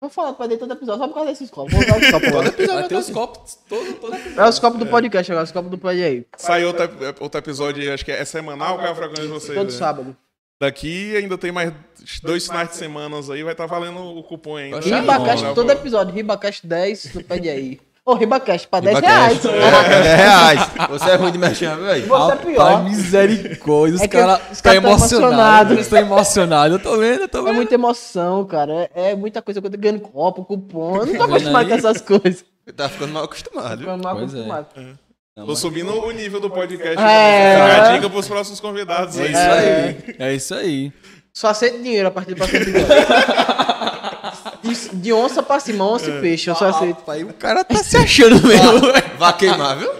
[0.00, 1.72] Vou falar pra dentro todo episódio só por causa desses copos.
[1.72, 2.50] Vou usar os copos agora.
[2.50, 5.76] Vai ter os copos todo, todo É os copos do podcast agora, os copos do
[5.76, 6.26] pod aí.
[6.38, 6.88] Sai outro,
[7.20, 9.58] outro episódio, aí, acho que é semanal, qual é a frequência de vocês?
[9.58, 9.78] Todo né?
[9.78, 10.16] sábado.
[10.58, 11.72] Daqui ainda tem mais
[12.22, 14.80] dois finais de semana aí, vai estar valendo o cupom ainda.
[14.80, 15.54] Tá Ribacast bom.
[15.54, 16.14] todo episódio.
[16.14, 17.80] Ribacast 10 no pede aí.
[18.04, 19.46] Ô, Ribacast pra 10 Ribacast.
[19.48, 19.86] reais.
[19.86, 20.60] É, 10 reais.
[20.88, 22.06] Você é ruim de mexer, velho.
[22.08, 22.64] Você é pior.
[22.72, 23.94] Rapaz, misericórdia.
[23.96, 25.72] Os É que caras os estão emocionados.
[25.72, 26.72] Eles estão emocionados.
[26.78, 27.54] Eu tô vendo, eu tô É vendo.
[27.54, 28.90] muita emoção, cara.
[28.94, 30.96] É, é muita coisa que eu tô ganhando copo, cupom.
[30.96, 32.44] Eu não tô Tá acostumado com essas coisas.
[32.76, 33.78] Tá ficando mal acostumado.
[33.80, 34.36] Ficando mal Pois é.
[34.38, 34.66] acostumado.
[35.36, 36.96] Não, Tô mas- subindo o nível do podcast.
[37.00, 37.54] É.
[37.54, 40.14] Fica a dica pros próximos convidados É isso aí.
[40.18, 40.92] É isso aí.
[41.32, 42.86] Só aceito dinheiro a partir do próximo episódio.
[44.62, 46.48] De, de onça pra cima, onça e peixe.
[46.50, 46.98] Eu só aceito.
[46.98, 48.80] Rapaz, o cara tá se achando mesmo.
[49.18, 49.90] Vai queimar, viu?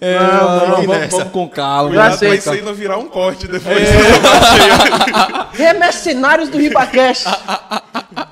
[0.00, 1.94] É, Não, mano, não, vamos, vamos com calma.
[1.94, 3.88] Já sei, isso aí não virar um corte depois.
[5.52, 7.24] Remercenários do Ribacast.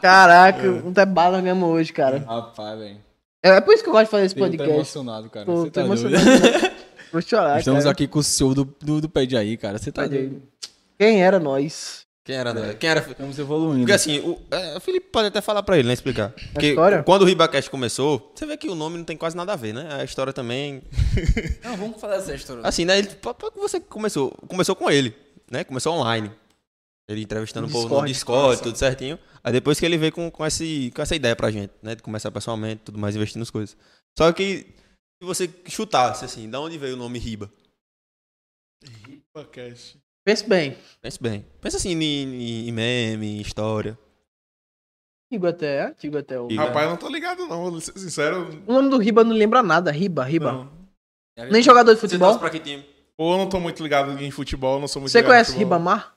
[0.00, 2.24] Caraca, um até bala mesmo hoje, cara.
[2.26, 2.96] Rapaz, velho.
[3.42, 4.74] É, é por isso que eu gosto de fazer esse Eu tô podcast.
[4.74, 5.46] emocionado, cara.
[5.46, 6.06] Tô, Você tá doido.
[6.08, 6.70] emocionado.
[7.12, 7.92] Vou chorar, Estamos cara.
[7.92, 9.78] aqui com o senhor do, do, do Pede aí, cara.
[9.78, 10.42] Você tá doido.
[10.98, 12.04] Quem era nós?
[12.28, 12.74] Quem era, né?
[12.74, 13.00] Quem era?
[13.00, 13.78] Estamos evoluindo.
[13.78, 15.94] Porque assim, o, é, o Felipe pode até falar pra ele, né?
[15.94, 16.30] Explicar.
[16.52, 17.02] Porque história?
[17.02, 19.72] quando o Ribacast começou, você vê que o nome não tem quase nada a ver,
[19.72, 19.94] né?
[19.94, 20.82] A história também.
[21.64, 22.62] Não, vamos falar essa história.
[22.66, 22.98] Assim, né?
[22.98, 24.30] Ele, pra- pra que você começou?
[24.46, 25.16] Começou com ele,
[25.50, 25.64] né?
[25.64, 26.30] Começou online.
[27.08, 28.12] Ele entrevistando o povo no Discord.
[28.12, 29.18] Discord, tudo certinho.
[29.42, 31.94] Aí depois que ele veio com, com, esse, com essa ideia pra gente, né?
[31.94, 33.74] De começar pessoalmente, tudo mais, investindo nas coisas.
[34.18, 34.66] Só que
[35.22, 37.50] se você chutasse, assim, da onde veio o nome Riba?
[39.32, 39.98] Podcast.
[40.28, 40.76] Pense bem.
[41.00, 41.46] Pense bem.
[41.58, 43.98] Pensa assim em, em- em meme, em história.
[45.32, 46.38] Antigo até, antigo até.
[46.38, 48.46] O, E- Rapaz, eu não tô ligado não, vou ser sincero.
[48.66, 49.90] o nome do Riba não lembra nada.
[49.90, 50.52] Riba, Riba.
[50.52, 51.48] Não.
[51.50, 52.28] Nem jogador de Você futebol.
[52.28, 52.84] torce pra que time?
[53.16, 55.56] Ou eu não tô muito ligado em futebol, não sou muito Você conhece.
[55.56, 56.12] Ribamar?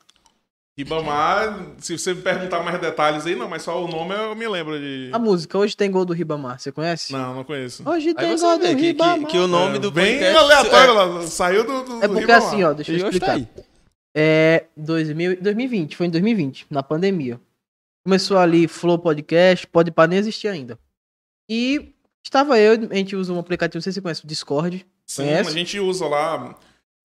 [0.77, 4.47] Ribamar, se você me perguntar mais detalhes aí, não, mas só o nome eu me
[4.47, 5.09] lembro de.
[5.13, 5.57] A música.
[5.57, 6.59] Hoje tem gol do Ribamar.
[6.59, 7.13] Você conhece?
[7.13, 7.87] Não, não conheço.
[7.87, 9.25] Hoje tem você gol do vê que, que, Ribamar.
[9.29, 10.37] que o nome É, do Bem podcast...
[10.37, 12.37] aleatório, lá, saiu do, do É do porque Ribamar.
[12.47, 13.39] assim, ó, deixa eu tá explicar.
[14.15, 17.39] É 2000, 2020, foi em 2020, na pandemia.
[18.03, 20.77] Começou ali Flow Podcast, pode para nem existir ainda.
[21.49, 21.93] E
[22.23, 24.85] estava eu, a gente usa um aplicativo, não sei se você conhece, o Discord.
[25.05, 25.49] Sim, Conhece?
[25.49, 26.37] a gente usa lá.
[26.39, 26.55] Não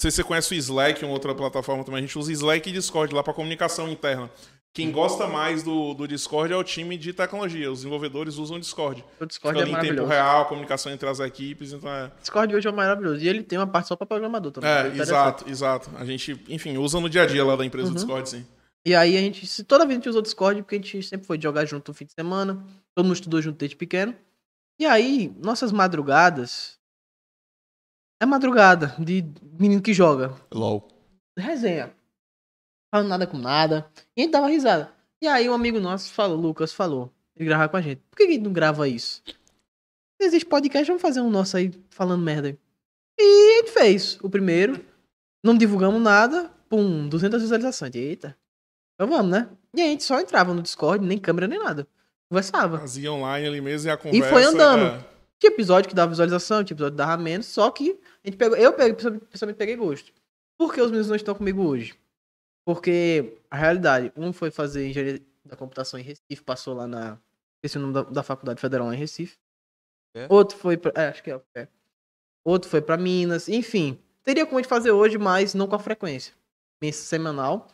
[0.01, 1.99] sei se você conhece o Slack, uma outra plataforma também.
[1.99, 4.31] A gente usa Slack e Discord lá para comunicação interna.
[4.77, 7.71] Quem gosta mais do, do Discord é o time de tecnologia.
[7.73, 9.03] Os desenvolvedores usam o Discord.
[9.19, 10.09] O Discord Fica é ali em tempo maravilhoso.
[10.11, 12.07] real, comunicação entre as equipes, então é.
[12.07, 13.25] O Discord hoje é maravilhoso.
[13.25, 14.69] E ele tem uma parte só para programador também.
[14.71, 15.01] É, Interessante.
[15.01, 15.91] exato, exato.
[15.97, 17.95] A gente, enfim, usa no dia a dia lá da empresa Uhum.
[17.95, 18.47] do Discord, sim.
[18.87, 21.03] E aí a gente, se- toda vez a gente usou o Discord, porque a gente
[21.03, 22.63] sempre foi jogar junto no fim de semana.
[22.95, 24.15] Todo mundo estudou junto desde pequeno.
[24.79, 26.77] E aí, nossas madrugadas.
[28.23, 29.25] É madrugada de
[29.59, 30.35] menino que joga.
[30.53, 30.87] LOL.
[31.39, 31.96] resenha.
[32.91, 33.91] Falando nada com nada.
[34.17, 34.93] E a gente dava risada.
[35.21, 38.03] E aí um amigo nosso falou, Lucas falou, ele gravava com a gente.
[38.11, 39.23] Por que a gente não grava isso?
[40.21, 42.59] Existe podcast, vamos fazer um nosso aí falando merda aí.
[43.19, 44.85] E a gente fez o primeiro.
[45.45, 47.95] Não divulgamos nada, pum, 200 visualizações.
[47.95, 48.37] Eita.
[48.95, 49.49] Então vamos, né?
[49.75, 51.87] E a gente só entrava no Discord, nem câmera, nem nada.
[52.31, 52.79] Conversava.
[52.79, 54.29] Fazia online ali mesmo e a conversa...
[54.31, 54.87] foi andando.
[54.87, 55.05] é,
[55.39, 58.57] Tinha episódio que dava visualização, tinha episódio que dava menos, só que a gente pegou.
[58.57, 60.13] Eu peguei, pessoalmente peguei gosto.
[60.59, 61.95] Por que os meninos não estão comigo hoje?
[62.67, 67.17] Porque a realidade, um foi fazer engenharia da computação em Recife, passou lá na.
[67.63, 69.39] Esse é o nome da, da faculdade federal lá em Recife.
[70.13, 70.27] É?
[70.29, 70.93] Outro foi pra.
[71.01, 71.69] É, acho que é, é.
[72.45, 74.01] Outro foi pra Minas, enfim.
[74.25, 76.35] Teria como a gente fazer hoje, mas não com a frequência.
[76.83, 77.69] Mês semanal.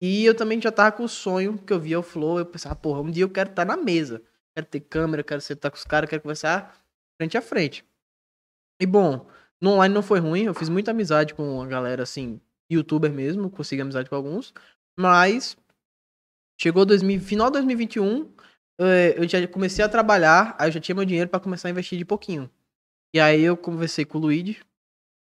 [0.00, 2.40] E eu também já tava com o sonho que eu via o Flow.
[2.40, 4.20] Eu pensava, porra, um dia eu quero estar na mesa.
[4.56, 6.84] Quero ter câmera, quero sentar com os caras, quero conversar
[7.16, 7.84] frente a frente.
[8.80, 9.28] E bom,
[9.60, 10.46] no online não foi ruim.
[10.46, 12.40] Eu fiz muita amizade com a galera, assim,
[12.76, 13.50] youtuber mesmo.
[13.50, 14.52] Consegui amizade com alguns.
[14.98, 15.56] Mas
[16.60, 18.30] chegou 2000, final de 2021,
[18.80, 20.56] eh, eu já comecei a trabalhar.
[20.58, 22.50] Aí eu já tinha meu dinheiro pra começar a investir de pouquinho.
[23.14, 24.60] E aí eu conversei com o Luigi.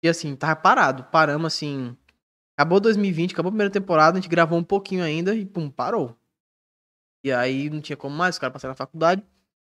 [0.03, 1.03] E assim, tava parado.
[1.05, 1.95] Paramos assim.
[2.59, 6.13] Acabou 2020, acabou a primeira temporada, a gente gravou um pouquinho ainda e pum, parou.
[7.23, 9.23] E aí não tinha como mais, os caras passaram na faculdade.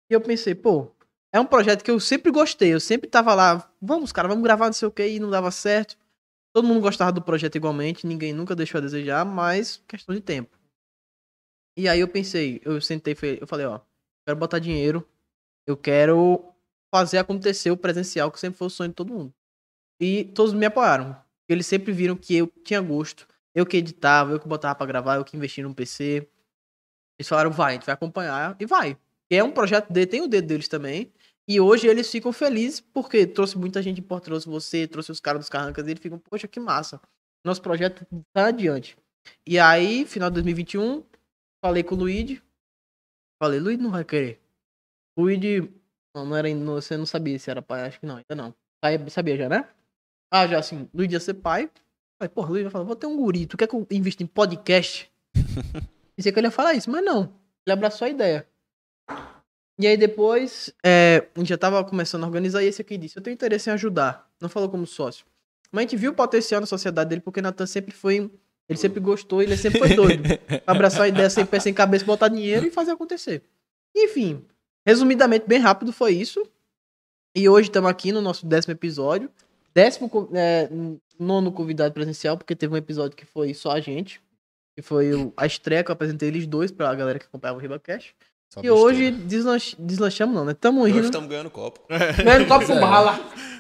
[0.10, 0.90] E eu pensei, pô,
[1.34, 2.74] é um projeto que eu sempre gostei.
[2.74, 5.52] Eu sempre tava lá, vamos, cara, vamos gravar não sei o que, e não dava
[5.52, 5.98] certo.
[6.54, 10.58] Todo mundo gostava do projeto igualmente, ninguém nunca deixou a desejar, mas questão de tempo.
[11.78, 13.80] E aí eu pensei, eu sentei, eu falei, ó,
[14.26, 15.08] quero botar dinheiro,
[15.68, 16.54] eu quero
[16.94, 19.34] fazer acontecer o presencial, que sempre foi o sonho de todo mundo.
[20.00, 21.16] E todos me apoiaram.
[21.48, 23.28] Eles sempre viram que eu tinha gosto.
[23.54, 26.28] Eu que editava, eu que botava pra gravar, eu que investia num PC.
[27.18, 28.98] Eles falaram, vai, a gente vai acompanhar e vai.
[29.30, 31.12] E é um projeto dele, tem o dedo deles também.
[31.50, 35.40] E hoje eles ficam felizes porque trouxe muita gente importante, trouxe você, trouxe os caras
[35.40, 37.02] dos carrancas e eles ficam, poxa, que massa.
[37.44, 38.96] Nosso projeto tá adiante.
[39.48, 41.04] E aí, final de 2021,
[41.60, 42.40] falei com o Luigi.
[43.42, 44.40] Falei, Luigi não vai querer.
[45.18, 45.62] Luigi,
[46.16, 48.54] não, não era, não, você não sabia se era pai, acho que não, ainda não.
[48.84, 49.68] Aí, sabia já, né?
[50.32, 51.68] Ah, já assim, Luigi ia ser pai.
[52.20, 54.28] Falei, porra, Luigi vai falar, vou ter um guri, tu quer que eu invista em
[54.28, 55.12] podcast?
[56.16, 57.34] Pensei que ele ia falar isso, mas não.
[57.66, 58.48] Ele abraçou a ideia.
[59.80, 63.18] E aí depois, é, a gente já tava começando a organizar e esse aqui disse,
[63.18, 64.30] eu tenho interesse em ajudar.
[64.42, 65.26] Não falou como sócio.
[65.72, 68.30] Mas a gente viu o potencial na sociedade dele, porque Natan sempre foi.
[68.68, 70.24] Ele sempre gostou, ele sempre foi doido.
[70.68, 73.42] Abraçar a ideia sem pé, sem cabeça, botar dinheiro e fazer acontecer.
[73.96, 74.46] Enfim,
[74.86, 76.46] resumidamente, bem rápido foi isso.
[77.36, 79.32] E hoje estamos aqui no nosso décimo episódio.
[79.74, 80.70] Décimo, é,
[81.18, 84.22] nono convidado presencial, porque teve um episódio que foi só a gente.
[84.76, 87.62] Que foi o- a estreia que eu apresentei eles dois pra galera que acompanhava o
[87.62, 88.14] RibaCast.
[88.52, 88.76] Só E besteira.
[88.84, 90.54] hoje deslanch, deslanchamos, não, né?
[90.56, 91.06] Tamo Hoje indo.
[91.06, 91.82] estamos ganhando copo.
[91.88, 92.80] Ganhando copo com É.
[92.80, 93.20] bala.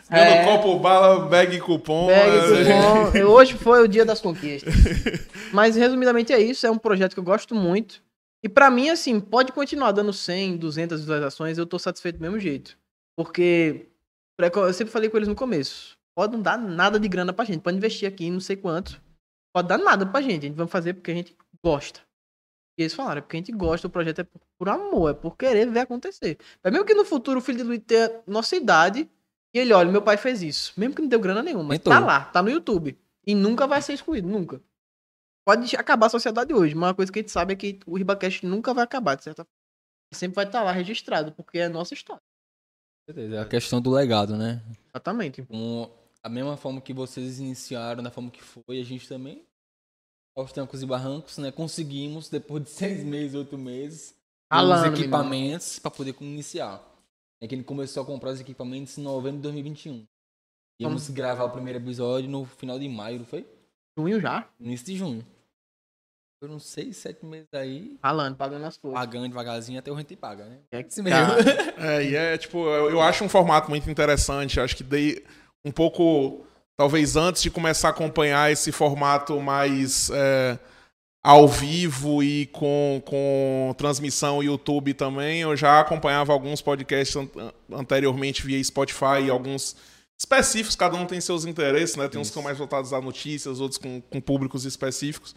[0.09, 0.43] Ganhando É.
[0.45, 2.09] copo, bala, bag cupom.
[2.09, 3.25] É, cupom.
[3.31, 4.73] Hoje foi o dia das conquistas.
[5.53, 8.01] Mas resumidamente é isso, é um projeto que eu gosto muito.
[8.43, 12.39] E pra mim, assim, pode continuar dando 100, 200 visualizações, eu tô satisfeito do mesmo
[12.39, 12.75] jeito.
[13.15, 13.87] Porque
[14.39, 17.59] eu sempre falei com eles no começo, pode não dar nada de grana pra gente,
[17.61, 18.99] pode investir aqui não sei quanto.
[19.53, 21.99] Pode dar nada pra gente, a gente vai fazer porque a gente gosta.
[22.79, 25.13] E eles falaram, é porque a gente gosta, o projeto é por, por amor, é
[25.13, 26.37] por querer ver acontecer.
[26.63, 29.09] É mesmo que no futuro o filho de Luiz tenha nossa idade
[29.53, 30.71] e ele, olha, meu pai fez isso.
[30.77, 32.97] Mesmo que não deu grana nenhuma, mas tá lá, tá no YouTube.
[33.27, 34.61] E nunca vai ser excluído, nunca.
[35.45, 37.97] Pode acabar a sociedade hoje, mas uma coisa que a gente sabe é que o
[37.97, 39.59] RibaCast nunca vai acabar, de certa forma.
[40.13, 42.21] Sempre vai estar lá registrado, porque é nossa história.
[43.13, 44.63] É a questão do legado, né?
[44.87, 45.41] Exatamente.
[45.41, 45.91] Com
[46.23, 49.45] a mesma forma que vocês iniciaram, da forma que foi, a gente também,
[50.39, 51.51] aos trancos e barrancos, né?
[51.51, 54.15] Conseguimos, depois de seis meses, oito meses,
[54.51, 56.83] os equipamentos para poder iniciar.
[57.41, 60.05] É que ele começou a comprar os equipamentos em novembro de 2021.
[60.81, 63.45] Íamos gravar o primeiro episódio no final de maio, não foi?
[63.97, 65.25] Junho já, início de junho.
[66.41, 68.97] Foram seis, sete meses aí, ralando, pagando as coisas.
[68.97, 70.59] pagando devagarzinho até o gente paga, né?
[70.71, 71.51] É Assim Cara, mesmo.
[71.77, 74.57] É, e é tipo, eu, eu acho um formato muito interessante.
[74.57, 75.25] Acho que dei
[75.65, 76.45] um pouco,
[76.79, 80.57] talvez antes de começar a acompanhar esse formato mais é,
[81.21, 87.27] ao vivo e com, com transmissão YouTube também, eu já acompanhava alguns podcasts an-
[87.69, 89.75] anteriormente via Spotify e alguns
[90.17, 92.07] específicos, cada um tem seus interesses, né?
[92.07, 95.35] Tem uns que são mais voltados a notícias, outros com, com públicos específicos.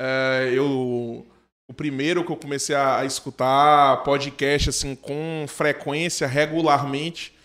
[0.00, 1.26] É, eu
[1.68, 7.35] o primeiro que eu comecei a, a escutar podcast assim com frequência, regularmente,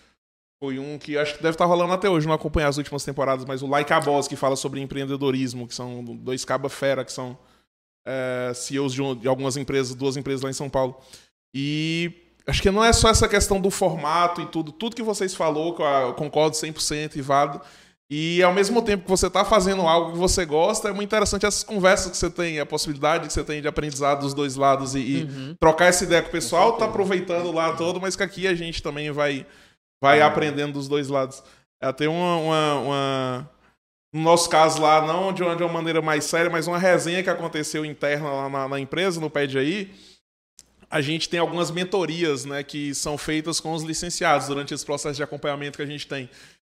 [0.62, 3.44] foi um que acho que deve estar rolando até hoje, não acompanhei as últimas temporadas,
[3.44, 7.12] mas o Like a Boss, que fala sobre empreendedorismo, que são dois caba fera, que
[7.12, 7.36] são
[8.06, 10.96] é, CEOs de, um- de algumas empresas, duas empresas lá em São Paulo.
[11.52, 12.12] E
[12.46, 15.74] acho que não é só essa questão do formato e tudo, tudo que vocês falou,
[15.74, 17.60] que eu, eu concordo 100% e válido.
[18.08, 21.44] E ao mesmo tempo que você está fazendo algo que você gosta, é muito interessante
[21.44, 24.94] essas conversas que você tem, a possibilidade que você tem de aprendizado dos dois lados
[24.94, 25.56] e, e Uhum.
[25.58, 28.82] trocar essa ideia com o pessoal, tá aproveitando lá todo, mas que aqui a gente
[28.82, 29.46] também vai,
[30.02, 31.44] vai aprendendo dos dois lados.
[31.80, 33.50] É, tem uma, uma, uma,
[34.12, 37.22] no nosso caso lá, não de uma, de uma maneira mais séria, mas uma resenha
[37.22, 39.94] que aconteceu interna lá na, na empresa, no Pede aí,
[40.90, 45.16] a gente tem algumas mentorias, né, que são feitas com os licenciados durante esse processo
[45.16, 46.28] de acompanhamento que a gente tem.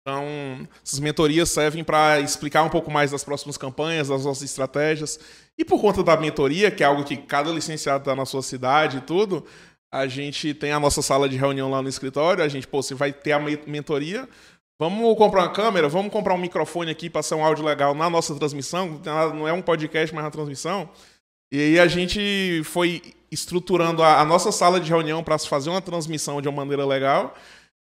[0.00, 5.18] Então, essas mentorias servem para explicar um pouco mais das próximas campanhas, das nossas estratégias.
[5.56, 8.98] E por conta da mentoria, que é algo que cada licenciado está na sua cidade
[8.98, 9.46] e tudo,
[9.93, 12.43] a gente tem a nossa sala de reunião lá no escritório.
[12.43, 14.28] A gente, pô, você vai ter a me- mentoria.
[14.81, 18.09] Vamos comprar uma câmera, vamos comprar um microfone aqui para ser um áudio legal na
[18.10, 19.01] nossa transmissão.
[19.05, 20.89] Não Não é um podcast, mas é uma transmissão.
[21.52, 25.81] E aí a gente foi estruturando a, a nossa sala de reunião para fazer uma
[25.82, 27.35] transmissão de uma maneira legal.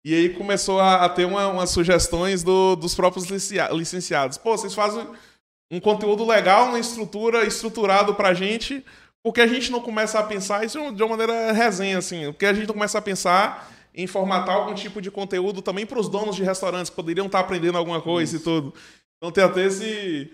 [0.06, 4.38] E aí começou a, a ter uma- umas sugestões do- dos próprios licencia- licenciados.
[4.38, 5.08] Pô, vocês fazem
[5.72, 8.84] um conteúdo legal, uma estrutura estruturado pra gente,
[9.24, 12.54] porque a gente não começa a pensar isso de uma maneira resenha, assim, porque a
[12.54, 16.36] gente não começa a pensar em formatar algum tipo de conteúdo também para os donos
[16.36, 18.74] de restaurantes que poderiam estar aprendendo alguma coisa e tudo.
[19.18, 20.32] Então tem até esse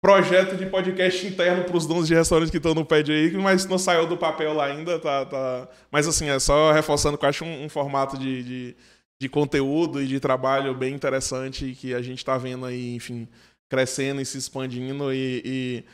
[0.00, 3.66] projeto de podcast interno para os donos de restaurantes que estão no pad aí, mas
[3.66, 5.68] não saiu do papel lá ainda, tá, tá...
[5.90, 8.76] Mas assim, é só reforçando que eu acho um, um formato de, de,
[9.20, 13.26] de conteúdo e de trabalho bem interessante que a gente está vendo aí, enfim,
[13.68, 15.84] crescendo e se expandindo e, e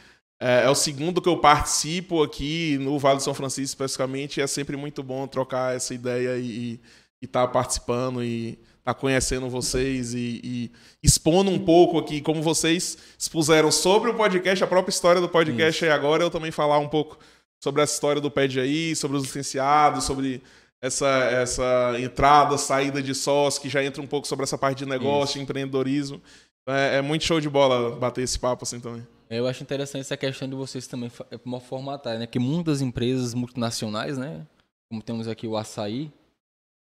[0.44, 4.42] é, é o segundo que eu participo aqui no Vale do São Francisco especificamente e
[4.42, 6.78] é sempre muito bom trocar essa ideia e
[7.22, 10.72] estar participando e estar conhecendo vocês e, e
[11.02, 15.82] expondo um pouco aqui como vocês expuseram sobre o podcast, a própria história do podcast
[15.82, 17.18] e agora eu também falar um pouco
[17.62, 20.42] sobre essa história do Pede aí, sobre os licenciados, sobre
[20.82, 24.86] essa, essa entrada, saída de sócio, que já entra um pouco sobre essa parte de
[24.86, 26.20] negócio, empreendedorismo.
[26.68, 29.13] É, é muito show de bola bater esse papo assim também.
[29.30, 32.26] Eu acho interessante essa questão de vocês também fa- uma formatar, né?
[32.26, 34.46] Que muitas empresas multinacionais, né?
[34.88, 36.12] Como temos aqui o Açaí,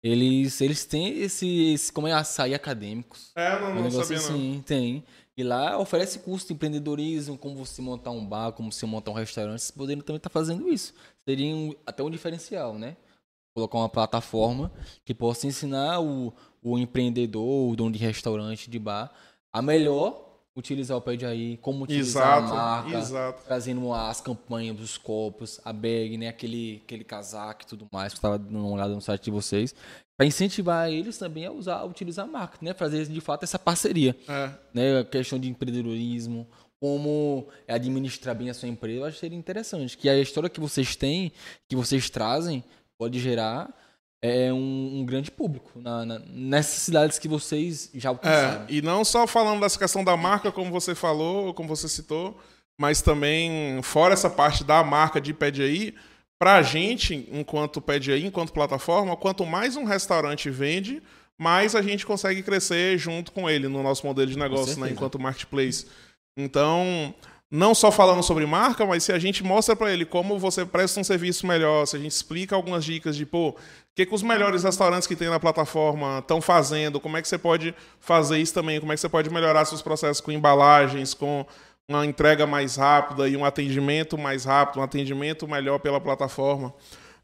[0.03, 3.32] eles, eles têm esse, esse como é açaí acadêmicos.
[3.36, 4.26] É, não, Um não sabia não.
[4.26, 5.03] assim, tem.
[5.36, 9.15] E lá oferece curso de empreendedorismo, como você montar um bar, como você montar um
[9.15, 9.60] restaurante.
[9.61, 10.94] Vocês poderiam também estar fazendo isso.
[11.28, 12.98] Seria um- até um diferencial, né?
[13.56, 14.72] Colocar uma plataforma
[15.06, 19.11] que possa ensinar o, o empreendedor, o dono de restaurante, de bar,
[19.53, 23.44] a melhor utilizar o pé de aí, como utilizar Exato, a marca, exato.
[23.46, 26.28] trazendo as campanhas, os copos, a bag, né?
[26.28, 29.32] Aquele, aquele casaco e tudo mais, que eu estava dando uma olhada no site de
[29.32, 29.74] vocês.
[30.16, 32.74] Para incentivar eles também a usar, a utilizar a marca, né?
[32.74, 34.52] Fazer de fato essa parceria, É.
[34.74, 35.00] né?
[35.00, 36.48] A questão de empreendedorismo,
[36.80, 39.98] como administrar bem a sua empresa, eu acho que seria interessante.
[39.98, 41.32] Que a história que vocês têm,
[41.68, 42.64] que vocês trazem,
[43.00, 43.74] pode gerar
[44.26, 48.66] é, um, um grande público na, na- nessas cidades que vocês já É, alcançaram.
[48.70, 52.40] e não só falando dessa questão da marca, como você falou, como você citou,
[52.80, 55.94] mas também, fora essa parte da marca de PDI,
[56.40, 61.04] pra gente, enquanto PDI, enquanto plataforma, quanto mais um restaurante vende,
[61.38, 65.20] mais a gente consegue crescer junto com ele no nosso modelo de negócio, né, enquanto
[65.20, 65.86] marketplace.
[66.38, 67.14] Então,
[67.52, 71.00] não só falando sobre marca, mas se a gente mostra para ele como você presta
[71.00, 73.56] um serviço melhor, se a gente explica algumas dicas de, pô,
[73.94, 77.28] o que, que os melhores restaurantes que tem na plataforma estão fazendo, como é que
[77.28, 81.14] você pode fazer isso também, como é que você pode melhorar seus processos com embalagens,
[81.14, 81.45] com
[81.88, 86.74] uma entrega mais rápida e um atendimento mais rápido, um atendimento melhor pela plataforma,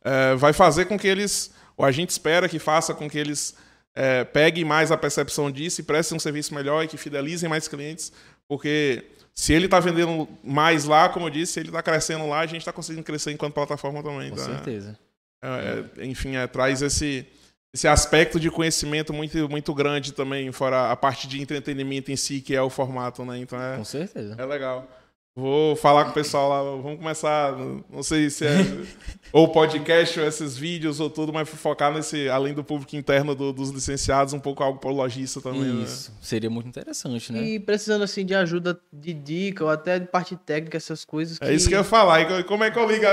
[0.03, 3.55] é, vai fazer com que eles, ou a gente espera que faça com que eles
[3.95, 7.67] é, peguem mais a percepção disso e prestem um serviço melhor e que fidelizem mais
[7.67, 8.13] clientes,
[8.47, 12.41] porque se ele está vendendo mais lá, como eu disse, se ele está crescendo lá,
[12.41, 14.29] a gente está conseguindo crescer enquanto plataforma também.
[14.29, 15.08] Com é- certeza.
[15.41, 17.25] É, é, enfim, é, traz esse,
[17.73, 22.41] esse aspecto de conhecimento muito, muito grande também, fora a parte de entretenimento em si,
[22.41, 23.37] que é o formato, né?
[23.37, 24.35] Então é, Com certeza.
[24.37, 24.87] é legal.
[25.35, 27.55] Vou falar com o pessoal lá, vamos começar,
[27.89, 28.49] não sei se é
[29.31, 33.53] ou podcast ou esses vídeos ou tudo, mas focar nesse, além do público interno do-
[33.53, 35.83] dos licenciados, um pouco algo pro lojista também, né?
[35.85, 36.11] Isso.
[36.19, 37.41] Seria muito interessante, né?
[37.41, 41.37] E precisando assim de ajuda de dica ou até de parte técnica, essas coisas.
[41.39, 42.19] É isso que eu ia falar.
[42.21, 43.05] E como é que eu ligo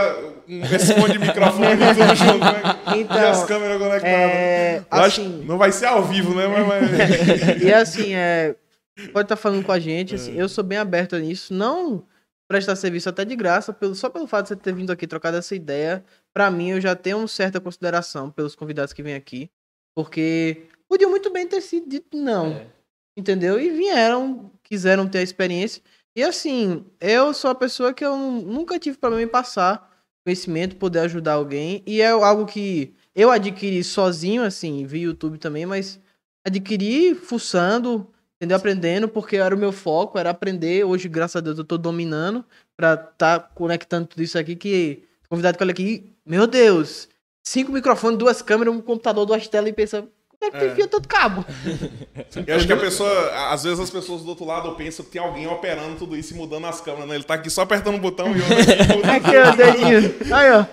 [0.75, 2.39] esse monte de microfone e tudo junto?
[2.45, 2.77] Né?
[2.97, 4.05] Então, e as câmeras conectadas?
[4.07, 6.47] é, Eu acho assim- que não vai ser ao vivo, né?
[6.49, 8.55] Mas, mas- E assim, é,
[9.13, 10.17] pode estar falando com a gente, É.
[10.17, 12.05] assim, eu sou bem aberto nisso, não
[12.49, 15.37] prestar serviço até de graça, pelo, só pelo fato de você ter vindo aqui trocado
[15.37, 19.51] essa ideia, pra mim eu já tenho uma certa consideração pelos convidados que vêm aqui,
[19.97, 22.67] porque podia muito bem ter sido dito não, É.
[23.19, 23.59] entendeu?
[23.61, 25.83] E vieram, quiseram ter a experiência,
[26.17, 29.93] e assim, eu sou a pessoa que eu nunca tive problema em passar
[30.25, 35.67] conhecimento, poder ajudar alguém, e é algo que eu adquiri sozinho, assim, vi YouTube também,
[35.67, 36.01] mas
[36.47, 38.57] adquiri fuçando, entendeu?
[38.57, 40.85] Aprendendo, porque era o meu foco, era aprender.
[40.85, 42.45] Hoje, graças a Deus, eu tô dominando
[42.77, 47.09] pra tá conectando tudo isso aqui que convidado que olha aqui, meu Deus,
[47.43, 50.07] cinco microfones, duas câmeras, um computador, duas telas e pensa,
[50.39, 51.45] como é que tu enfia tanto cabo?
[52.47, 55.21] Eu acho que a pessoa, às vezes as pessoas do outro lado pensam que tem
[55.21, 57.15] alguém operando tudo isso e mudando as câmeras, né?
[57.15, 60.15] Ele tá aqui só apertando o botão e outro aqui ó, dedinho.
[60.33, 60.67] Aí, ó.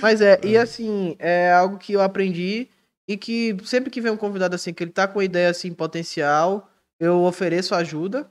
[0.00, 2.68] Mas é, e assim, é algo que eu aprendi
[3.08, 6.70] e que sempre que vem um convidado assim, que ele tá com ideia assim, potencial,
[6.98, 8.30] eu ofereço ajuda.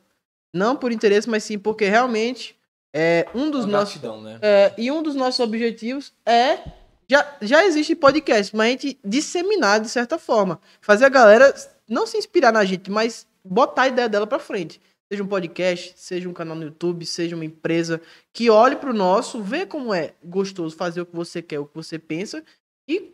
[0.54, 2.58] Não por interesse, mas sim porque realmente
[2.96, 3.98] é um dos nossos.
[3.98, 4.40] Gratidão, né?
[4.42, 6.60] É, e um dos nossos objetivos é.
[7.08, 10.60] Já, já existe podcast, mas a gente disseminar de certa forma.
[10.82, 11.54] Fazer a galera
[11.88, 14.82] não se inspirar na gente, mas botar a ideia dela pra frente.
[15.12, 18.02] Seja um podcast, seja um canal no YouTube, seja uma empresa
[18.34, 21.76] que olhe pro nosso, vê como é gostoso fazer o que você quer, o que
[21.76, 22.44] você pensa
[22.90, 23.14] e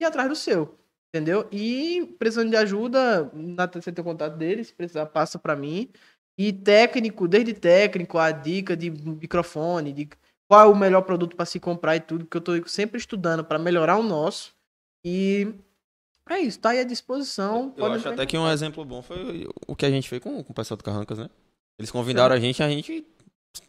[0.00, 0.74] ir atrás do seu.
[1.14, 1.48] Entendeu?
[1.50, 5.88] E precisando de ajuda, na, você tem o contato deles, se precisar, passa pra mim.
[6.38, 10.08] E técnico, desde técnico, a dica de microfone, de
[10.48, 13.44] qual é o melhor produto para se comprar e tudo, porque eu tô sempre estudando
[13.44, 14.54] para melhorar o nosso.
[15.04, 15.54] E
[16.28, 17.72] é isso, tá aí à disposição.
[17.76, 20.52] Eu acho até que um exemplo bom foi o que a gente fez com, com
[20.52, 21.30] o pessoal do Carrancas, né?
[21.78, 23.06] Eles convidaram a gente, a gente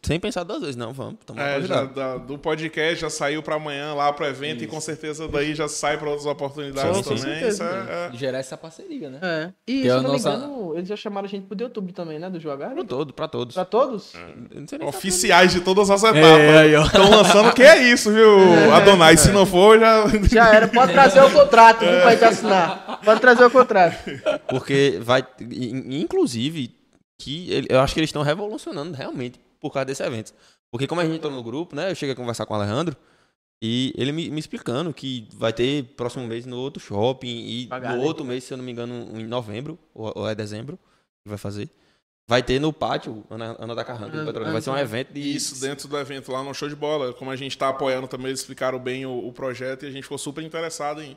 [0.02, 3.92] sem pensar duas vezes, não, vamos, É, já, da- do podcast já saiu pra amanhã
[3.94, 7.08] lá pro evento e com certeza daí já sai pra outras oportunidades Sim, sim.
[7.22, 7.48] também.
[7.48, 7.86] Isso certeza.
[7.88, 9.18] é, é- Gerar essa parceria, né?
[9.22, 9.52] É.
[9.68, 12.18] E, se é não nossa- me engano, eles já chamaram a gente pro YouTube também,
[12.18, 12.28] né?
[12.30, 12.70] Do Jogar.
[12.70, 13.54] Pra todo, pra todos.
[13.54, 14.14] Pra todos?
[14.14, 16.86] Eu não sei nem se oficiais de todas as É, etapas.
[16.86, 19.16] Estão lançando que é isso, viu, Adonai?
[19.16, 20.04] Se não for, já.
[20.30, 20.68] Já era.
[20.68, 23.00] Pode trazer o contrato, viu, pra gente assinar.
[23.04, 23.96] Pode trazer o contrato.
[24.48, 25.24] Porque vai.
[25.40, 26.74] in- Inclusive,
[27.20, 30.32] que eu acho que eles estão revolucionando realmente por causa desse evento.
[30.70, 31.90] Porque como a gente entrou no grupo, né?
[31.90, 32.96] Eu cheguei a conversar com o Alejandro
[33.62, 37.92] e ele me, me explicando que vai ter próximo mês no outro shopping e Pagar,
[37.92, 38.04] no né?
[38.04, 40.78] outro mês, se eu não me engano, em novembro, ou, ou é dezembro,
[41.22, 41.68] que vai fazer.
[42.28, 44.52] Vai ter no pátio, Ana, Ana da Carranca, Ana- Petrolina.
[44.52, 45.34] Vai ser um evento de.
[45.34, 47.12] Isso dentro do evento lá no show de bola.
[47.12, 50.04] Como a gente tá apoiando também, eles explicaram bem o, o projeto e a gente
[50.04, 51.16] ficou super interessado em.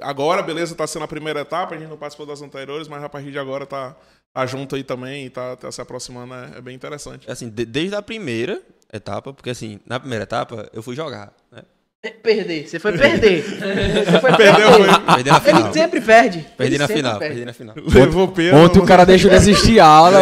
[0.00, 3.08] Agora, beleza, tá sendo a primeira etapa, a gente não participou das anteriores, mas a
[3.08, 3.96] partir de agora tá,
[4.32, 7.30] tá junto aí também e tá, tá se aproximando, é, é bem interessante.
[7.30, 8.60] Assim, de- desde a primeira
[8.92, 11.62] etapa, porque assim, na primeira etapa eu fui jogar, né?
[12.22, 12.66] Perder.
[12.66, 13.42] Você foi perder.
[13.44, 15.00] Você foi Perdeu, perder.
[15.14, 15.64] Perdi na final.
[15.64, 16.46] Ele sempre perde.
[16.56, 17.34] Perdi Ele na final, perde.
[17.34, 17.74] perdi na final.
[17.76, 18.32] Levou.
[18.64, 20.18] Ontem o cara deixou de assistir aula.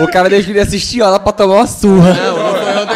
[0.00, 2.14] o, o cara deixou de assistir aula pra tomar uma surra.
[2.14, 2.49] Não.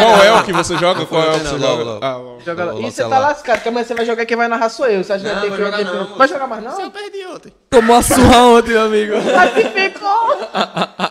[0.05, 1.01] Qual é o que você joga?
[1.01, 1.99] Não Qual é o que você não, joga?
[2.07, 2.21] Ah.
[2.45, 2.75] Joga lá.
[2.81, 5.03] E você tá lascado, que amanhã você vai jogar quem vai narrar sou eu.
[5.03, 6.17] Você acha que Não, vai ter que jogar não.
[6.17, 6.91] Vai jogar mais Eu não?
[6.91, 7.53] perdi ontem.
[7.71, 9.13] Tomou uma surra ontem, meu amigo.
[9.23, 10.37] Classificou!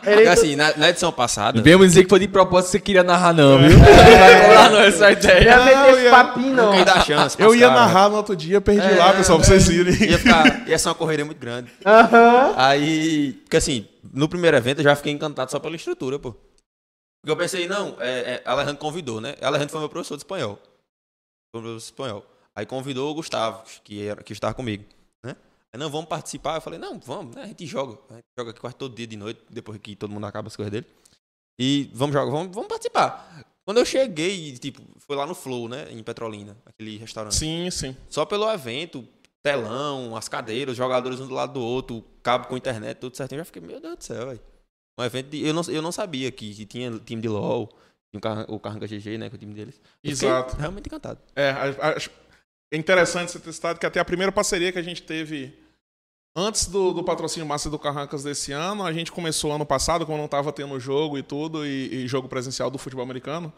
[0.04, 1.62] Porque assim, na, edição passada.
[1.62, 3.78] Vemos dizer que foi de propósito que você queria narrar, não, viu?
[3.78, 5.44] Não vai rolar, não, essa ideia.
[5.44, 6.72] ia meter Não, esse ia- papinho, não.
[6.72, 7.36] Quem dá chance?
[7.40, 9.96] Eu ia narrar no outro dia, perdi É, lá, pessoal, pra vocês irem.
[10.68, 11.72] Ia ser uma correria muito grande.
[11.86, 12.54] Aham.
[12.56, 16.36] Aí, porque assim, no primeiro evento eu já fiquei encantado só pela estrutura, pô.
[17.24, 19.36] Porque eu pensei, não, é, é, Alejandro convidou, né?
[19.42, 20.60] Alejandro foi meu professor de espanhol.
[21.56, 22.26] Foi meu professor de espanhol.
[22.54, 24.84] Aí convidou o Gustavo, que, era, que estava comigo,
[25.24, 25.34] né?
[25.72, 26.56] Aí, não, vamos participar.
[26.56, 27.44] Eu falei, não, vamos, né?
[27.44, 27.98] A gente joga.
[28.10, 30.56] A gente joga aqui quase todo dia de noite, depois que todo mundo acaba as
[30.58, 30.86] coisas dele.
[31.58, 33.46] E vamos jogar, vamos, vamos participar.
[33.64, 35.88] Quando eu cheguei, tipo, foi lá no Flow, né?
[35.92, 37.36] Em Petrolina, aquele restaurante.
[37.36, 37.96] Sim, sim.
[38.10, 39.08] Só pelo evento,
[39.42, 43.38] telão, as cadeiras, os jogadores um do lado do outro, cabo com internet, tudo certinho.
[43.38, 44.53] Eu já fiquei, meu Deus do céu, velho.
[45.00, 47.68] Um evento de, eu, não, eu não sabia que, que tinha time de LoL,
[48.12, 49.82] tinha o Carran- o Carranca GG, né, que é o time deles.
[50.04, 50.56] Eu Exato.
[50.56, 51.20] realmente encantado.
[51.36, 52.12] É, acho-
[52.72, 55.54] é interessante você ter citado que até a primeira parceria que a gente teve
[56.36, 60.18] antes do, do patrocínio Massa do Carrancas desse ano, a gente começou ano passado, quando
[60.18, 63.54] não estava tendo jogo e tudo, e, e jogo presencial do futebol americano.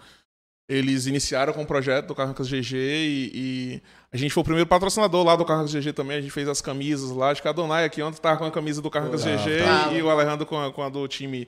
[0.67, 3.81] Eles iniciaram com o projeto do Carrancas GG e, e
[4.11, 6.17] a gente foi o primeiro patrocinador lá do Carrancas GG também.
[6.17, 7.29] A gente fez as camisas lá.
[7.29, 9.93] Acho que a Donai aqui ontem estava com a camisa do Carrancas Ah, GG tá.
[9.93, 11.47] e, o Alejandro com a, com a do time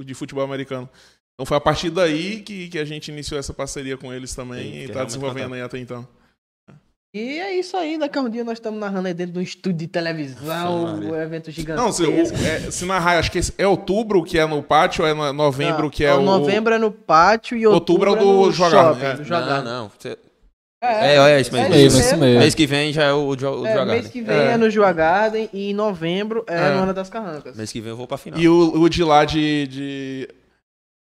[0.00, 0.88] de futebol americano.
[1.34, 4.76] Então foi a partir daí que, que a gente iniciou essa parceria com eles também
[4.76, 6.06] e está desenvolvendo aí até então.
[7.14, 9.42] E é isso aí, daqui a um dia nós estamos narrando aí dentro de um
[9.42, 11.92] estúdio de televisão, Nossa, um evento Não, gigantesco.
[11.92, 15.12] se, o- é, se narrar, acho que é outubro que é no pátio, ou é
[15.12, 16.22] no- novembro Não, que é ó, o.
[16.22, 19.14] Novembro é no pátio e outubro, Outubro é do no Jogar, shopping, né?
[19.14, 19.62] do Jogar.
[19.62, 19.90] Não, não.
[19.98, 20.16] Você-
[20.84, 21.74] É, É, é isso mesmo.
[21.74, 22.38] É isso Isso mesmo.
[22.40, 23.86] Mês que vem já é o, jo- o É, jogar.
[23.86, 24.10] mês né?
[24.10, 24.52] que vem é.
[24.52, 24.56] É.
[24.56, 26.70] no Joa Garden e em novembro é, É.
[26.74, 27.54] no Ana das Carrancas.
[27.56, 28.40] Mês que vem eu vou pra final.
[28.40, 29.66] E o, o de lá de.
[29.68, 30.28] de...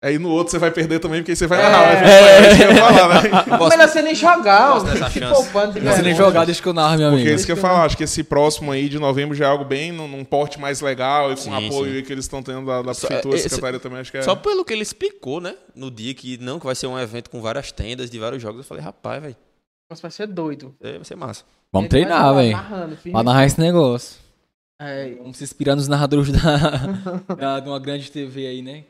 [0.02, 1.62] Aí no outro você vai perder também, porque aí você vai É.
[1.62, 1.85] narrar.
[1.94, 2.47] vai- É.
[2.47, 3.59] é isso que eu ia falar, né?
[3.59, 6.97] Posso- Melhor você nem jogar, se poupando Não sei nem jogar, deixa que eu narro,
[6.97, 7.31] meu Porque amigo.
[7.31, 7.85] é isso que eu ia falar.
[7.85, 10.81] Acho que esse próximo aí de novembro já é algo bem num, num porte mais
[10.81, 11.97] legal e com Sim, apoio sim.
[11.98, 13.98] aí que eles estão tendo da, da prefeitura, esse- secretaria também.
[14.01, 14.22] Acho que é.
[14.22, 15.55] Só pelo que ele explicou, né?
[15.77, 18.59] No dia que não, que vai ser um evento com várias tendas de vários jogos,
[18.60, 19.36] eu falei, rapaz, velho,
[19.90, 20.74] Nossa, vai ser doido.
[20.81, 21.43] vai ser massa.
[21.43, 22.59] Ele Vamos vai treinar, velho.
[23.12, 24.16] Pra narrar esse negócio.
[24.81, 26.40] É, Vamos se inspirar nos narradores da,
[27.36, 28.85] da- de uma grande TV aí, né?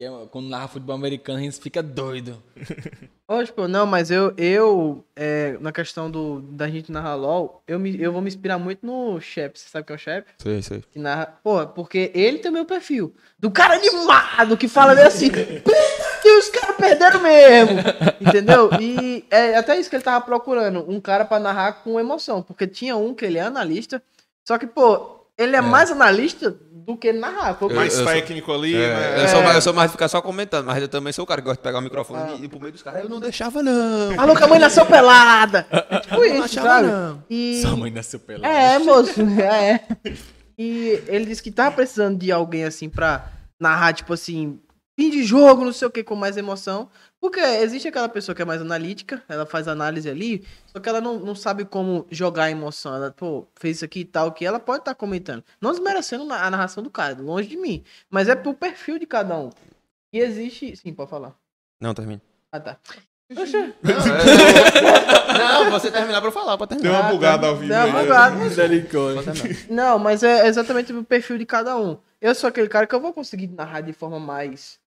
[0.00, 2.42] É- Quando narra futebol americano, a gente fica doido.
[3.26, 7.78] Hoje, pô, não, mas eu, eu é, na questão do, da gente narrar LOL, eu,
[7.78, 9.58] me, eu vou me inspirar muito no Shep.
[9.58, 10.26] Você sabe o que é o Shep?
[10.38, 10.84] Sei, sei.
[10.92, 11.38] Que narra.
[11.42, 13.14] Pô, porque ele tem o meu perfil.
[13.38, 15.30] Do cara animado, que fala meio assim.
[15.30, 17.78] que os caras perderam mesmo.
[18.20, 18.68] Entendeu?
[18.78, 20.84] E é até isso que ele tava procurando.
[20.86, 22.42] Um cara pra narrar com emoção.
[22.42, 24.02] Porque tinha um que ele é analista.
[24.46, 27.58] Só que, pô, ele é, mais analista do que narrar.
[27.58, 29.24] Que- Mais eu sou- técnico ali, É, né?
[29.24, 31.26] eu, sou mais, eu sou mais de ficar só comentando, mas eu também sou o
[31.26, 33.02] cara que gosta de pegar o microfone e ir pro meio dos caras.
[33.02, 34.14] Eu não deixava, não.
[34.14, 35.66] Falou que a mãe nasceu pelada.
[35.70, 36.86] É tipo isso, achava, sabe?
[36.88, 37.24] não.
[37.30, 37.62] E...
[37.62, 38.46] Sua mãe nasceu pelada.
[38.54, 39.80] É, moço, é.
[40.58, 43.26] E ele disse que tava precisando de alguém assim pra
[43.60, 44.60] narrar, tipo assim,
[44.98, 46.88] fim de jogo, não sei o que, com mais emoção.
[47.24, 51.00] Porque existe aquela pessoa que é mais analítica, ela faz análise ali, só que ela
[51.00, 52.94] não, não sabe como jogar a emoção.
[52.94, 55.42] Ela, pô, fez isso aqui e tal, que ela pode estar comentando.
[55.58, 57.82] Não desmerecendo a narração do cara, longe de mim.
[58.10, 59.48] Mas é pro perfil de cada um.
[60.12, 60.76] E existe.
[60.76, 61.34] Sim, pode falar.
[61.80, 62.20] Não, termine.
[62.52, 62.76] Ah, tá.
[65.38, 67.04] Não, você terminar pra eu falar, pode Tem terminar.
[67.04, 67.72] uma bugada ao vivo.
[67.72, 68.02] Deu uma né?
[68.02, 68.36] bugada.
[68.36, 69.56] Pode terminar.
[69.70, 71.96] Não, mas é exatamente o perfil de cada um.
[72.20, 74.78] Eu sou aquele cara que eu vou conseguir narrar de forma mais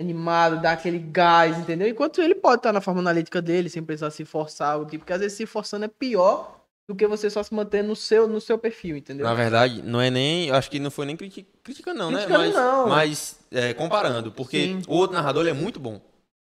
[0.00, 1.88] animada, dar aquele gás, entendeu?
[1.88, 5.12] Enquanto ele pode estar na forma analítica dele, sem precisar se forçar, algo tipo, porque
[5.12, 6.56] às vezes se forçando é pior
[6.88, 9.26] do que você só se manter no seu, no seu perfil, entendeu?
[9.26, 10.48] Na verdade, não é nem.
[10.48, 12.18] Eu acho que não foi nem criti- criticando, não, né?
[12.24, 12.88] Criticando, Mas, não.
[12.88, 14.32] mas é, comparando.
[14.32, 14.82] Porque Sim.
[14.88, 16.00] o outro narrador ele é muito bom.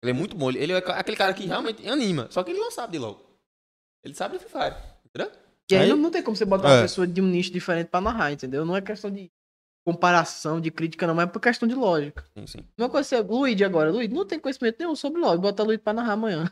[0.02, 0.50] Ele é muito bom.
[0.50, 2.26] Ele é aquele cara que realmente anima.
[2.30, 3.20] Só que ele não sabe de LOL.
[4.04, 4.74] Ele sabe de Free Fire.
[5.06, 5.32] Entendeu?
[5.70, 6.82] E aí, Aí- não, não tem como você botar uma É.
[6.82, 8.64] pessoa de um nicho diferente pra narrar, entendeu?
[8.66, 9.30] Não é questão de
[9.84, 12.24] comparação, de crítica, não, mas é por questão de lógica.
[12.36, 12.58] Sim, sim.
[12.78, 13.90] Uma coisa é Luigi agora.
[13.90, 15.38] Luigi não tem conhecimento nenhum sobre LOL.
[15.38, 16.50] Bota Luigi pra narrar amanhã.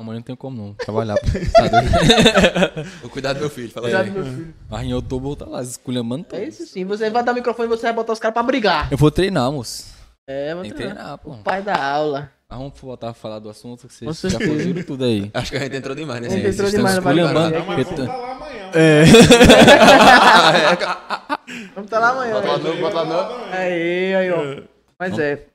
[0.00, 0.74] Amanhã não tem como não.
[0.74, 1.16] Trabalhar.
[3.02, 3.70] Vou cuidar do meu filho.
[3.70, 4.10] Fala Cuidado, aí.
[4.12, 4.54] meu filho.
[4.70, 6.38] Mas em outubro tá lá, esculhambando tudo.
[6.38, 6.84] É isso sim.
[6.84, 8.88] Você vai dar o microfone e você vai botar os caras pra brigar.
[8.92, 9.86] Eu vou treinar, moço.
[10.28, 11.34] É, Tem mas que treinar, pô.
[11.38, 12.30] pai da aula.
[12.48, 15.30] Mas vamos voltar a falar do assunto que vocês já fugiram tudo aí.
[15.34, 16.28] Acho que a gente entrou demais, né?
[16.28, 17.50] A gente Vocês entrou demais na esculhambando.
[17.50, 17.64] brincadeira.
[17.64, 18.57] Não, mas vamos tá- lá amanhã.
[18.74, 19.04] É.
[21.74, 22.34] Vamos tá lá amanhã.
[22.34, 22.66] Bota lá gente.
[22.66, 24.62] no- bota lá no- Aí, aí, ó.
[24.98, 25.46] Mas é.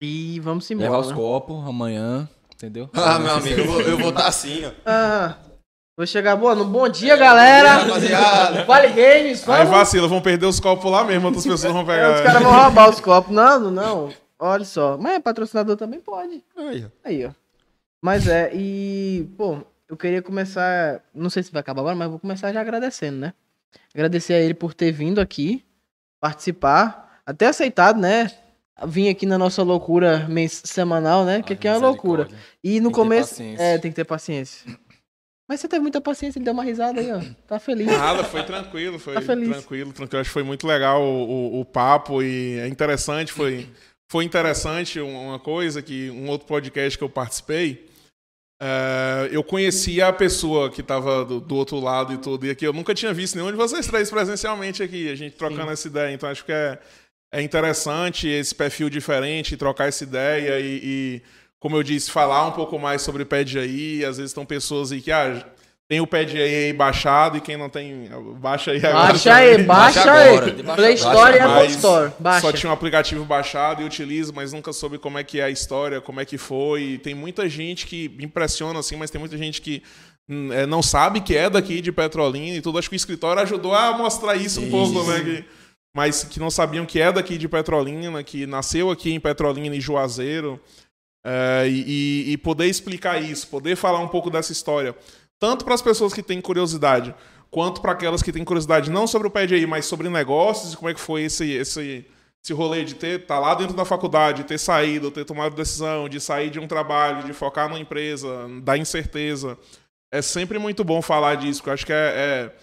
[0.00, 0.90] E vamos embora.
[0.90, 1.14] Levar os né?
[1.16, 2.88] copos amanhã, entendeu?
[2.94, 4.70] Ah, meu amigo, eu vou- eu vou estar assim, ó.
[4.84, 5.36] Ah,
[5.96, 6.54] vou chegar boa.
[6.54, 7.76] No bom dia, galera.
[7.78, 8.64] Rapaziada.
[8.66, 9.48] Vale Games.
[9.48, 9.70] Aí Vamos.
[9.78, 12.14] vacila, vão perder os copos lá mesmo, outras pessoas vão É, pegar.
[12.14, 13.34] os caras vão roubar os copos.
[13.34, 14.12] Não, não, não.
[14.38, 14.98] Olha só.
[14.98, 16.42] Mas patrocinador também pode.
[16.56, 17.08] Aí, ó.
[17.08, 17.30] Aí, ó.
[18.04, 19.58] Mas é, e, pô,
[19.88, 21.00] eu queria começar.
[21.14, 23.34] Não sei se vai acabar agora, mas vou começar já agradecendo, né?
[23.94, 25.64] Agradecer a ele por ter vindo aqui,
[26.20, 28.30] participar, até aceitado, né?
[28.86, 31.42] Vim aqui na nossa loucura mens- semanal, né?
[31.42, 32.28] Que aqui é uma loucura.
[32.62, 33.30] E no Tem que ter começo.
[33.30, 33.62] paciência.
[33.62, 34.78] É, tem que ter paciência.
[35.48, 37.20] Mas você teve muita paciência, ele deu uma risada aí, ó.
[37.46, 37.86] Tá feliz.
[37.86, 39.48] Nada, foi tranquilo, foi Tá feliz.
[39.48, 40.20] tranquilo, tranquilo.
[40.20, 43.70] Acho que foi muito legal o, o, o papo e é interessante, foi,
[44.10, 47.85] foi interessante um- uma coisa que um outro podcast que eu participei,
[48.60, 52.66] é, eu conhecia a pessoa que estava do, do outro lado e tudo, e aqui
[52.66, 55.72] eu nunca tinha visto nenhum de vocês três presencialmente aqui, a gente trocando Sim.
[55.72, 56.78] essa ideia, então acho que é,
[57.32, 61.22] é interessante esse perfil diferente, trocar essa ideia e, e,
[61.58, 64.04] como eu disse, falar um pouco mais sobre o Pad aí.
[64.04, 65.44] Às vezes estão pessoas aí que ah,
[65.88, 68.08] tem o Pad aí baixado e quem não tem,
[68.40, 69.08] baixa aí agora.
[69.12, 70.36] Baixa aí, baixa Baixa aí.
[70.36, 70.94] agora, Play.
[70.94, 72.12] Store e Apple Store.
[72.18, 72.40] Baixa.
[72.40, 75.50] Só tinha um aplicativo baixado e utilizo, mas nunca soube como é que é a
[75.50, 76.82] história, como é que foi.
[76.82, 79.80] E tem muita gente que me impressiona assim, mas tem muita gente que
[80.28, 82.78] hum, é, não sabe que é daqui de Petrolina e tudo.
[82.78, 85.20] Acho que o escritório ajudou a mostrar isso um Sim, pouco, né?
[85.20, 85.44] Que,
[85.96, 89.80] mas que não sabiam que é daqui de Petrolina, que nasceu aqui em Petrolina e
[89.80, 90.60] Juazeiro.
[91.24, 94.94] É, e, e- e poder explicar isso, poder falar um pouco dessa história,
[95.38, 97.14] tanto para as pessoas que têm curiosidade,
[97.50, 100.88] quanto para aquelas que têm curiosidade não sobre o PDI, mas sobre negócios e como
[100.88, 102.06] é que foi esse, esse,
[102.42, 106.20] esse rolê de ter tá lá dentro da faculdade, ter saído, ter tomado decisão, de
[106.20, 109.58] sair de um trabalho, de focar numa empresa, da incerteza.
[110.12, 112.56] É sempre muito bom falar disso, porque eu acho que é, é-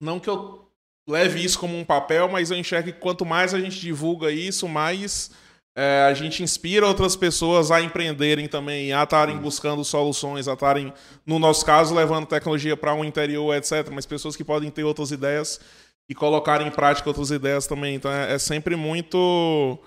[0.00, 0.68] Não que eu
[1.08, 4.68] leve isso como um papel, mas eu enxergo que quanto mais a gente divulga isso,
[4.68, 5.30] mais
[5.76, 10.92] é, a gente inspira outras pessoas a empreenderem também, a estarem buscando soluções, a estarem,
[11.24, 13.88] no nosso caso, levando tecnologia para um interior, etc.
[13.92, 15.60] Mas pessoas que podem ter outras ideias
[16.08, 17.94] e colocarem em prática outras ideias também.
[17.94, 19.78] Então é, é sempre muito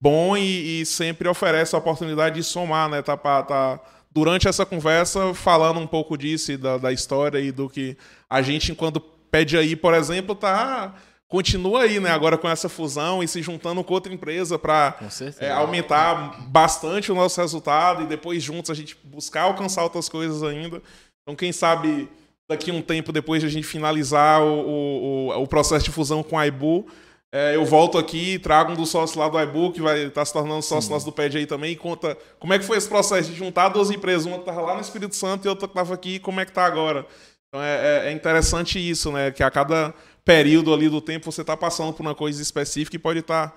[0.00, 3.02] bom e, e sempre oferece a oportunidade de somar, né?
[3.02, 7.68] Tá, pra- tá durante essa conversa falando um pouco disso da, da história e do
[7.68, 7.96] que
[8.30, 10.94] a gente, enquanto pede aí, por exemplo, tá
[11.32, 12.10] continua aí, né?
[12.10, 14.94] Agora com essa fusão e se juntando com outra empresa para
[15.40, 20.42] é, aumentar bastante o nosso resultado e depois juntos a gente buscar alcançar outras coisas
[20.42, 20.82] ainda.
[21.22, 22.06] Então, quem sabe
[22.50, 26.38] daqui um tempo depois de a gente finalizar o, o, o- processo de fusão com
[26.38, 26.86] a Ibu,
[27.34, 30.60] é, eu volto aqui, trago um dos sócios lá do iBook, vai estar se tornando
[30.60, 33.34] sócio nosso do PED aí também, e conta como é que foi esse processo de
[33.38, 36.18] juntar duas empresas, uma que estava lá no Espírito Santo e outra que estava aqui,
[36.18, 37.06] como é que está agora.
[37.48, 39.30] Então é, é- é interessante isso, né?
[39.30, 42.98] Que a cada período ali do tempo você está passando por uma coisa específica e
[42.98, 43.54] pode estar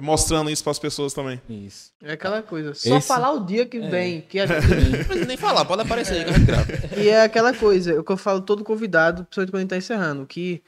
[0.00, 1.40] mostrando isso para as pessoas também.
[1.48, 1.92] Isso.
[2.02, 2.74] É aquela coisa.
[2.74, 4.20] Só Esse- falar o dia que vem.
[4.22, 6.66] Que é, Não precisa nem falar, pode aparecer aí que a gente grava.
[6.96, 9.76] e é aquela coisa, o que eu falo todo convidado, principalmente quando a gente tá
[9.76, 10.62] encerrando, que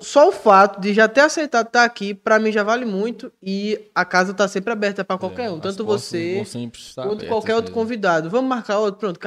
[0.00, 3.32] só o fato de já ter aceitado estar aqui, pra mim já vale muito.
[3.42, 5.56] E a casa tá sempre aberta pra qualquer um.
[5.56, 6.42] As Tanto você.
[6.94, 7.82] quanto qualquer outro mesmo.
[7.82, 8.30] convidado.
[8.30, 9.00] Vamos marcar outro.
[9.00, 9.18] Pronto,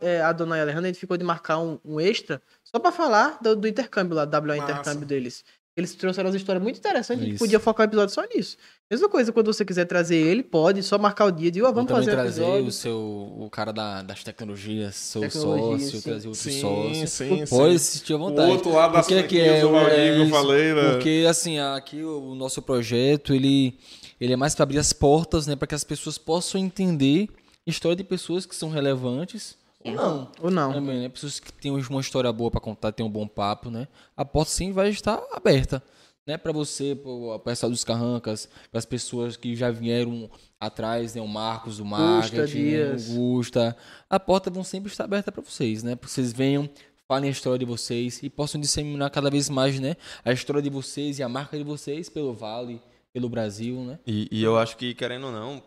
[0.00, 3.38] é, a dona Alejandra a gente ficou de marcar um, um extra só pra falar
[3.42, 5.44] do, do intercâmbio lá, do WA intercâmbio deles.
[5.76, 7.44] Eles trouxeram umas histórias muito interessantes, a gente Isso.
[7.44, 8.56] podia focar o episódio só nisso.
[8.88, 11.74] Mesma coisa, quando você quiser trazer ele, pode, só marcar o dia de, ó, Ou
[11.74, 12.66] vamos fazer trazer episódio.
[12.68, 12.96] o seu
[13.36, 16.08] o cara da, das tecnologias, seu Tecnologia, sócio, sim.
[16.08, 17.08] trazer outro Sim, sócio.
[17.08, 17.74] sim, Pode sim.
[17.74, 18.50] assistir à O vontade.
[18.52, 20.30] outro lado das aqui franquias, é o é que isso.
[20.30, 20.90] falei, né?
[20.92, 23.76] Porque assim, aqui o, o nosso projeto, ele,
[24.20, 27.28] ele é mais para abrir as portas, né, para que as pessoas possam entender
[27.66, 30.28] história de pessoas que são relevantes ou não.
[30.40, 30.72] Ou não.
[30.72, 31.08] Também, né?
[31.08, 33.88] Pessoas que têm uma história boa para contar, têm um bom papo, né?
[34.16, 35.82] A porta sim vai estar aberta,
[36.26, 36.36] né?
[36.36, 40.28] Para você, para o pessoal dos Carrancas, para as pessoas que já vieram
[40.58, 41.20] atrás, né?
[41.20, 42.46] O Marcos do marketing, né?
[42.46, 43.08] Dias.
[43.10, 43.76] o Gusta.
[44.10, 45.94] A porta vão sempre estar aberta para vocês, né?
[45.94, 46.68] Para vocês venham,
[47.06, 49.96] falem a história de vocês e possam disseminar cada vez mais, né?
[50.24, 52.80] A história de vocês e a marca de vocês pelo Vale,
[53.12, 53.98] pelo Brasil, né?
[54.06, 55.62] E, e eu acho que, querendo ou não.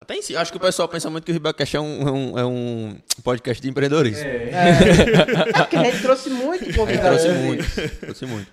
[0.00, 2.12] Até em si, acho que o pessoal pensa muito que o Ribacast é um, é
[2.12, 4.22] um, é um podcast de empreendedorismo.
[4.26, 7.16] É, porque a gente trouxe muito A gente convidado.
[7.16, 8.52] trouxe muito, trouxe muito.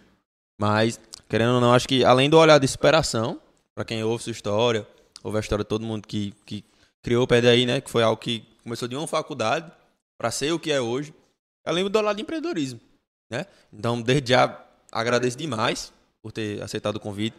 [0.62, 3.40] Mas, querendo ou não, acho que além do olhar de superação,
[3.74, 4.86] pra quem ouve sua história,
[5.24, 6.64] ouve a história de todo mundo que, que
[7.02, 7.82] criou o PDI, né?
[7.82, 9.72] Que foi algo que começou de uma faculdade
[10.20, 11.16] pra ser o que é hoje.
[11.66, 12.80] Além do olhar de empreendedorismo,
[13.32, 13.48] né?
[13.74, 14.56] Então, desde já,
[14.92, 17.36] agradeço demais por ter aceitado o convite.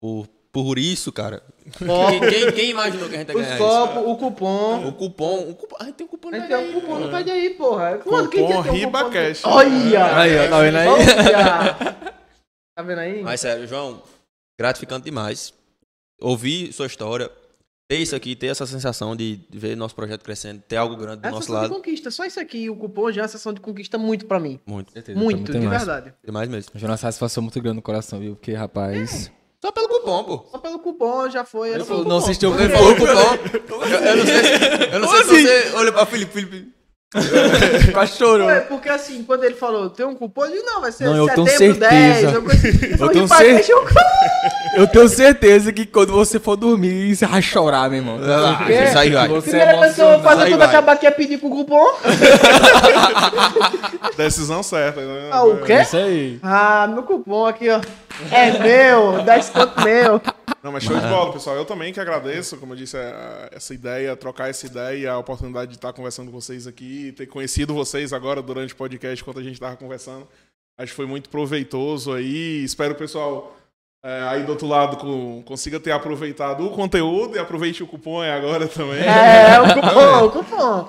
[0.00, 1.42] Por, por isso, cara.
[1.78, 4.78] Quem, quem- quem imaginou que a gente ia ganhar o cupom.
[4.78, 4.88] isso?
[4.88, 5.76] O cupom, o cupom.
[5.78, 8.00] A gente tem um cupom A no gente tem um PDI, cupom no aí, porra.
[8.06, 9.46] Mano, quem Cupom quer ter um RibaCast.
[9.46, 10.16] Olha!
[10.16, 10.88] Aí, ó, tá vendo aí?
[10.88, 12.12] Olha!
[12.74, 13.22] Tá vendo aí?
[13.22, 14.02] Mas sério, João,
[14.58, 15.52] gratificante demais.
[16.20, 17.30] Ouvir sua história,
[17.88, 21.28] ter isso aqui, ter essa sensação de ver nosso projeto crescendo, ter algo grande do
[21.28, 21.74] É nosso sessão de lado.
[21.74, 22.10] conquista.
[22.10, 24.58] Só isso aqui, o cupom já é uma sessão de conquista muito pra mim.
[24.64, 24.92] Muito.
[24.92, 25.84] Certeza, Muito, de mais.
[25.84, 26.14] verdade.
[26.24, 26.70] Demais mesmo.
[26.76, 28.36] Já uma satisfação muito grande no coração, viu?
[28.36, 29.30] Porque, rapaz.
[29.60, 30.46] Só pelo cupom, pô.
[30.50, 31.70] Só pelo cupom já foi.
[31.74, 32.96] Ele falou, pelo não assistiu o Ele cupom.
[32.96, 33.82] falou cupom.
[33.92, 36.32] Eu, não sei se, eu não sei se você olha pra Felipe.
[36.32, 36.72] Felipe.
[37.92, 38.46] Quase chorou.
[38.46, 41.16] Ué, porque assim, quando ele falou, tem um cupom, eu disse, não, vai ser Não,
[41.16, 41.90] eu tenho setembro certeza.
[41.90, 42.22] 10.
[42.34, 42.68] Eu, coisa-
[43.02, 43.84] Eu tenho cer- eu-
[44.74, 48.18] Eu tenho certeza que quando você for dormir, você vai chorar, meu irmão.
[48.22, 49.28] Ah, isso aí vai.
[49.28, 51.84] Você Primeira é coisa que eu vou fazer quando acabar aqui é pedir pro cupom.
[54.16, 55.02] Decisão certa.
[55.02, 55.28] né?
[55.30, 55.82] Ah, o quê?
[55.82, 56.38] Isso aí.
[56.42, 57.80] Ah, meu cupom aqui, ó.
[58.30, 60.20] É meu, dá desconto meu.
[60.62, 61.56] Não, mas show de bola, pessoal.
[61.56, 65.70] Eu também que agradeço, como eu disse, a- essa ideia, trocar essa ideia, a oportunidade
[65.72, 69.42] de estar conversando com vocês aqui, ter conhecido vocês agora durante o podcast, enquanto a
[69.42, 70.26] gente estava conversando.
[70.78, 72.62] Acho que foi muito proveitoso aí.
[72.64, 73.56] Espero pessoal
[74.04, 78.20] é, aí do outro lado com- consiga ter aproveitado o conteúdo e aproveite o cupom
[78.22, 79.00] agora também.
[79.04, 80.88] É, o cupom, o cupom.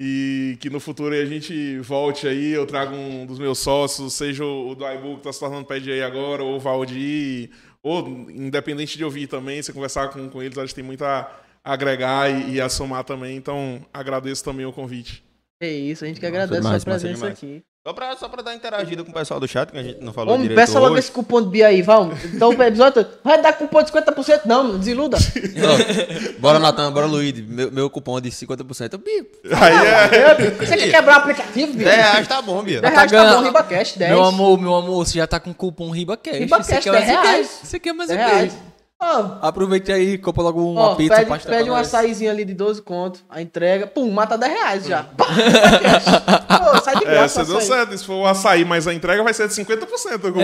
[0.00, 4.44] E que no futuro a gente volte aí, eu trago um dos meus sócios, seja
[4.44, 7.50] o do iBook que tá se tornando pede aí agora, ou o Valdir,
[7.82, 11.40] ou independente de ouvir também, você conversar com, com eles, acho que tem muito a
[11.64, 13.36] agregar e, e a somar também.
[13.36, 15.24] Então, agradeço também o convite.
[15.60, 17.32] É isso, a gente que Nossa, agradece demais, a sua presença demais.
[17.34, 17.64] aqui.
[17.88, 20.12] Só pra, só pra dar interagida com o pessoal do chat, que a gente não
[20.12, 20.98] falou Homem, direito peça logo hoje.
[20.98, 22.22] esse cupom de Bia aí, vamos.
[22.22, 25.16] Então o episódio todo, vai dar cupom de 50%, não, desiluda.
[25.16, 27.40] Ó, bora, Natan, bora, Luíde.
[27.40, 28.92] Meu, meu cupom de 50%.
[28.92, 29.24] Eu, Bia,
[29.58, 30.50] Aí é.
[30.50, 31.86] Você quer quebrar o aplicativo, Bia?
[31.88, 32.82] 10 reais tá bom, Bia.
[32.82, 34.10] 10 reais tá ganhando- bom, RibaCast, 10.
[34.10, 36.38] Meu amor, meu amor, você já tá com cupom RibaCast.
[36.40, 37.26] RibaCast, Você quer mais 10 o quê?
[37.26, 37.60] reais.
[37.64, 38.30] Você quer mais 10 o quê?
[38.36, 38.52] reais.
[39.00, 42.52] Ó, Aproveite aí, compra logo uma ó, pizza, pede, pasta pede um açaizinho ali de
[42.52, 45.02] 12 conto, a entrega, pum, mata 10 reais já.
[45.02, 46.08] RibaCast.
[46.58, 47.96] Pô, sai de É, graça você deu certo.
[47.96, 49.64] Se for o açaí, mas a entrega vai ser de 50%.
[50.10, 50.18] eu É.
[50.18, 50.40] compro.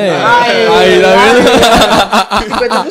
[0.72, 2.90] Aí, tá vendo?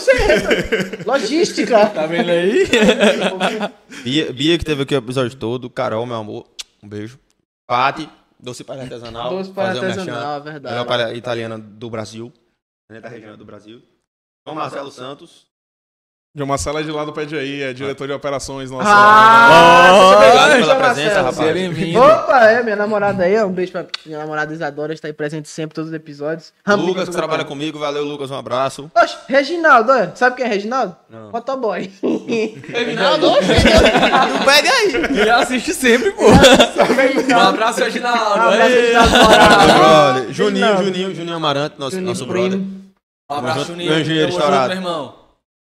[0.99, 1.05] 50%.
[1.07, 1.85] Logística.
[1.93, 2.65] Tá vendo aí?
[4.03, 5.69] Bia, Bia, que teve aqui o episódio todo.
[5.69, 6.45] Carol, meu amor.
[6.83, 7.17] Um beijo.
[7.67, 8.09] Pati,
[8.39, 9.29] doce para artesanal.
[9.29, 10.39] Doce para artesanal, merchan.
[10.41, 10.73] verdade.
[10.75, 12.33] Melhor palha italiana do Brasil.
[12.89, 13.81] né, Da região do Brasil.
[14.45, 15.45] João Marcelo Santos.
[16.35, 18.87] João Marcelo é de lá do Pede aí, é diretor de operações nosso.
[18.89, 21.35] Ah, Oh, obrigado pela presença, rapaz.
[21.35, 21.99] Seja bem-vindo.
[21.99, 25.73] Opa, é, minha namorada aí, um beijo pra minha namorada Isadora, está aí presente sempre
[25.73, 26.51] em todos os episódios.
[26.67, 27.77] Lucas, que trabalha comigo.
[27.77, 28.31] Valeu, Lucas.
[28.31, 28.89] Um abraço.
[28.95, 30.95] Oxe, Reginaldo, olha, sabe quem é Reginaldo?
[31.07, 31.29] Não.
[31.31, 31.91] Motoboy.
[32.67, 33.37] Reginaldo, tu
[34.43, 34.95] pede aí.
[35.19, 36.23] Ele assiste sempre, pô.
[36.31, 38.33] Um abraço, Um Reginaldo.
[38.41, 38.93] abraço, Ei.
[38.97, 40.33] Reginaldo.
[40.33, 40.77] Juninho.
[40.83, 42.57] Juninho, Juninho Amarante, nosso, Juninho nosso brother.
[42.57, 43.91] Um abraço, Juninho.
[43.91, 45.22] meu engenheiro Tamo junto, meu irmão.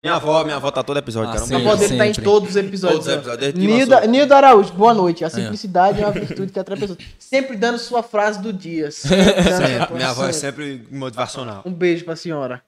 [0.05, 1.47] Minha avó, minha avó tá todo episódio, Ah, cara.
[1.47, 1.55] sim.
[1.55, 3.05] A avó dele tá em todos os episódios.
[3.05, 5.23] Todos os episódios, desde que Nilda, Araújo, boa noite.
[5.23, 5.31] A ó.
[5.31, 6.99] simplicidade é uma virtude que atrai pessoas.
[7.21, 8.91] Sempre dando sua frase do dia.
[8.91, 9.95] Sempre.
[9.95, 10.85] Minha avó é sempre.
[10.91, 11.63] motivacional.
[11.65, 12.65] Um beijo pra senhora.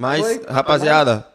[0.00, 0.42] Mas, Oi?
[0.48, 1.28] rapaziada.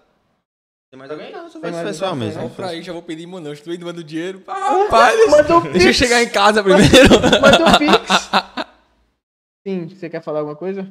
[0.89, 1.31] Tem mais alguém?
[1.31, 2.41] Não, só mais pessoal mesmo.
[2.41, 3.53] Vamos pra aí, já vou pedir meu não.
[3.53, 4.41] Estou indo mandando dinheiro.
[4.47, 7.21] Ah, rapaz, Manda um deixa eu chegar em casa primeiro.
[7.39, 8.29] Manda um pix.
[9.67, 10.87] Sim, você quer falar alguma coisa?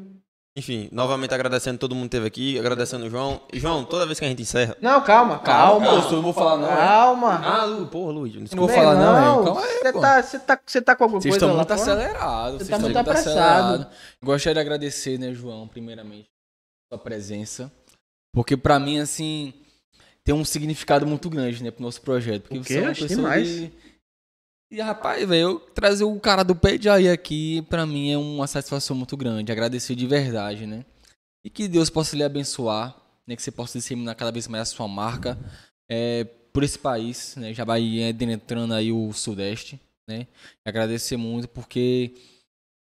[0.58, 3.42] Enfim, novamente agradecendo todo mundo que esteve aqui, agradecendo o João.
[3.52, 4.74] E, João, toda vez que a gente encerra.
[4.80, 5.84] Não, calma, calma.
[5.86, 6.72] Calma, eu não vou falar não.
[6.72, 6.76] é.
[6.76, 7.40] Calma.
[7.44, 8.34] Ah, Lu, porra, Luiz.
[8.34, 8.66] Não Desculpa.
[8.72, 9.44] vou falar não, Não, é.
[9.44, 10.00] Calma aí, Você pô.
[10.00, 11.92] tá, você tá, você tá com alguma Vocês coisa estão lá muito fora?
[12.06, 12.52] acelerados.
[12.52, 13.86] Você vocês tá estão muito acelerados.
[14.24, 16.30] Gostaria de agradecer, né, João, primeiramente,
[16.90, 17.70] sua presença.
[18.32, 19.52] Porque pra mim, assim,
[20.24, 22.44] tem um significado muito grande, né, pro nosso projeto.
[22.44, 22.78] Porque O você quê?
[22.78, 23.46] é uma Acho pessoa demais.
[23.46, 23.72] de...
[24.70, 26.58] E, rapaz, velho, eu trazer o cara do
[26.90, 29.52] aí aqui, pra mim, é uma satisfação muito grande.
[29.52, 30.84] Agradecer de verdade, né?
[31.44, 33.36] E que Deus possa lhe abençoar, né?
[33.36, 35.38] Que você possa disseminar cada vez mais a sua marca
[35.88, 37.54] é, por esse país, né?
[37.54, 40.26] Já vai adentrando aí o Sudeste, né?
[40.64, 42.14] Agradecer muito porque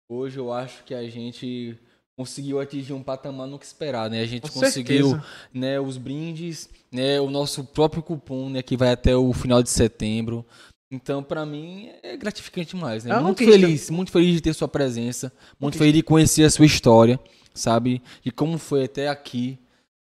[0.09, 1.77] hoje eu acho que a gente
[2.17, 4.21] conseguiu atingir um patamar nunca esperado, né?
[4.21, 5.27] A gente Com conseguiu, certeza.
[5.53, 9.69] né, os brindes, né, o nosso próprio cupom, né, que vai até o final de
[9.69, 10.47] setembro.
[10.91, 13.15] Então, pra mim, é gratificante demais, né?
[13.15, 13.61] É muito conquista.
[13.61, 17.19] feliz, muito feliz de ter sua presença, muito feliz de conhecer a sua história,
[17.53, 18.01] sabe?
[18.25, 19.59] E como foi até aqui,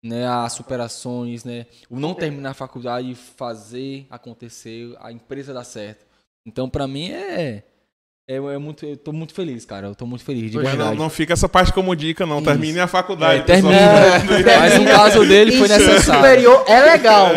[0.02, 5.64] né, as superações, né, o não terminar a faculdade e fazer acontecer, a empresa dar
[5.64, 6.06] certo.
[6.46, 7.64] Então, pra mim é
[8.28, 9.86] é, é muito, eu tô muito feliz, cara.
[9.86, 12.36] Eu tô muito feliz, de Mas não, não fica essa parte como dica, não.
[12.36, 12.44] Isso.
[12.44, 13.40] Termine a faculdade.
[13.40, 13.74] É, termina.
[14.28, 14.58] pessoal.
[14.60, 16.20] Mas no caso dele foi Ensino necessário.
[16.22, 17.28] superior é legal.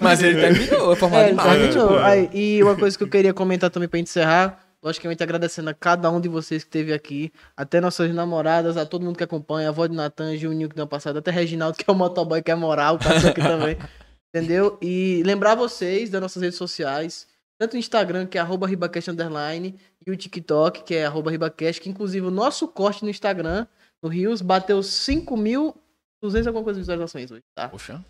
[0.00, 1.98] Mas ele terminou, é formado É, em terminou.
[1.98, 6.10] Aí, e uma coisa que eu queria comentar também pra encerrar, logicamente agradecendo a cada
[6.10, 9.70] um de vocês que esteve aqui, até nossas namoradas, a todo mundo que acompanha, a
[9.70, 12.50] avó de Natan, Juninho que deu uma passada, até Reginaldo, que é o motoboy, que
[12.50, 13.76] é moral, passou aqui também.
[14.34, 14.78] Entendeu?
[14.80, 17.26] E lembrar vocês das nossas redes sociais,
[17.58, 19.74] tanto o Instagram, que é arroba ribacast underline,
[20.06, 23.66] e o TikTok, que é arroba ribacast, que inclusive o nosso corte no Instagram,
[24.00, 27.68] no Rios, bateu 5.200 alguma coisa de visualizações hoje, tá?
[27.68, 28.04] Poxa,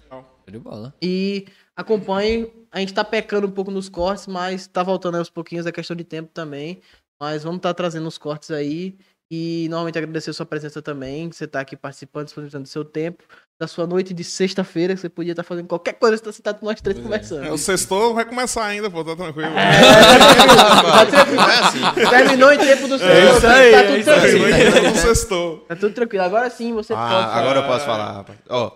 [0.47, 0.95] de bola.
[1.01, 2.53] E acompanhe.
[2.71, 5.73] A gente tá pecando um pouco nos cortes, mas tá voltando aí aos pouquinhos, é
[5.73, 6.83] questão de tempo também.
[7.19, 8.99] Mas vamos estar trazendo os cortes aí.
[9.29, 12.85] E novamente agradecer a sua presença também, que você tá aqui participando, disponibilizando do seu
[12.85, 13.25] tempo,
[13.61, 16.61] da sua noite de sexta-feira, que você podia estar fazendo qualquer coisa, você tá sentado
[16.61, 17.45] com nós três conversando.
[17.45, 19.51] É, o sextou vai começar ainda, pô, tá tranquilo.
[19.53, 21.37] Tá tranquilo.
[21.37, 21.81] Não é assim.
[22.11, 22.95] Terminou em tempo do.
[23.03, 24.05] É isso aí, tá é tudo aí.
[24.05, 24.45] tranquilo.
[24.45, 25.59] Terminou.
[25.67, 26.25] Tá tudo tranquilo.
[26.25, 27.35] Agora sim você pode Ah, falar.
[27.37, 28.39] agora eu posso falar, rapaz.
[28.49, 28.71] Ó,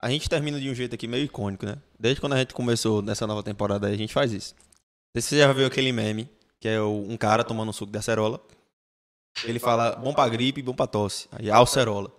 [0.00, 1.76] a gente termina de um jeito aqui meio icônico, né?
[2.00, 4.54] Desde quando a gente começou nessa nova temporada aí, a gente faz isso.
[5.14, 6.30] Não sei se você já viu aquele meme,
[6.60, 8.40] que é o- um cara tomando um suco de acerola.
[9.44, 11.28] Ele fala, bom pra gripe, bom pra tosse.
[11.32, 12.10] Aí, alcerola.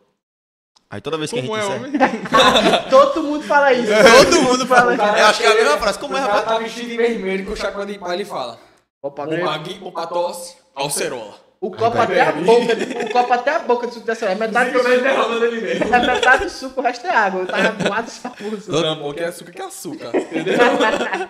[0.89, 1.95] Aí toda vez que Como a é, gente homem?
[1.95, 2.83] encerra...
[2.89, 3.91] Todo mundo fala isso.
[3.91, 4.95] Todo mundo fala.
[4.95, 5.99] Eu acho que é a mesma frase.
[5.99, 6.45] Como é, rapaz?
[6.45, 8.57] tá vestido em vermelho com o chacão de pai, ele fala.
[9.01, 11.47] Opa, Bom pra gui, bom pra tosse, alcerola.
[11.59, 12.73] O copo até a boca,
[13.05, 16.49] o copo até a boca de suco dessa é metade do suco, é metade do
[16.51, 17.41] suco, o resto é água.
[17.41, 18.71] Eu tava com água sabugoso.
[18.71, 20.11] Não, que é açúcar que é açúcar.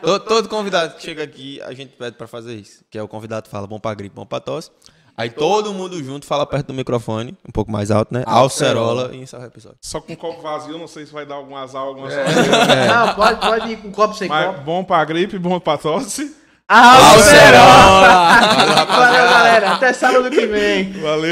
[0.02, 2.84] Todo, todo convidado que chega aqui, a gente pede pra fazer isso.
[2.90, 4.70] Que é o convidado fala bom pra gripe, bom pra tosse.
[5.18, 8.24] Aí todo mundo junto fala perto do microfone, um pouco mais alto, né?
[8.28, 9.78] Alcerola e encerra o episódio.
[9.82, 12.26] Só com copo vazio, não sei se vai dar algum azar, alguma É.
[12.26, 12.50] sorte.
[12.88, 14.62] Não, pode, pode ir com copo sem Mas copo.
[14.62, 16.36] bom pra gripe, bom pra tosse.
[16.70, 18.06] Alcerola!
[18.86, 19.72] Valeu, galera.
[19.74, 20.92] Até sábado que vem.
[21.02, 21.26] Valeu.